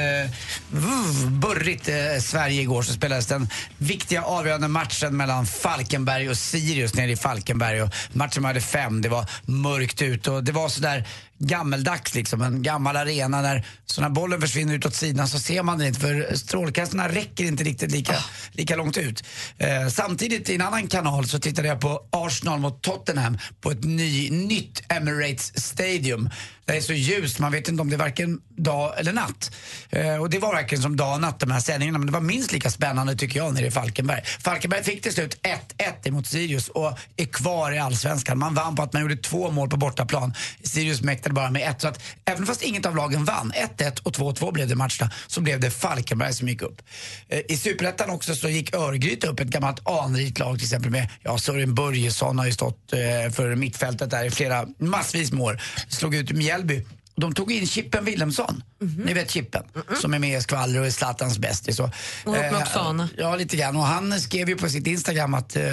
vuv, 0.70 1.32
burrigt 1.32 1.90
eh, 1.90 1.96
Sverige 2.22 2.62
igår 2.62 2.82
så 2.82 2.94
spelades 2.94 3.28
den 3.28 3.50
viktiga 3.78 4.22
avgörande 4.24 4.68
matchen 4.68 5.18
mellan 5.18 5.46
Falkenberg 5.46 6.30
och 6.30 6.38
Sirius 6.38 6.96
nere 6.96 7.12
i 7.12 7.16
Falkenberg. 7.16 7.82
Och 7.82 7.90
matchen 8.14 8.46
hade 8.46 8.62
fem, 8.62 9.02
det 9.02 9.10
var 9.10 9.26
mörkt 9.46 10.02
ute. 10.02 10.32
och 10.32 10.44
det 10.44 10.52
var 10.52 10.70
sådär 10.70 11.08
gammeldags 11.42 12.16
liksom. 12.16 12.42
En 12.42 12.64
gammal 12.64 12.96
arena 12.96 13.42
när, 13.42 13.66
så 13.86 14.02
när 14.02 14.10
bollen 14.10 14.42
försvinner 14.42 14.76
ut 14.76 14.86
åt 14.86 14.96
sidan 14.96 15.28
så 15.28 15.40
ser 15.40 15.64
man 15.64 15.78
den 15.78 15.88
inte 15.88 16.00
för 16.00 16.36
strålkastarna 16.36 17.10
räcker 17.10 17.44
inte 17.44 17.64
riktigt 17.64 17.92
lika, 17.92 18.16
lika 18.52 18.76
långt 18.76 18.98
ut. 18.98 19.24
Eh, 19.58 19.88
samtidigt 19.88 20.50
i 20.50 20.56
en 20.56 20.62
annan 20.62 20.88
kanal 20.88 21.28
så 21.28 21.40
tittade 21.40 21.68
jag 21.68 21.80
på 21.80 22.02
Arsenal 22.12 22.60
mot 22.60 22.82
Tottenham 22.82 23.38
på 23.62 23.72
ett 23.72 23.84
ny, 23.84 24.32
nytt 24.32 24.84
Emirates 24.90 25.66
Stadium. 25.66 26.30
Där 26.72 26.76
det 26.76 26.82
är 26.82 26.86
så 26.86 26.94
ljust, 26.94 27.40
man 27.40 27.52
vet 27.52 27.68
inte 27.68 27.82
om 27.82 27.90
det 27.90 27.96
är 27.96 27.98
varken 27.98 28.40
dag 28.58 29.00
eller 29.00 29.14
natt. 29.14 29.52
Eh, 29.90 30.16
och 30.16 30.30
det 30.30 30.40
var 30.40 30.56
verkligen 30.56 30.82
som 30.82 30.98
dag 30.98 31.14
och 31.14 31.22
natt 31.22 31.40
de 31.40 31.52
här 31.52 31.60
sändningarna 31.60 31.98
men 31.98 32.06
det 32.06 32.14
var 32.14 32.22
minst 32.22 32.52
lika 32.52 32.70
spännande 32.70 33.16
tycker 33.16 33.40
jag 33.40 33.54
nere 33.54 33.68
i 33.68 33.72
Falkenberg. 33.72 34.22
Falkenberg 34.26 34.84
fick 34.84 35.02
till 35.02 35.14
slut 35.14 35.40
1-1 35.78 36.08
emot 36.08 36.28
Sirius 36.28 36.70
och 36.70 36.98
är 37.18 37.26
kvar 37.26 37.72
i 37.72 37.80
Allsvenskan. 37.80 38.40
Man 38.40 38.54
vann 38.54 38.76
på 38.76 38.84
att 38.84 38.94
man 38.94 39.02
gjorde 39.02 39.16
två 39.16 39.52
mål 39.52 39.70
på 39.70 39.78
bortaplan. 39.78 40.34
Sirius 40.64 41.02
mäktade 41.02 41.36
bara 41.36 41.52
med 41.52 41.70
ett. 41.70 41.82
Så 41.82 41.88
att 41.88 42.04
även 42.26 42.46
fast 42.46 42.62
inget 42.62 42.86
av 42.86 42.96
lagen 42.96 43.26
vann, 43.26 43.54
1-1 43.78 44.02
och 44.04 44.12
2-2 44.12 44.54
blev 44.54 44.68
det 44.68 44.76
matcherna, 44.76 45.12
så 45.28 45.42
blev 45.42 45.60
det 45.60 45.72
Falkenberg 45.72 46.34
som 46.34 46.48
gick 46.48 46.62
upp. 46.62 46.82
Eh, 47.30 47.40
I 47.48 47.58
Superettan 47.58 48.10
också 48.10 48.36
så 48.36 48.50
gick 48.50 48.76
Örgryte 48.76 49.28
upp, 49.28 49.40
ett 49.40 49.48
gammalt 49.48 49.88
anrikt 49.88 50.40
lag 50.40 50.58
till 50.58 50.66
exempel 50.66 50.92
med, 50.92 51.10
ja 51.22 51.38
Sören 51.38 51.76
Börjesson 51.76 52.40
har 52.40 52.46
ju 52.46 52.52
stått 52.52 52.94
eh, 52.94 53.34
för 53.34 53.56
mittfältet 53.56 54.10
där 54.10 54.26
i 54.26 54.32
flera, 54.32 54.68
massvis 54.78 55.32
med 55.32 55.42
år. 55.42 55.62
Slog 55.90 56.16
ut 56.16 56.32
Mjällby. 56.32 56.61
alcalde. 56.62 56.86
De 57.22 57.34
tog 57.34 57.52
in 57.52 57.68
Chippen 57.68 58.06
Wilhelmsson. 58.06 58.64
Ni 59.06 59.14
vet 59.14 59.32
Chippen, 59.32 59.64
som 60.02 60.14
är 60.14 60.20
med 60.20 60.38
i 60.38 60.42
Skvaller 60.42 60.80
och 60.80 60.86
är 60.86 60.90
Zlatans 60.90 61.40
bästis. 61.40 61.80
Och, 61.80 61.90
Och 62.26 62.38
eh, 62.38 62.62
Oksana. 62.62 63.10
Ja, 63.18 63.36
lite 63.36 63.58
grann. 63.58 63.76
Och 63.76 63.84
han 63.84 64.20
skrev 64.20 64.50
ju 64.50 64.56
på 64.56 64.70
sitt 64.70 64.88
Instagram 64.88 65.34
att 65.34 65.56
eh, 65.56 65.64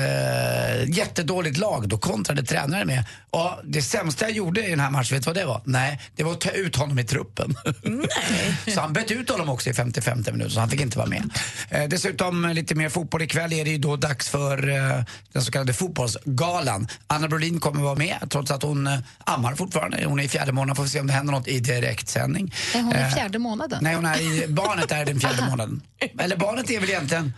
jättedåligt 0.88 1.56
lag, 1.58 1.88
då 1.88 1.98
kontrade 1.98 2.42
tränaren 2.42 2.86
med. 2.86 3.04
Och 3.30 3.50
det 3.64 3.82
sämsta 3.82 4.24
jag 4.24 4.32
gjorde 4.32 4.66
i 4.66 4.70
den 4.70 4.80
här 4.80 4.90
matchen, 4.90 5.16
vet 5.16 5.24
du 5.24 5.28
vad 5.28 5.36
det 5.36 5.44
var? 5.44 5.62
Nej, 5.64 6.00
det 6.16 6.22
var 6.22 6.32
att 6.32 6.40
ta 6.40 6.50
ut 6.50 6.76
honom 6.76 6.98
i 6.98 7.04
truppen. 7.04 7.54
så 8.74 8.80
han 8.80 8.92
bytte 8.92 9.14
ut 9.14 9.30
honom 9.30 9.48
också 9.48 9.70
i 9.70 9.74
55 9.74 10.24
minuter, 10.26 10.50
så 10.50 10.60
han 10.60 10.70
fick 10.70 10.80
inte 10.80 10.98
vara 10.98 11.08
med. 11.08 11.30
Eh, 11.70 11.88
dessutom 11.88 12.48
lite 12.54 12.74
mer 12.74 12.88
fotboll 12.88 13.22
ikväll 13.22 13.52
är 13.52 13.64
det 13.64 13.70
ju 13.70 13.78
då 13.78 13.96
dags 13.96 14.28
för 14.28 14.68
eh, 14.68 15.04
den 15.32 15.42
så 15.42 15.52
kallade 15.52 15.72
fotbollsgalan. 15.72 16.88
Anna 17.06 17.28
Brolin 17.28 17.60
kommer 17.60 17.82
vara 17.82 17.94
med, 17.94 18.16
trots 18.30 18.50
att 18.50 18.62
hon 18.62 18.86
eh, 18.86 18.98
ammar 19.24 19.54
fortfarande. 19.54 20.04
Hon 20.04 20.20
är 20.20 20.24
i 20.24 20.28
fjärde 20.28 20.52
månaden, 20.52 20.76
får 20.76 20.82
vi 20.82 20.88
se 20.88 21.00
om 21.00 21.06
det 21.06 21.12
händer 21.12 21.32
något 21.32 21.37
i 21.46 21.60
direktsändning. 21.60 22.54
Är 22.74 22.82
hon 22.82 22.92
i 22.96 22.98
Eh, 22.98 23.14
fjärde 23.14 23.38
månaden? 23.38 23.78
Nej, 23.82 23.94
hon 23.94 24.06
är 24.06 24.20
i, 24.20 24.46
barnet 24.48 24.92
är 24.92 25.04
den 25.04 25.20
fjärde 25.20 25.42
månaden. 25.50 25.82
Eller 26.18 26.36
barnet 26.36 26.70
är 26.70 26.80
väl 26.80 26.88
egentligen 26.90 27.32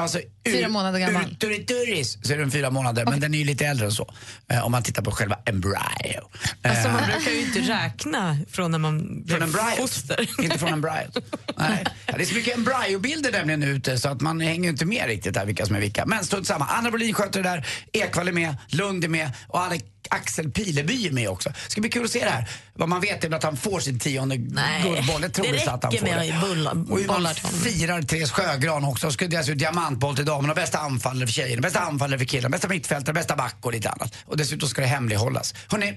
Alltså, 0.00 0.20
Fyra 0.46 0.68
månader 0.68 0.98
gammal. 0.98 1.24
Uturituris 1.32 2.18
så 2.22 2.32
är 2.32 2.38
den 2.38 2.50
fyra 2.50 2.70
månader, 2.70 3.04
men 3.04 3.20
den 3.20 3.34
är 3.34 3.38
ju 3.38 3.44
lite 3.44 3.66
äldre 3.66 3.86
än 3.86 3.92
så. 3.92 4.14
Eh, 4.48 4.64
om 4.66 4.72
man 4.72 4.82
tittar 4.82 5.02
på 5.02 5.10
själva 5.10 5.38
embryo. 5.46 6.28
Alltså, 6.62 6.88
man 6.88 7.00
Eh, 7.02 7.06
brukar 7.08 7.30
ju 7.30 7.40
inte 7.40 7.60
räkna 7.60 8.38
från 8.50 8.70
när 8.70 8.78
man 8.78 8.98
embryot. 9.30 9.76
foster. 9.76 10.28
inte 10.44 10.58
från 10.58 10.68
embryot. 10.72 11.18
Nej. 11.58 11.84
Ja, 12.06 12.14
det 12.16 12.22
är 12.22 12.26
så 12.26 12.34
mycket 12.34 12.54
embryobilder 12.56 13.32
nämligen 13.32 13.62
ute 13.62 13.98
så 13.98 14.08
att 14.08 14.20
man 14.20 14.40
hänger 14.40 14.68
inte 14.68 14.84
med 14.84 15.06
riktigt 15.06 15.34
där 15.34 15.44
vilka 15.46 15.66
som 15.66 15.76
är 15.76 15.80
vilka. 15.80 16.06
Men 16.06 16.24
strunt 16.24 16.46
samma. 16.46 16.64
Anna 16.66 16.90
Brolin 16.90 17.14
sköter 17.14 17.42
det 17.42 17.48
där, 17.48 17.66
Ekwall 17.92 18.28
är 18.28 18.32
med, 18.32 18.56
Lund 18.68 19.04
är 19.04 19.08
med 19.08 19.30
och 19.48 19.60
Alex 19.60 19.84
Axel 20.10 20.50
Pileby 20.50 21.06
är 21.06 21.10
med 21.12 21.28
också. 21.28 21.48
Det 21.48 21.70
ska 21.70 21.80
bli 21.80 21.90
kul 21.90 22.04
att 22.04 22.10
se 22.10 22.24
det 22.24 22.30
här. 22.30 22.48
Vad 22.74 22.88
man 22.88 23.00
vet 23.00 23.24
är 23.24 23.34
att 23.34 23.42
han 23.42 23.56
får 23.56 23.80
sin 23.80 23.98
tionde 23.98 24.36
guldboll. 24.36 25.22
Jag 25.22 25.32
tror 25.34 25.46
det 25.46 25.52
visst 25.52 25.68
att 25.68 25.82
han 25.84 25.92
får 25.92 26.06
med 26.06 26.18
det. 26.28 26.46
bulla- 26.46 26.70
Och 26.90 26.98
hur 26.98 27.06
man 27.06 27.34
firar 27.34 28.02
Therese 28.02 28.30
Sjögran 28.30 28.84
också. 28.84 29.06
Och 29.06 29.12
skulle 29.12 29.30
delas 29.30 29.48
ut 29.48 29.58
diamantboll 29.58 30.16
till 30.16 30.24
damerna. 30.24 30.54
Bästa 30.54 30.78
anfallare 30.78 31.26
för 31.26 31.32
tjejerna, 31.32 31.60
bästa 31.62 31.80
anfallare 31.80 32.18
för 32.18 32.26
killarna, 32.26 32.48
bästa 32.48 32.68
mittfältare, 32.68 33.14
bästa 33.14 33.36
back 33.36 33.56
och 33.60 33.72
lite 33.72 33.90
annat. 33.90 34.14
Och 34.24 34.36
dessutom 34.36 34.68
ska 34.68 34.80
det 34.80 34.86
hemlighållas. 34.86 35.54
Hörrni, 35.68 35.88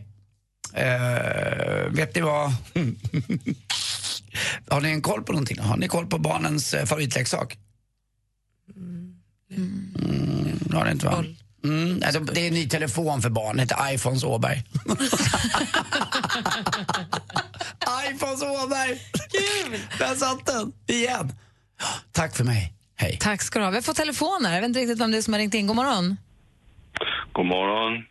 eh, 0.73 1.91
vet 1.91 2.15
ni 2.15 2.21
vad... 2.21 2.53
Har 4.69 4.81
ni 4.81 4.89
en 4.89 5.01
koll 5.01 5.23
på 5.23 5.31
någonting? 5.31 5.59
Har 5.59 5.77
ni 5.77 5.87
koll 5.87 6.07
på 6.07 6.17
barnens 6.17 6.73
eh, 6.73 6.85
favoritleksak? 6.85 7.57
Mm, 9.51 10.59
har 10.73 10.85
ni 10.85 10.91
inte 10.91 11.05
va? 11.05 11.23
Mm, 11.63 12.01
alltså, 12.05 12.19
det 12.19 12.41
är 12.41 12.47
en 12.47 12.53
ny 12.53 12.67
telefon 12.69 13.21
för 13.21 13.29
barn, 13.29 13.55
det 13.55 13.61
heter 13.61 13.93
iPhones 13.93 14.23
Åberg. 14.23 14.57
iPhones 18.09 18.43
Åberg! 18.43 19.01
Kul! 19.31 19.79
Där 19.99 20.15
satt 20.15 20.45
den, 20.45 20.73
igen. 20.87 21.33
Tack 22.11 22.35
för 22.35 22.43
mig, 22.43 22.73
hej. 22.95 23.17
Tack 23.21 23.41
ska 23.41 23.59
du 23.59 23.65
ha. 23.65 23.71
Vi 23.71 23.77
har 23.77 23.81
fått 23.81 23.95
telefoner. 23.95 24.53
Jag 24.53 24.61
vet 24.61 24.67
inte 24.67 24.79
riktigt 24.79 24.99
vem 24.99 25.11
det 25.11 25.17
är 25.17 25.21
som 25.21 25.33
har 25.33 25.39
ringt 25.39 25.53
in. 25.53 25.67
God 25.67 25.75
morgon. 25.75 26.17
God 27.31 27.45
morgon. 27.45 28.05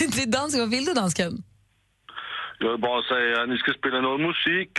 det 0.14 0.22
är 0.22 0.26
dansken. 0.26 0.60
Vad 0.60 0.70
vill 0.70 0.84
du, 0.84 0.94
dansken? 0.94 1.42
Jag 2.58 2.70
vill 2.70 2.80
bara 2.80 3.02
säga 3.02 3.42
att 3.42 3.48
ni 3.48 3.58
ska 3.58 3.72
spela 3.72 4.00
någon 4.00 4.22
musik. 4.22 4.72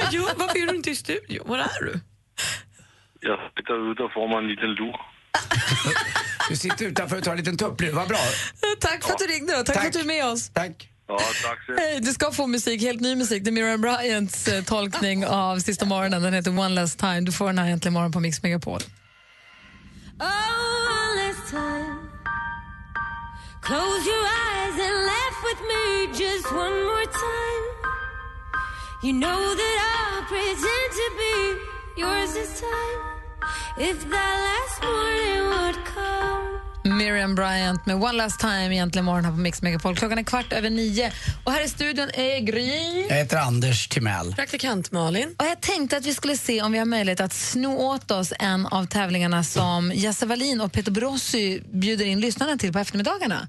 Vad 0.00 0.12
gör, 0.12 0.34
varför 0.36 0.58
är 0.62 0.66
du 0.66 0.76
inte 0.76 0.90
i 0.90 0.96
studion? 0.96 1.48
Var 1.48 1.58
är 1.58 1.84
du? 1.84 2.00
Jag 3.20 3.38
sitter 3.56 3.92
ute 3.92 4.02
och 4.02 4.12
får 4.12 4.28
mig 4.28 4.38
en 4.38 4.48
liten 4.48 4.70
lur. 4.74 4.96
Du 6.48 6.56
sitter 6.56 6.84
utanför 6.86 7.16
och 7.18 7.24
tar 7.24 7.30
en 7.30 7.38
liten 7.38 7.56
tupplur, 7.56 7.92
vad 7.92 8.08
bra. 8.08 8.18
Tack 8.80 9.04
för 9.04 9.12
att 9.12 9.18
du 9.18 9.24
ringde. 9.26 9.56
Då. 9.56 9.64
Tack, 9.64 9.80
för 9.80 9.86
att 9.86 9.92
du 9.92 10.00
är 10.00 10.04
med 10.04 10.24
oss. 10.26 10.50
Tack. 10.50 10.90
Ja, 11.08 11.18
tack 11.18 11.64
så 11.66 11.72
Hej, 11.72 12.00
du 12.00 12.12
ska 12.12 12.30
få 12.32 12.46
musik, 12.46 12.82
helt 12.82 13.00
ny 13.00 13.14
musik. 13.16 13.44
Det 13.44 13.50
är 13.50 13.52
Miriam 13.52 13.80
Bryants 13.80 14.48
eh, 14.48 14.64
tolkning 14.64 15.26
av 15.46 15.58
Sista 15.58 15.84
morgonen. 15.84 16.22
Den 16.22 16.34
heter 16.34 16.58
One 16.58 16.68
Last 16.68 16.98
Time. 16.98 17.20
Du 17.20 17.32
får 17.32 17.46
den 17.46 17.58
här 17.58 17.70
äntligen 17.70 17.92
morgon 17.92 18.12
på 18.12 18.20
Mix 18.20 18.42
Megapol. 18.42 18.80
Oh, 20.20 20.26
one 20.26 21.28
last 21.28 21.50
time. 21.50 21.96
Close 23.62 24.06
your 24.06 24.24
eyes 24.26 24.80
and 24.86 25.06
laugh 25.06 25.38
with 25.48 25.60
me 25.70 26.06
just 26.24 26.52
one 26.52 26.84
more 26.84 27.06
time. 27.06 27.65
You 29.06 29.12
know 29.12 29.54
that 29.54 29.78
I'll 30.10 30.22
pretend 30.24 30.90
to 31.00 31.08
be 31.16 32.00
yours 32.00 32.34
this 32.34 32.60
time. 32.60 32.98
If 33.78 34.10
that 34.10 34.36
last 34.46 34.82
morning 34.82 35.76
would 35.76 35.84
come. 35.84 36.15
Miriam 36.96 37.34
Bryant 37.34 37.86
med 37.86 37.96
One 37.96 38.12
Last 38.12 38.40
Time 38.40 38.74
egentligen 38.74 39.04
morgon 39.04 39.24
här 39.24 39.32
på 39.32 39.38
Mix 39.38 39.62
Megapol. 39.62 39.96
Klockan 39.96 40.18
är 40.18 40.22
kvart 40.22 40.52
över 40.52 40.70
nio. 40.70 41.12
Och 41.44 41.52
här 41.52 41.64
i 41.64 41.68
studion 41.68 42.10
är 42.14 42.40
Gry. 42.40 43.06
Jag 43.08 43.16
heter 43.16 43.36
Anders 43.36 43.88
Timell. 43.88 44.34
Praktikant 44.34 44.92
Malin. 44.92 45.34
Och 45.38 45.46
jag 45.46 45.60
tänkte 45.60 45.96
att 45.96 46.06
vi 46.06 46.14
skulle 46.14 46.36
se 46.36 46.62
om 46.62 46.72
vi 46.72 46.78
har 46.78 46.84
möjlighet 46.84 47.20
att 47.20 47.32
sno 47.32 47.78
åt 47.78 48.10
oss 48.10 48.32
en 48.38 48.66
av 48.66 48.86
tävlingarna 48.86 49.44
som 49.44 49.92
Jesse 49.94 50.26
Wallin 50.26 50.60
och 50.60 50.72
Peter 50.72 50.90
Borossi 50.90 51.62
bjuder 51.72 52.04
in 52.04 52.20
lyssnarna 52.20 52.56
till 52.56 52.72
på 52.72 52.78
eftermiddagarna. 52.78 53.48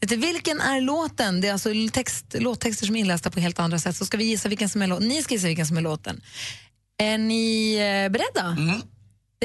Du, 0.00 0.16
vilken 0.16 0.60
är 0.60 0.80
låten? 0.80 1.40
Det 1.40 1.48
är 1.48 1.52
alltså 1.52 1.70
text, 1.92 2.24
låttexter 2.38 2.86
som 2.86 2.96
är 2.96 3.00
inlästa 3.00 3.30
på 3.30 3.40
helt 3.40 3.58
andra 3.58 3.78
sätt. 3.78 3.96
Så 3.96 4.04
ska 4.04 4.16
vi 4.16 4.24
gissa 4.24 4.48
vilken 4.48 4.68
som 4.68 4.82
är 4.82 4.86
låten. 4.86 5.08
Ni 5.08 5.22
ska 5.22 5.34
gissa 5.34 5.46
vilken 5.46 5.66
som 5.66 5.76
är 5.76 5.82
låten. 5.82 6.20
Är 6.98 7.18
ni 7.18 7.74
eh, 7.74 8.12
beredda? 8.12 8.56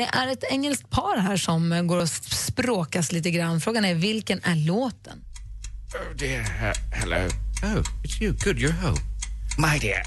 Det 0.01 0.09
är 0.13 0.27
ett 0.27 0.43
engelskt 0.49 0.89
par 0.89 1.17
här 1.17 1.37
som 1.37 1.87
går 1.87 1.97
och 1.97 2.09
språkas 2.09 3.11
lite 3.11 3.31
grann. 3.31 3.61
Frågan 3.61 3.85
är 3.85 3.95
vilken 3.95 4.43
är 4.43 4.55
låten? 4.55 5.21
Oh 5.93 6.15
dear, 6.15 6.39
uh, 6.39 6.73
hello. 6.91 7.29
Oh, 7.63 7.83
it's 8.03 8.21
you. 8.21 8.33
Good, 8.33 8.57
you're 8.57 8.81
home. 8.81 8.97
My 9.57 9.79
dear. 9.79 10.03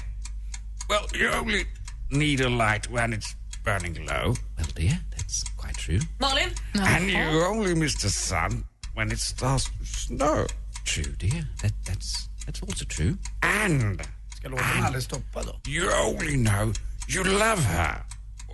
Well, 0.89 1.05
you 1.13 1.41
only 1.41 1.65
need 2.11 2.41
a 2.41 2.49
light 2.49 2.89
when 2.89 3.13
it's 3.13 3.35
burning 3.63 4.05
low. 4.05 4.35
Well, 4.57 4.67
dear, 4.75 4.97
that's 5.11 5.43
quite 5.57 5.77
true. 5.77 5.99
Malin? 6.19 6.49
And 6.73 7.09
you 7.09 7.45
only 7.45 7.75
miss 7.75 8.01
the 8.01 8.09
sun 8.09 8.65
when 8.95 9.11
it 9.11 9.19
starts 9.19 9.65
to 9.65 9.85
snow. 9.85 10.45
True, 10.83 11.13
dear. 11.17 11.47
That, 11.61 11.73
that's, 11.85 12.29
that's 12.45 12.61
also 12.61 12.85
true. 12.85 13.17
And... 13.41 14.01
Ska 14.35 14.49
låten 14.49 14.83
aldrig 14.83 15.03
stoppa 15.03 15.43
då? 15.43 15.71
You 15.71 15.89
only 16.05 16.35
know 16.35 16.73
you 17.07 17.23
love 17.23 17.63
her 17.63 18.04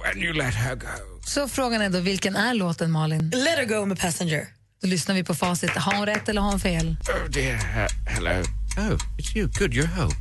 when 0.04 0.24
you 0.24 0.34
let 0.34 0.54
her 0.56 0.76
go. 0.76 0.88
Så 1.26 1.48
frågan 1.48 1.82
är 1.82 1.90
då, 1.90 2.00
vilken 2.00 2.36
är 2.36 2.54
låten 2.54 2.92
Malin? 2.92 3.30
Let 3.30 3.58
her 3.58 3.66
go 3.66 3.86
med 3.86 4.00
Passenger. 4.00 4.48
Då 4.82 4.88
lyssnar 4.88 5.16
vi 5.16 5.24
på 5.24 5.36
facit. 5.36 5.70
Har 5.70 5.98
hon 5.98 6.06
rätt 6.06 6.30
eller 6.30 6.42
har 6.42 6.50
hon 6.52 6.60
fel? 6.60 6.96
Oh 7.10 7.30
dear, 7.30 7.56
uh, 7.56 7.88
hello. 8.06 8.44
Oh, 8.78 8.98
it's 9.18 9.38
you. 9.38 9.48
Good, 9.48 9.74
you're 9.74 9.96
home. 10.02 10.16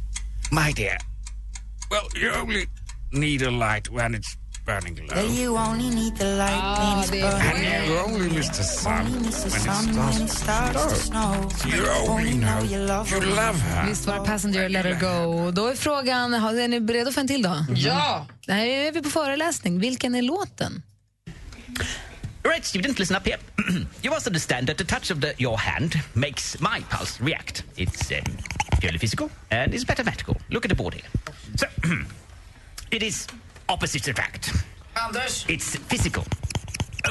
My 0.53 0.73
dear. 0.73 0.99
Well, 1.91 2.23
you 2.23 2.43
only 2.43 2.67
need 3.13 3.43
a 3.43 3.51
light 3.51 3.89
when 3.91 4.15
it's 4.15 4.40
burning 4.71 4.97
low. 5.09 5.23
You 5.41 5.57
only 5.59 5.91
need 6.01 6.15
the 6.17 6.25
light 6.43 6.63
when 6.79 6.99
it's 6.99 7.11
burning. 7.11 7.67
And 7.67 7.87
you 7.89 7.99
only 8.07 8.29
miss 8.37 8.49
the 8.59 8.65
sun 8.65 9.05
when 9.13 9.33
sun 9.33 9.87
when 9.97 10.09
it 10.09 10.21
it 10.23 10.31
starts 10.31 10.71
starts 10.71 10.93
to 10.93 11.01
snow. 11.11 11.33
You 11.75 11.83
only 12.09 12.35
know 12.45 12.61
you 12.73 12.79
love 12.87 13.07
you 13.13 13.21
love 13.21 13.59
her. 13.61 13.87
Visst 13.89 14.07
var 14.07 14.25
Passenger 14.27 14.69
Let 14.69 14.85
Her 14.85 15.01
Go. 15.01 15.51
Då 15.51 15.67
är 15.67 15.75
frågan, 15.75 16.33
har- 16.35 16.55
är 16.55 16.69
ni 16.69 16.81
beredda 16.81 17.13
för 17.13 17.21
en 17.21 17.29
till 17.29 17.43
då? 17.43 17.65
Ja! 17.75 18.27
Det 18.47 18.53
här 18.53 18.67
är 18.67 18.93
vi 18.93 19.03
på 19.03 19.11
föreläsning. 19.11 19.79
Vilken 19.79 20.15
är 20.15 20.23
låten? 20.23 20.83
Right, 22.43 22.65
student, 22.65 22.99
listen 22.99 23.17
up 23.17 23.27
here. 23.27 23.39
you 24.03 24.15
must 24.15 24.27
understand 24.27 24.67
that 24.67 24.79
the 24.79 24.85
touch 24.85 25.11
of 25.11 25.21
the, 25.21 25.35
your 25.39 25.57
hand 25.59 25.95
makes 26.15 26.57
my 26.61 26.81
pulse 26.91 27.25
react. 27.25 27.65
It's 27.77 28.11
um, 28.11 28.37
purely 28.81 28.99
physical 28.99 29.29
and 29.51 29.75
it's 29.75 29.89
mathematical. 29.89 30.37
Look 30.49 30.65
at 30.65 30.69
the 30.71 30.75
board 30.77 30.95
here. 30.95 31.09
So, 31.57 31.67
it 32.91 33.03
is 33.03 33.27
opposites 33.73 34.09
attract. 34.09 34.53
Anders? 34.95 35.45
It's 35.49 35.77
physical, 35.89 36.25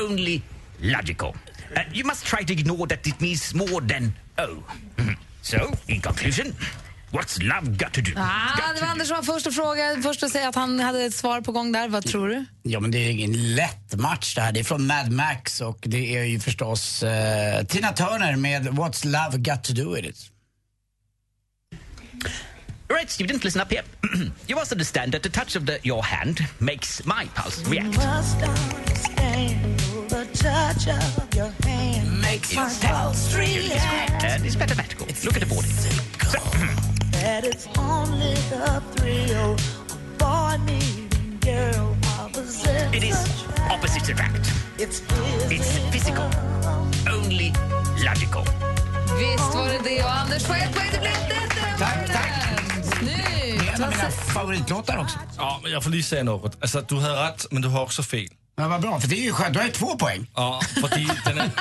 only 0.02 0.42
logical. 0.82 1.36
Uh, 1.76 1.82
you 1.94 2.04
must 2.06 2.26
try 2.26 2.44
to 2.44 2.54
ignore 2.54 2.88
that 2.88 3.08
it 3.08 3.22
means 3.22 3.54
more 3.54 3.82
than 3.82 4.14
O. 4.38 4.64
Mhm. 4.98 5.16
So, 5.42 5.58
in 5.88 6.02
conclusion, 6.02 6.56
what's 7.12 7.42
love 7.44 7.78
got 7.78 7.94
to 7.94 8.02
do? 8.02 8.12
Ah, 8.18 8.74
det 8.76 8.82
var 8.82 8.88
Anders 8.88 9.08
som 9.08 9.16
var 9.18 9.24
först 9.24 9.48
att 9.48 9.56
fråga, 9.56 10.02
först 10.04 10.24
att 10.24 10.32
säga 10.32 10.50
att 10.50 10.56
han 10.56 10.80
hade 10.80 11.04
ett 11.04 11.14
svar 11.16 11.42
på 11.42 11.52
gång 11.52 11.72
där. 11.72 11.88
Vad 11.90 12.06
tror 12.06 12.30
du? 12.30 12.46
Ja, 12.64 12.80
men 12.80 12.92
det 12.92 12.98
är 12.98 13.10
ingen 13.12 13.56
lätt 13.56 13.96
match 13.96 14.36
det 14.36 14.42
här. 14.42 14.52
Det 14.52 14.60
är 14.60 14.64
från 14.64 14.88
Mad 14.88 15.12
Max 15.12 15.62
och 15.62 15.78
det 15.82 16.18
är 16.18 16.24
ju 16.24 16.40
förstås 16.40 17.04
eh, 17.04 17.66
Tina 17.66 17.92
Turner 17.92 18.36
med 18.36 18.68
What's 18.68 19.06
Love 19.06 19.38
Got 19.38 19.64
To 19.64 19.74
Do 19.74 19.96
With 19.96 20.08
It. 20.08 20.32
Right, 22.90 23.10
student, 23.10 23.44
listen 23.44 23.62
up 23.62 23.72
here. 23.72 23.84
you 24.48 24.56
must 24.56 24.72
understand 24.72 25.12
that 25.12 25.22
the 25.24 25.30
touch 25.30 25.56
of 25.56 25.66
the, 25.66 25.80
your 25.84 26.04
hand 26.04 26.42
makes 26.60 27.06
my 27.06 27.26
pulse 27.36 27.64
react. 27.68 27.96
Must 27.98 28.42
understand 28.42 29.80
the 30.10 30.26
touch 30.34 30.88
of 30.88 31.36
your 31.36 31.52
hand 31.64 32.22
makes 32.22 32.56
my 32.56 32.68
pulse 32.82 33.36
react. 33.36 34.24
And 34.24 34.44
it's 34.46 34.58
mathematical. 34.58 35.06
Look 35.24 35.36
at 35.36 35.42
the 35.42 35.46
board. 35.46 35.66
So, 35.66 36.40
That 37.22 37.46
it's 37.46 37.68
only 37.78 38.34
the 38.50 38.82
thrill 38.96 39.54
of 39.54 40.18
boy 40.18 40.58
meeting 40.66 41.38
girl 41.42 41.96
opposite. 42.20 42.94
it 42.96 43.04
is 43.04 43.18
opposites 43.70 44.10
attract. 44.10 44.52
It's 44.80 45.02
It's 45.52 45.78
physical, 45.92 46.28
only 47.08 47.54
logical. 48.04 48.44
Visst 49.20 49.54
var 49.54 49.68
det 49.68 49.80
det. 49.84 50.04
Och 50.04 50.12
Anders 50.12 50.44
får 50.44 50.56
ett 50.56 50.74
poäng. 50.76 50.90
Det 50.92 51.29
favoritlåtar 54.12 54.98
också. 54.98 55.20
Ja, 55.38 55.60
men 55.64 55.72
jag 55.72 55.84
får 55.84 55.90
lige 55.92 56.04
säga 56.04 56.24
något. 56.24 56.58
Alltså, 56.62 56.82
du 56.82 56.96
hade 57.00 57.28
rätt, 57.28 57.46
men 57.52 57.62
du 57.62 57.68
har 57.68 57.84
också 57.84 58.04
fel. 58.04 58.28
Ja, 58.56 58.68
vad 58.68 58.82
bra, 58.82 59.00
för 59.00 59.08
det 59.08 59.16
är 59.16 59.24
ju 59.24 59.32
skönt. 59.32 59.54
Du 59.54 59.60
har 59.60 59.66
ju 59.66 59.72
två 59.72 59.98
poäng. 59.98 60.28
Ja, 60.36 60.62
för 60.82 60.90
den, 61.26 61.38
är, 61.38 61.52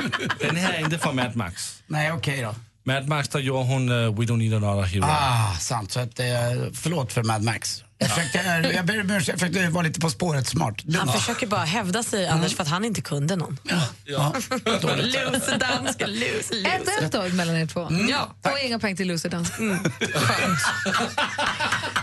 den 0.47 0.57
här 0.57 0.73
är 0.73 0.81
inte 0.81 0.99
från 0.99 1.17
Mad 1.17 1.37
Max. 1.37 1.83
Nej, 1.87 2.13
okej 2.13 2.43
då. 2.43 2.55
Mad 2.89 3.09
Max, 3.09 3.29
där 3.29 3.41
gjorde 3.41 3.65
hon 3.65 3.89
uh, 3.89 4.19
We 4.19 4.25
Don't 4.25 4.37
Need 4.37 4.55
Another 4.55 4.83
Hero. 4.83 5.05
Ah, 5.05 5.55
sant. 5.61 5.93
Så 5.93 6.01
att, 6.01 6.21
eh, 6.21 6.27
förlåt 6.75 7.13
för 7.13 7.23
Mad 7.23 7.43
Max. 7.43 7.85
Jag 7.99 8.11
försökte, 8.11 8.39
eh, 8.39 8.71
jag 8.77 8.87
ber 8.87 9.01
om 9.01 9.11
ursäkt, 9.11 9.29
jag 9.29 9.39
försökte 9.39 9.69
vara 9.69 9.83
lite 9.83 10.01
på 10.01 10.11
spåret 10.11 10.47
smart. 10.47 10.75
Han 10.99 11.13
försöker 11.13 11.47
bara 11.47 11.65
hävda 11.65 12.03
sig, 12.03 12.29
Anders, 12.29 12.55
för 12.55 12.63
att 12.63 12.69
han 12.69 12.85
inte 12.85 13.01
kunde 13.01 13.37
någon. 13.37 13.59
Ja. 14.05 14.33
Loser 14.51 15.59
dansk, 15.59 16.01
loser, 16.01 16.63
loser. 16.63 17.09
1-1 17.09 17.29
då 17.31 17.37
mellan 17.37 17.57
er 17.57 17.67
två. 17.67 17.87
Mm. 17.87 18.09
Ja, 18.09 18.35
och 18.43 18.59
inga 18.65 18.79
poäng 18.79 18.97
till 18.97 19.09
loser 19.09 19.29
dans. 19.29 19.51
Skönt. 19.51 20.59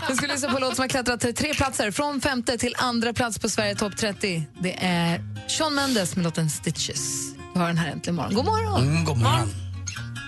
Vi 0.08 0.16
ska 0.16 0.26
lyssna 0.26 0.48
på 0.48 0.56
en 0.56 0.62
låt 0.62 0.76
som 0.76 0.82
har 0.82 0.88
klättrat 0.88 1.20
till 1.20 1.34
tre 1.34 1.54
platser. 1.54 1.90
Från 1.90 2.20
femte 2.20 2.58
till 2.58 2.74
andra 2.78 3.12
plats 3.12 3.38
på 3.38 3.48
Sverige 3.48 3.74
topp 3.74 3.96
30. 3.96 4.46
Det 4.60 4.84
är 4.84 5.20
Shawn 5.48 5.74
Mendes 5.74 6.16
med 6.16 6.24
låten 6.24 6.50
Stitches. 6.50 7.34
Du 7.54 7.60
har 7.60 7.66
den 7.66 7.78
här 7.78 7.92
äntligen 7.92 8.14
morgon. 8.16 8.34
God 8.34 8.44
morgon! 8.44 8.82
Mm, 8.82 9.04
god 9.04 9.18
morgon. 9.18 9.65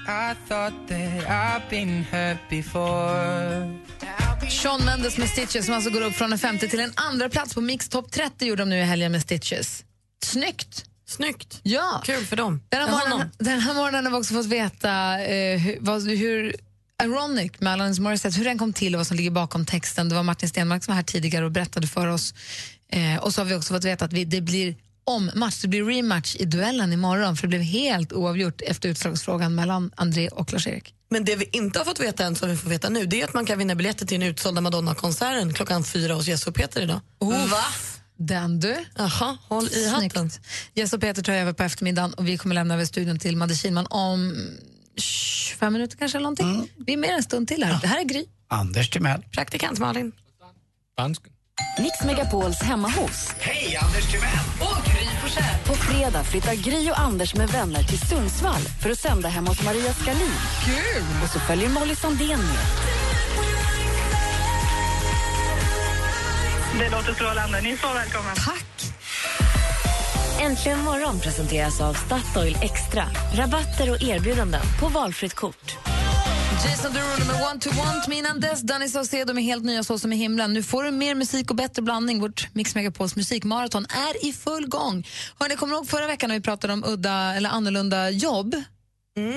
I 0.09 0.35
thought 0.49 0.89
that 0.89 1.27
I've 1.29 1.71
been 1.71 2.05
hurt 2.05 2.39
before. 2.49 3.79
Shawn 4.51 4.85
Mendes 4.85 5.19
med 5.19 5.29
Stitches 5.29 5.67
som 5.67 5.75
alltså 5.75 5.91
går 5.91 6.01
upp 6.01 6.15
från 6.15 6.33
en 6.33 6.39
femte 6.39 6.69
till 6.69 6.81
en 6.81 6.93
andra 6.95 7.29
plats 7.29 7.55
på 7.55 7.61
Mix 7.61 7.89
Top 7.89 8.11
30 8.13 8.47
gjorde 8.47 8.63
de 8.63 8.69
nu 8.69 8.79
i 8.79 8.83
helgen 8.83 9.13
med 9.13 9.23
Stitches. 9.23 9.85
Snyggt! 10.25 10.85
Snyggt. 11.07 11.61
Ja. 11.63 12.03
Kul 12.05 12.25
för 12.25 12.37
dem. 12.37 12.63
Den 12.69 12.81
här, 12.81 12.91
morgonen, 12.91 13.31
den 13.39 13.61
här 13.61 13.75
morgonen 13.75 14.05
har 14.05 14.13
vi 14.13 14.19
också 14.19 14.35
fått 14.35 14.47
veta 14.47 15.23
eh, 15.23 15.59
hur, 15.59 15.77
vad, 15.81 16.09
hur 16.09 16.57
Ironic 17.03 17.53
med 17.59 17.73
Alanis 17.73 17.99
Morissette, 17.99 18.39
hur 18.39 18.45
den 18.45 18.59
kom 18.59 18.73
till 18.73 18.95
och 18.95 18.99
vad 18.99 19.07
som 19.07 19.17
ligger 19.17 19.31
bakom 19.31 19.67
texten. 19.67 20.09
Det 20.09 20.15
var 20.15 20.23
Martin 20.23 20.49
Stenmark 20.49 20.85
som 20.85 20.93
var 20.93 20.97
här 20.97 21.03
tidigare 21.03 21.45
och 21.45 21.51
berättade 21.51 21.87
för 21.87 22.07
oss. 22.07 22.35
Eh, 22.93 23.17
och 23.17 23.35
så 23.35 23.41
har 23.41 23.47
vi 23.47 23.55
också 23.55 23.75
fått 23.75 23.85
veta 23.85 24.05
att 24.05 24.13
vi, 24.13 24.25
det 24.25 24.41
blir 24.41 24.75
ommatch, 25.09 25.61
det 25.63 25.69
blir 25.69 25.85
rematch 25.85 26.37
i 26.37 26.45
duellen 26.45 26.93
imorgon 26.93 27.37
för 27.37 27.43
det 27.43 27.49
blev 27.49 27.63
helt 27.63 28.13
oavgjort 28.13 28.61
efter 28.61 28.89
utslagsfrågan 28.89 29.55
mellan 29.55 29.91
André 29.97 30.29
och 30.29 30.53
Lars-Erik. 30.53 30.95
Men 31.11 31.25
det 31.25 31.37
vi 31.37 31.49
inte 31.53 31.79
har 31.79 31.85
fått 31.85 32.01
veta 32.01 32.25
än, 32.25 32.37
som 32.37 32.49
vi 32.51 32.57
får 32.57 32.71
veta 32.71 32.89
nu, 32.89 33.07
det 33.07 33.21
är 33.21 33.25
att 33.25 33.35
man 33.35 33.47
kan 33.47 33.59
vinna 33.59 33.75
biljetter 33.75 34.07
till 34.07 34.21
den 34.21 34.29
utsålda 34.29 34.61
Madonna-konserten 34.61 35.55
klockan 35.55 35.85
fyra 35.85 36.15
hos 36.15 36.29
Jesse 36.29 36.51
och 36.51 36.57
Peter 36.57 36.81
idag. 36.81 37.01
Va? 37.19 37.65
Den 38.19 38.61
du. 38.61 38.85
Jaha, 38.97 39.39
håll 39.49 39.69
i 39.69 39.89
hatten. 39.89 40.31
Jess 40.75 40.93
och 40.93 41.01
Peter 41.01 41.23
tar 41.23 41.33
över 41.33 41.53
på 41.53 41.63
eftermiddagen 41.63 42.15
och 42.15 42.29
vi 42.29 42.39
kommer 42.39 42.55
lämna 42.55 42.75
över 42.75 42.85
studion 42.85 43.19
till 43.19 43.37
Madde 43.37 43.55
Kihlman 43.55 43.87
om 43.91 44.49
25 44.97 45.73
minuter 45.73 45.97
kanske 45.97 46.19
eller 46.19 46.23
någonting. 46.23 46.71
Vi 46.87 46.93
är 46.93 46.97
mer 46.97 47.13
en 47.13 47.23
stund 47.23 47.49
till 47.49 47.65
här. 47.65 47.79
Det 47.81 47.87
här 47.87 48.01
är 48.01 48.05
Gry. 48.05 48.25
Anders 48.49 48.91
Timell. 48.91 49.23
Praktikant 49.33 49.79
Malin. 49.79 50.13
Dansken. 50.97 51.33
Mix 51.79 52.05
Megapols 52.05 52.59
hemma 52.63 52.89
hos. 52.89 53.35
Hej, 53.39 53.77
Anders 53.77 54.11
Timell! 54.11 54.78
På 55.67 55.75
fredag 55.75 56.25
flyttar 56.25 56.55
Gry 56.55 56.91
och 56.91 56.99
Anders 56.99 57.35
med 57.35 57.49
vänner 57.49 57.83
till 57.83 57.99
Sundsvall 57.99 58.63
för 58.83 58.91
att 58.91 58.99
sända 58.99 59.29
hemma 59.29 59.49
hos 59.49 59.65
Maria 59.65 59.93
Skalin. 59.93 60.31
Kul! 60.65 61.05
Och 61.23 61.31
så 61.31 61.39
följer 61.39 61.69
Molly 61.69 61.95
Sandén 61.95 62.39
med. 62.39 62.67
Det 66.79 66.89
låter 66.91 67.15
strålande. 67.15 67.61
Ni 67.61 67.71
är 67.71 67.77
så 67.77 67.95
välkomna. 67.95 68.35
Tack! 68.35 68.65
Äntligen 70.41 70.81
morgon 70.81 71.21
presenteras 71.21 71.81
av 71.81 71.95
Statoil 71.95 72.59
Extra. 72.63 73.05
Rabatter 73.35 73.91
och 73.91 74.03
erbjudanden 74.03 74.63
på 74.81 74.89
valfritt 74.89 75.35
kort. 75.35 75.88
Jason 76.65 76.93
Derulo 76.93 77.25
med 77.27 77.41
Want 77.41 77.63
to 77.63 77.71
Want. 77.71 78.09
Men 78.09 78.19
innan 78.19 78.41
dess, 78.41 78.61
Danny 78.61 78.89
Saucedo 78.89 79.35
med 79.35 79.45
helt 79.45 79.65
nya 79.65 79.85
Så 79.85 79.99
som 79.99 80.13
i 80.13 80.17
himlen. 80.17 80.53
Nu 80.53 80.63
får 80.63 80.85
du 80.85 80.91
mer 80.91 81.15
musik 81.15 81.51
och 81.51 81.57
bättre 81.57 81.83
blandning. 81.83 82.21
Vårt 82.21 82.55
Mix 82.55 82.75
Megapols 82.75 83.17
musikmaraton 83.17 83.85
är 83.85 84.29
i 84.29 84.33
full 84.33 84.69
gång. 84.69 85.07
Hörrni, 85.39 85.57
kommer 85.57 85.73
ni 85.73 85.77
ihåg 85.77 85.89
förra 85.89 86.07
veckan 86.07 86.29
när 86.29 86.37
vi 86.37 86.43
pratade 86.43 86.73
om 86.73 86.85
udda 86.85 87.35
eller 87.35 87.51
annorlunda 87.51 88.11
jobb? 88.11 88.57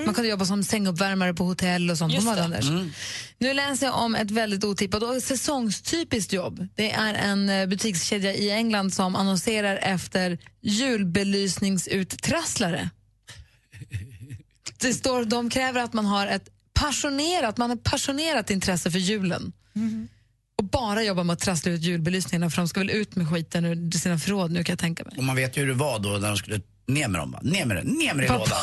Man 0.06 0.14
kunde 0.14 0.30
jobba 0.30 0.46
som 0.46 0.64
sänguppvärmare 0.64 1.34
på 1.34 1.44
hotell 1.44 1.92
och 1.92 1.98
sånt. 1.98 2.14
Just 2.14 2.36
det. 2.36 2.44
Anders? 2.44 2.70
Mm. 2.70 2.92
Nu 3.38 3.54
läser 3.54 3.86
jag 3.86 3.98
om 3.98 4.16
ett 4.16 4.32
väldigt 4.32 4.64
otippat 4.64 5.04
och 5.04 5.24
säsongstypiskt 5.24 6.34
jobb. 6.34 6.68
Det 6.76 6.92
är 6.92 7.14
en 7.14 7.50
eh, 7.50 7.66
butikskedja 7.66 8.34
i 8.34 8.52
England 8.52 8.94
som 8.94 9.16
annonserar 9.16 9.76
efter 9.76 10.38
julbelysningsuttrasslare. 10.62 12.90
Det 14.78 14.94
står, 14.94 15.26
de 15.26 15.50
kräver 15.50 15.82
att 15.82 15.94
man 15.94 16.06
har 16.06 16.28
ett 16.28 16.50
passionerat, 16.82 17.58
man 17.58 17.70
har 17.70 17.78
passionerat 17.78 18.50
intresse 18.50 18.92
för 18.92 19.00
julen. 19.00 19.54
Och 20.58 20.64
bara 20.64 21.04
jobbar 21.04 21.24
med 21.24 21.34
att 21.34 21.40
trassla 21.40 21.72
ut 21.72 21.82
julbelysningarna 21.82 22.50
för 22.50 22.58
de 22.58 22.68
ska 22.68 22.80
väl 22.80 22.90
ut 22.90 23.16
med 23.16 23.30
skiten 23.30 23.66
ur 23.66 23.98
sina 23.98 24.20
förråd 24.20 24.52
nu 24.52 24.64
kan 24.64 24.74
jag 24.74 24.80
tänka 24.80 25.04
mig. 25.04 25.14
Och 25.18 25.24
man 25.24 25.36
vet 25.36 25.58
ju 25.58 25.62
hur 25.62 25.68
det 25.68 25.74
var 25.74 26.00
då 26.00 26.10
när 26.10 26.28
de 26.28 26.38
skulle 26.38 26.62
ner 26.88 27.08
med 27.08 27.22
dem. 27.22 27.38
Ner 27.42 27.66
med 27.66 27.78
det, 27.78 27.84
ner 27.84 28.14
med 28.14 28.24
det 28.24 28.26
i 28.26 28.30
lådan. 28.30 28.58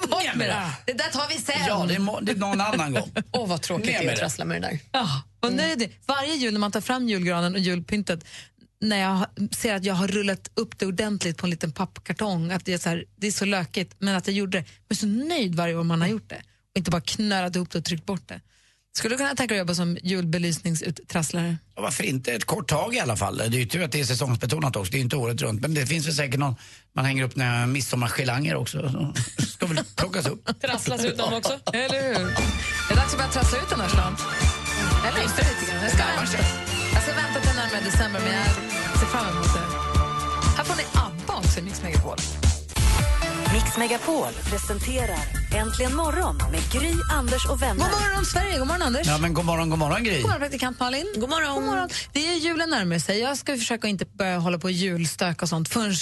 Bort 0.10 0.34
med 0.34 0.48
det. 0.48 0.92
Det 0.92 0.92
där 0.92 1.10
tar 1.10 1.28
vi 1.28 1.34
sen. 1.34 1.54
Ja, 1.68 1.84
det 1.88 1.94
är, 1.94 2.24
det 2.24 2.32
är 2.32 2.36
någon 2.36 2.60
annan 2.60 2.92
gång. 2.92 3.12
Åh, 3.30 3.48
vad 3.48 3.62
tråkigt 3.62 3.86
det 3.86 4.06
är 4.06 4.12
att 4.12 4.18
trassla 4.18 4.44
med 4.44 4.62
det 4.62 4.68
där. 4.68 4.78
Ja, 4.92 5.22
och 5.40 5.52
är 5.52 5.76
det, 5.76 5.90
varje 6.06 6.34
jul 6.34 6.52
när 6.52 6.60
man 6.60 6.72
tar 6.72 6.80
fram 6.80 7.08
julgranen 7.08 7.54
och 7.54 7.60
julpyntet 7.60 8.24
när 8.80 8.98
jag 8.98 9.26
ser 9.56 9.74
att 9.74 9.84
jag 9.84 9.94
har 9.94 10.08
rullat 10.08 10.50
upp 10.54 10.78
det 10.78 10.86
ordentligt 10.86 11.36
på 11.36 11.46
en 11.46 11.50
liten 11.50 11.72
pappkartong, 11.72 12.50
att 12.50 12.64
det 12.64 12.72
är 12.72 12.78
så, 12.78 12.88
här, 12.88 13.04
det 13.16 13.26
är 13.26 13.30
så 13.30 13.44
lökigt, 13.44 13.94
men 13.98 14.16
att 14.16 14.26
jag 14.26 14.36
gjorde 14.36 14.58
det. 14.58 14.64
Jag 14.88 14.94
är 14.94 14.94
så 14.94 15.06
nöjd 15.06 15.54
varje 15.54 15.76
år 15.76 15.84
man 15.84 16.00
har 16.00 16.08
gjort 16.08 16.28
det 16.28 16.42
inte 16.78 16.90
bara 16.90 17.00
knörat 17.00 17.56
ihop 17.56 17.70
det 17.70 17.78
och 17.78 17.84
tryckt 17.84 18.06
bort 18.06 18.28
det. 18.28 18.40
Skulle 18.96 19.14
du 19.14 19.18
kunna 19.18 19.34
tänka 19.34 19.54
dig 19.54 19.60
att 19.60 19.66
jobba 19.66 19.74
som 19.74 19.98
julbelysningsuttrasslare? 20.02 21.56
Och 21.74 21.82
varför 21.82 22.04
inte 22.04 22.32
ett 22.32 22.44
kort 22.44 22.68
tag 22.68 22.94
i 22.94 23.00
alla 23.00 23.16
fall? 23.16 23.36
Det 23.36 23.44
är 23.44 23.50
ju 23.50 23.66
tur 23.66 23.82
att 23.82 23.92
det 23.92 24.00
är 24.00 24.04
säsongsbetonat 24.04 24.76
också, 24.76 24.90
det 24.90 24.96
är 24.96 24.98
ju 24.98 25.04
inte 25.04 25.16
året 25.16 25.42
runt. 25.42 25.60
Men 25.60 25.74
det 25.74 25.86
finns 25.86 26.06
väl 26.06 26.14
säkert 26.14 26.40
någon, 26.40 26.56
man 26.92 27.04
hänger 27.04 27.24
upp 27.24 27.36
några 27.36 27.66
midsommargelanger 27.66 28.54
också. 28.56 29.12
Så 29.38 29.42
ska 29.46 29.66
väl 29.66 29.84
plockas 29.96 30.26
upp. 30.26 30.60
Trasslas 30.60 31.04
ut 31.04 31.18
dem 31.18 31.34
också. 31.34 31.60
Eller 31.72 32.02
hur? 32.02 32.24
Det 32.88 32.94
är 32.94 32.96
dags 32.96 33.12
att 33.12 33.18
börja 33.18 33.30
trassla 33.30 33.58
ut 33.58 33.70
den 33.70 33.80
här 33.80 33.88
snart. 33.88 34.20
Eller 35.06 35.22
lite 35.22 35.42
grann. 35.42 35.82
Jag 35.82 35.90
ska, 35.90 36.04
vänta. 36.04 36.38
jag 36.94 37.02
ska 37.02 37.12
vänta 37.14 37.40
till 37.40 37.56
närmare 37.56 37.84
december, 37.84 38.20
men 38.20 38.32
jag 38.34 38.46
ser 39.00 39.06
fram 39.06 39.28
emot 39.28 39.54
det. 39.54 39.66
Här 40.56 40.64
får 40.64 40.76
ni 40.76 40.82
ABBA 40.92 41.36
också 41.36 41.60
i 41.60 41.62
Mix 41.62 41.82
Megapol. 41.82 42.18
Mix 43.52 43.76
Megapol 43.76 44.32
presenterar 44.50 45.18
Äntligen 45.56 45.96
morgon 45.96 46.36
med 46.36 46.60
Gry, 46.72 46.92
Anders 47.10 47.46
och 47.46 47.62
vänner. 47.62 47.74
God 47.74 48.00
morgon, 48.00 48.24
Sverige! 48.24 48.58
God 48.58 48.66
morgon, 48.66 48.82
Anders! 48.82 49.06
Ja 49.06 49.18
men 49.18 49.34
god 49.34 49.44
morgon, 49.44 49.70
god 49.70 49.78
morgon 49.78 50.04
Gry. 50.04 50.14
God 50.16 50.22
morgon, 50.22 50.40
praktikant 50.40 50.80
Malin. 50.80 51.06
God 51.14 51.30
morgon. 51.30 51.54
God 51.54 51.64
morgon. 51.64 51.88
Det 52.12 52.28
är 52.28 52.34
julen 52.34 52.70
närmare 52.70 53.00
sig. 53.00 53.20
Jag 53.20 53.38
ska 53.38 53.56
försöka 53.56 53.88
inte 53.88 54.04
börja 54.04 54.38
hålla 54.38 54.58
på 54.58 54.64
och 54.64 54.72
julstök 54.72 55.42
och 55.42 55.48
sånt 55.48 55.68
förrän 55.68 55.94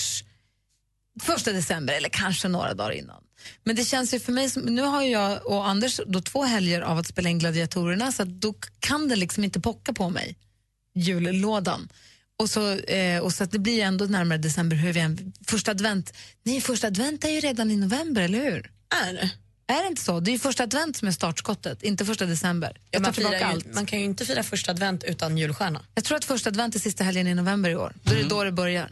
första 1.20 1.52
december 1.52 1.94
eller 1.94 2.08
kanske 2.08 2.48
några 2.48 2.74
dagar 2.74 2.92
innan. 2.92 3.22
Men 3.64 3.76
det 3.76 3.84
känns 3.84 4.14
ju 4.14 4.20
för 4.20 4.32
mig 4.32 4.50
som, 4.50 4.62
nu 4.62 4.82
har 4.82 5.02
jag 5.02 5.46
och 5.46 5.68
Anders 5.68 6.00
då 6.06 6.20
två 6.20 6.44
helger 6.44 6.80
av 6.80 6.98
att 6.98 7.06
spela 7.06 7.28
in 7.28 7.38
gladiatorerna 7.38 8.12
så 8.12 8.22
att 8.22 8.28
då 8.28 8.54
kan 8.80 9.08
det 9.08 9.16
liksom 9.16 9.44
inte 9.44 9.60
pocka 9.60 9.92
på 9.92 10.08
mig, 10.08 10.36
jullådan. 10.94 11.88
Och 12.38 12.50
så, 12.50 12.72
eh, 12.78 13.20
och 13.20 13.32
så 13.32 13.44
att 13.44 13.50
det 13.50 13.58
blir 13.58 13.82
ändå 13.82 14.04
närmare 14.04 14.38
december 14.38 14.76
hur 14.76 14.92
vi 14.92 15.00
än, 15.00 15.32
första 15.46 15.70
advent, 15.70 16.12
nej 16.42 16.60
första 16.60 16.86
advent 16.86 17.24
är 17.24 17.28
ju 17.28 17.40
redan 17.40 17.70
i 17.70 17.76
november, 17.76 18.22
eller 18.22 18.38
hur? 18.44 18.70
Är 19.06 19.12
det? 19.12 19.30
Är 19.68 19.82
det 19.82 19.88
inte 19.88 20.02
så? 20.02 20.20
Det 20.20 20.30
är 20.30 20.32
ju 20.32 20.38
första 20.38 20.62
advent 20.62 20.96
som 20.96 21.08
är 21.08 21.12
startskottet, 21.12 21.82
inte 21.82 22.04
första 22.04 22.26
december. 22.26 22.80
Jag 22.90 23.02
tar 23.02 23.06
Man, 23.08 23.14
tillbaka 23.14 23.38
ju, 23.38 23.44
allt. 23.44 23.74
man 23.74 23.86
kan 23.86 23.98
ju 23.98 24.04
inte 24.04 24.24
fira 24.26 24.42
första 24.42 24.70
advent 24.70 25.04
utan 25.04 25.38
julstjärna. 25.38 25.82
Jag 25.94 26.04
tror 26.04 26.16
att 26.18 26.24
första 26.24 26.50
advent 26.50 26.74
är 26.74 26.78
sista 26.78 27.04
helgen 27.04 27.26
i 27.26 27.34
november 27.34 27.70
i 27.70 27.76
år. 27.76 27.92
Då 28.02 28.12
är 28.12 28.16
det 28.16 28.28
då 28.28 28.44
det 28.44 28.52
börjar. 28.52 28.88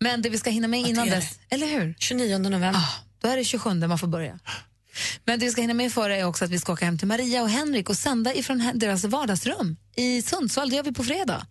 Men 0.00 0.22
det 0.22 0.28
vi 0.28 0.38
ska 0.38 0.50
hinna 0.50 0.68
med 0.68 0.80
innan 0.80 1.08
dess, 1.08 1.38
eller 1.48 1.66
hur? 1.66 1.94
29 1.98 2.38
november. 2.38 2.74
Ah, 2.74 2.88
då 3.22 3.28
är 3.28 3.36
det 3.36 3.44
27 3.44 3.74
man 3.74 3.98
får 3.98 4.06
börja. 4.06 4.38
Men 5.24 5.38
det 5.38 5.46
vi 5.46 5.52
ska 5.52 5.60
hinna 5.60 5.74
med 5.74 5.92
före 5.92 6.16
är 6.16 6.24
också 6.24 6.44
att 6.44 6.50
vi 6.50 6.58
ska 6.58 6.72
åka 6.72 6.84
hem 6.84 6.98
till 6.98 7.08
Maria 7.08 7.42
och 7.42 7.50
Henrik 7.50 7.88
och 7.90 7.96
sända 7.96 8.34
ifrån 8.34 8.70
deras 8.74 9.04
vardagsrum 9.04 9.76
i 9.96 10.22
Sundsvall. 10.22 10.70
Det 10.70 10.76
gör 10.76 10.82
vi 10.82 10.92
på 10.92 11.04
fredag. 11.04 11.46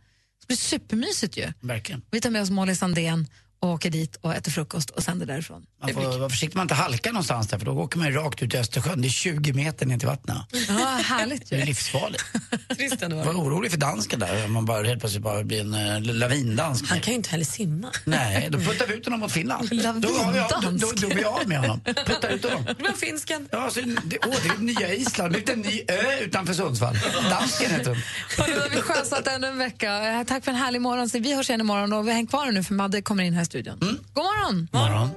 Det 0.46 0.54
blir 0.54 0.58
supermysigt 0.58 1.38
ju. 1.38 1.54
Verkligen. 1.62 2.02
Vi 2.12 2.22
tar 2.22 2.30
med 2.30 2.42
oss 2.42 2.50
Molly 2.50 2.76
Sandén 2.76 3.28
och 3.60 3.70
åker 3.70 3.90
dit 3.90 4.16
och 4.22 4.34
äter 4.36 4.52
frukost 4.52 4.90
och 4.90 5.04
sänder 5.04 5.26
därifrån. 5.26 5.66
Man 5.82 5.94
får 5.94 6.18
vara 6.20 6.30
försiktig 6.30 6.56
man 6.58 6.64
inte 6.64 6.74
halkar 6.76 7.12
någonstans 7.12 7.48
där 7.48 7.58
för 7.60 7.66
då 7.66 7.72
åker 7.72 7.98
man 7.98 8.08
ju 8.08 8.14
rakt 8.14 8.44
ut 8.44 8.54
i 8.54 8.58
Östersjön. 8.58 9.02
Det 9.02 9.08
är 9.08 9.10
20 9.10 9.54
meter 9.54 9.86
ner 9.86 9.98
till 9.98 10.08
vattnet. 10.08 10.38
Ja, 10.68 11.00
härligt 11.06 11.50
Det 11.50 11.56
är 11.56 11.60
ju. 11.60 11.66
livsfarligt. 11.66 12.24
Trist 12.78 13.02
ändå. 13.02 13.18
Jag 13.18 13.26
var 13.26 13.34
orolig 13.34 13.72
för 13.72 13.78
dansken 13.78 14.20
där. 14.20 14.48
Man 14.48 14.66
bara 14.66 14.88
helt 14.88 15.00
plötsligt 15.00 15.24
bara 15.24 15.44
blir 15.44 15.62
en 15.62 15.74
uh, 16.08 16.14
lavindansk. 16.16 16.86
Han 16.90 17.00
kan 17.02 17.12
ju 17.12 17.16
inte 17.18 17.30
heller 17.30 17.46
simma. 17.46 17.92
Nej, 18.06 18.48
då 18.52 18.60
puttar 18.60 18.88
vi 18.88 18.94
ut 18.94 19.06
honom 19.06 19.20
mot 19.20 19.32
Finland. 19.32 19.70
Då, 19.70 19.90
av- 19.90 20.02
då, 20.02 20.60
då, 20.62 20.72
då 20.72 21.08
blir 21.08 21.16
vi 21.16 21.24
av 21.24 21.48
med 21.48 21.60
honom. 21.60 21.80
Putta 21.86 22.30
ut 22.30 22.44
honom. 22.44 22.66
Det 22.66 22.84
var 22.84 22.92
finsken. 22.94 23.48
Ja, 23.52 23.70
så, 23.72 23.80
det, 23.82 24.18
åh, 24.28 24.36
det 24.44 24.50
är 24.50 24.58
nya 24.58 24.94
Island. 24.94 25.34
Det 25.34 25.50
är 25.50 25.54
en 25.54 25.62
ny 25.62 25.82
ö 25.88 26.20
utanför 26.22 26.54
Sundsvall. 26.54 26.98
Dansken 27.30 27.72
heter 27.72 27.84
de. 27.96 28.02
Hörrni, 28.42 28.54
då 28.56 28.62
har 28.62 28.70
vi 28.70 28.82
sjösatt 28.82 29.28
ännu 29.28 29.48
en 29.48 29.58
vecka. 29.58 30.04
Eh, 30.20 30.24
Tack 30.24 30.44
för 30.44 30.52
en 30.52 30.58
härlig 30.58 30.82
morgon. 30.82 31.10
Så 31.10 31.20
vi 31.20 31.36
hörs 31.36 31.50
igen 31.50 31.62
imorgon 31.62 31.94
och 31.94 32.08
vi 32.08 32.12
hänger 32.12 32.28
kvar 32.28 32.52
nu 32.52 32.64
för 32.64 32.74
Madde 32.74 33.02
kommer 33.02 33.24
in 33.24 33.34
här 33.34 33.45
i 33.46 33.48
studion. 33.48 33.80
God 33.80 34.24
morgon! 34.24 34.68
Morgon. 34.72 35.10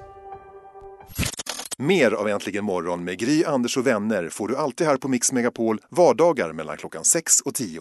Mer 1.79 2.13
av 2.13 2.29
Äntligen 2.29 2.65
morgon 2.65 3.05
med 3.05 3.19
Gry, 3.19 3.45
Anders 3.45 3.77
och 3.77 3.87
vänner 3.87 4.29
får 4.29 4.49
du 4.49 4.57
alltid 4.57 4.87
här 4.87 4.97
på 4.97 5.09
Mix 5.09 5.33
Megapol 5.33 5.81
vardagar 5.91 6.53
mellan 6.53 6.77
klockan 6.77 7.05
6 7.05 7.41
och 7.41 7.55
10. 7.55 7.81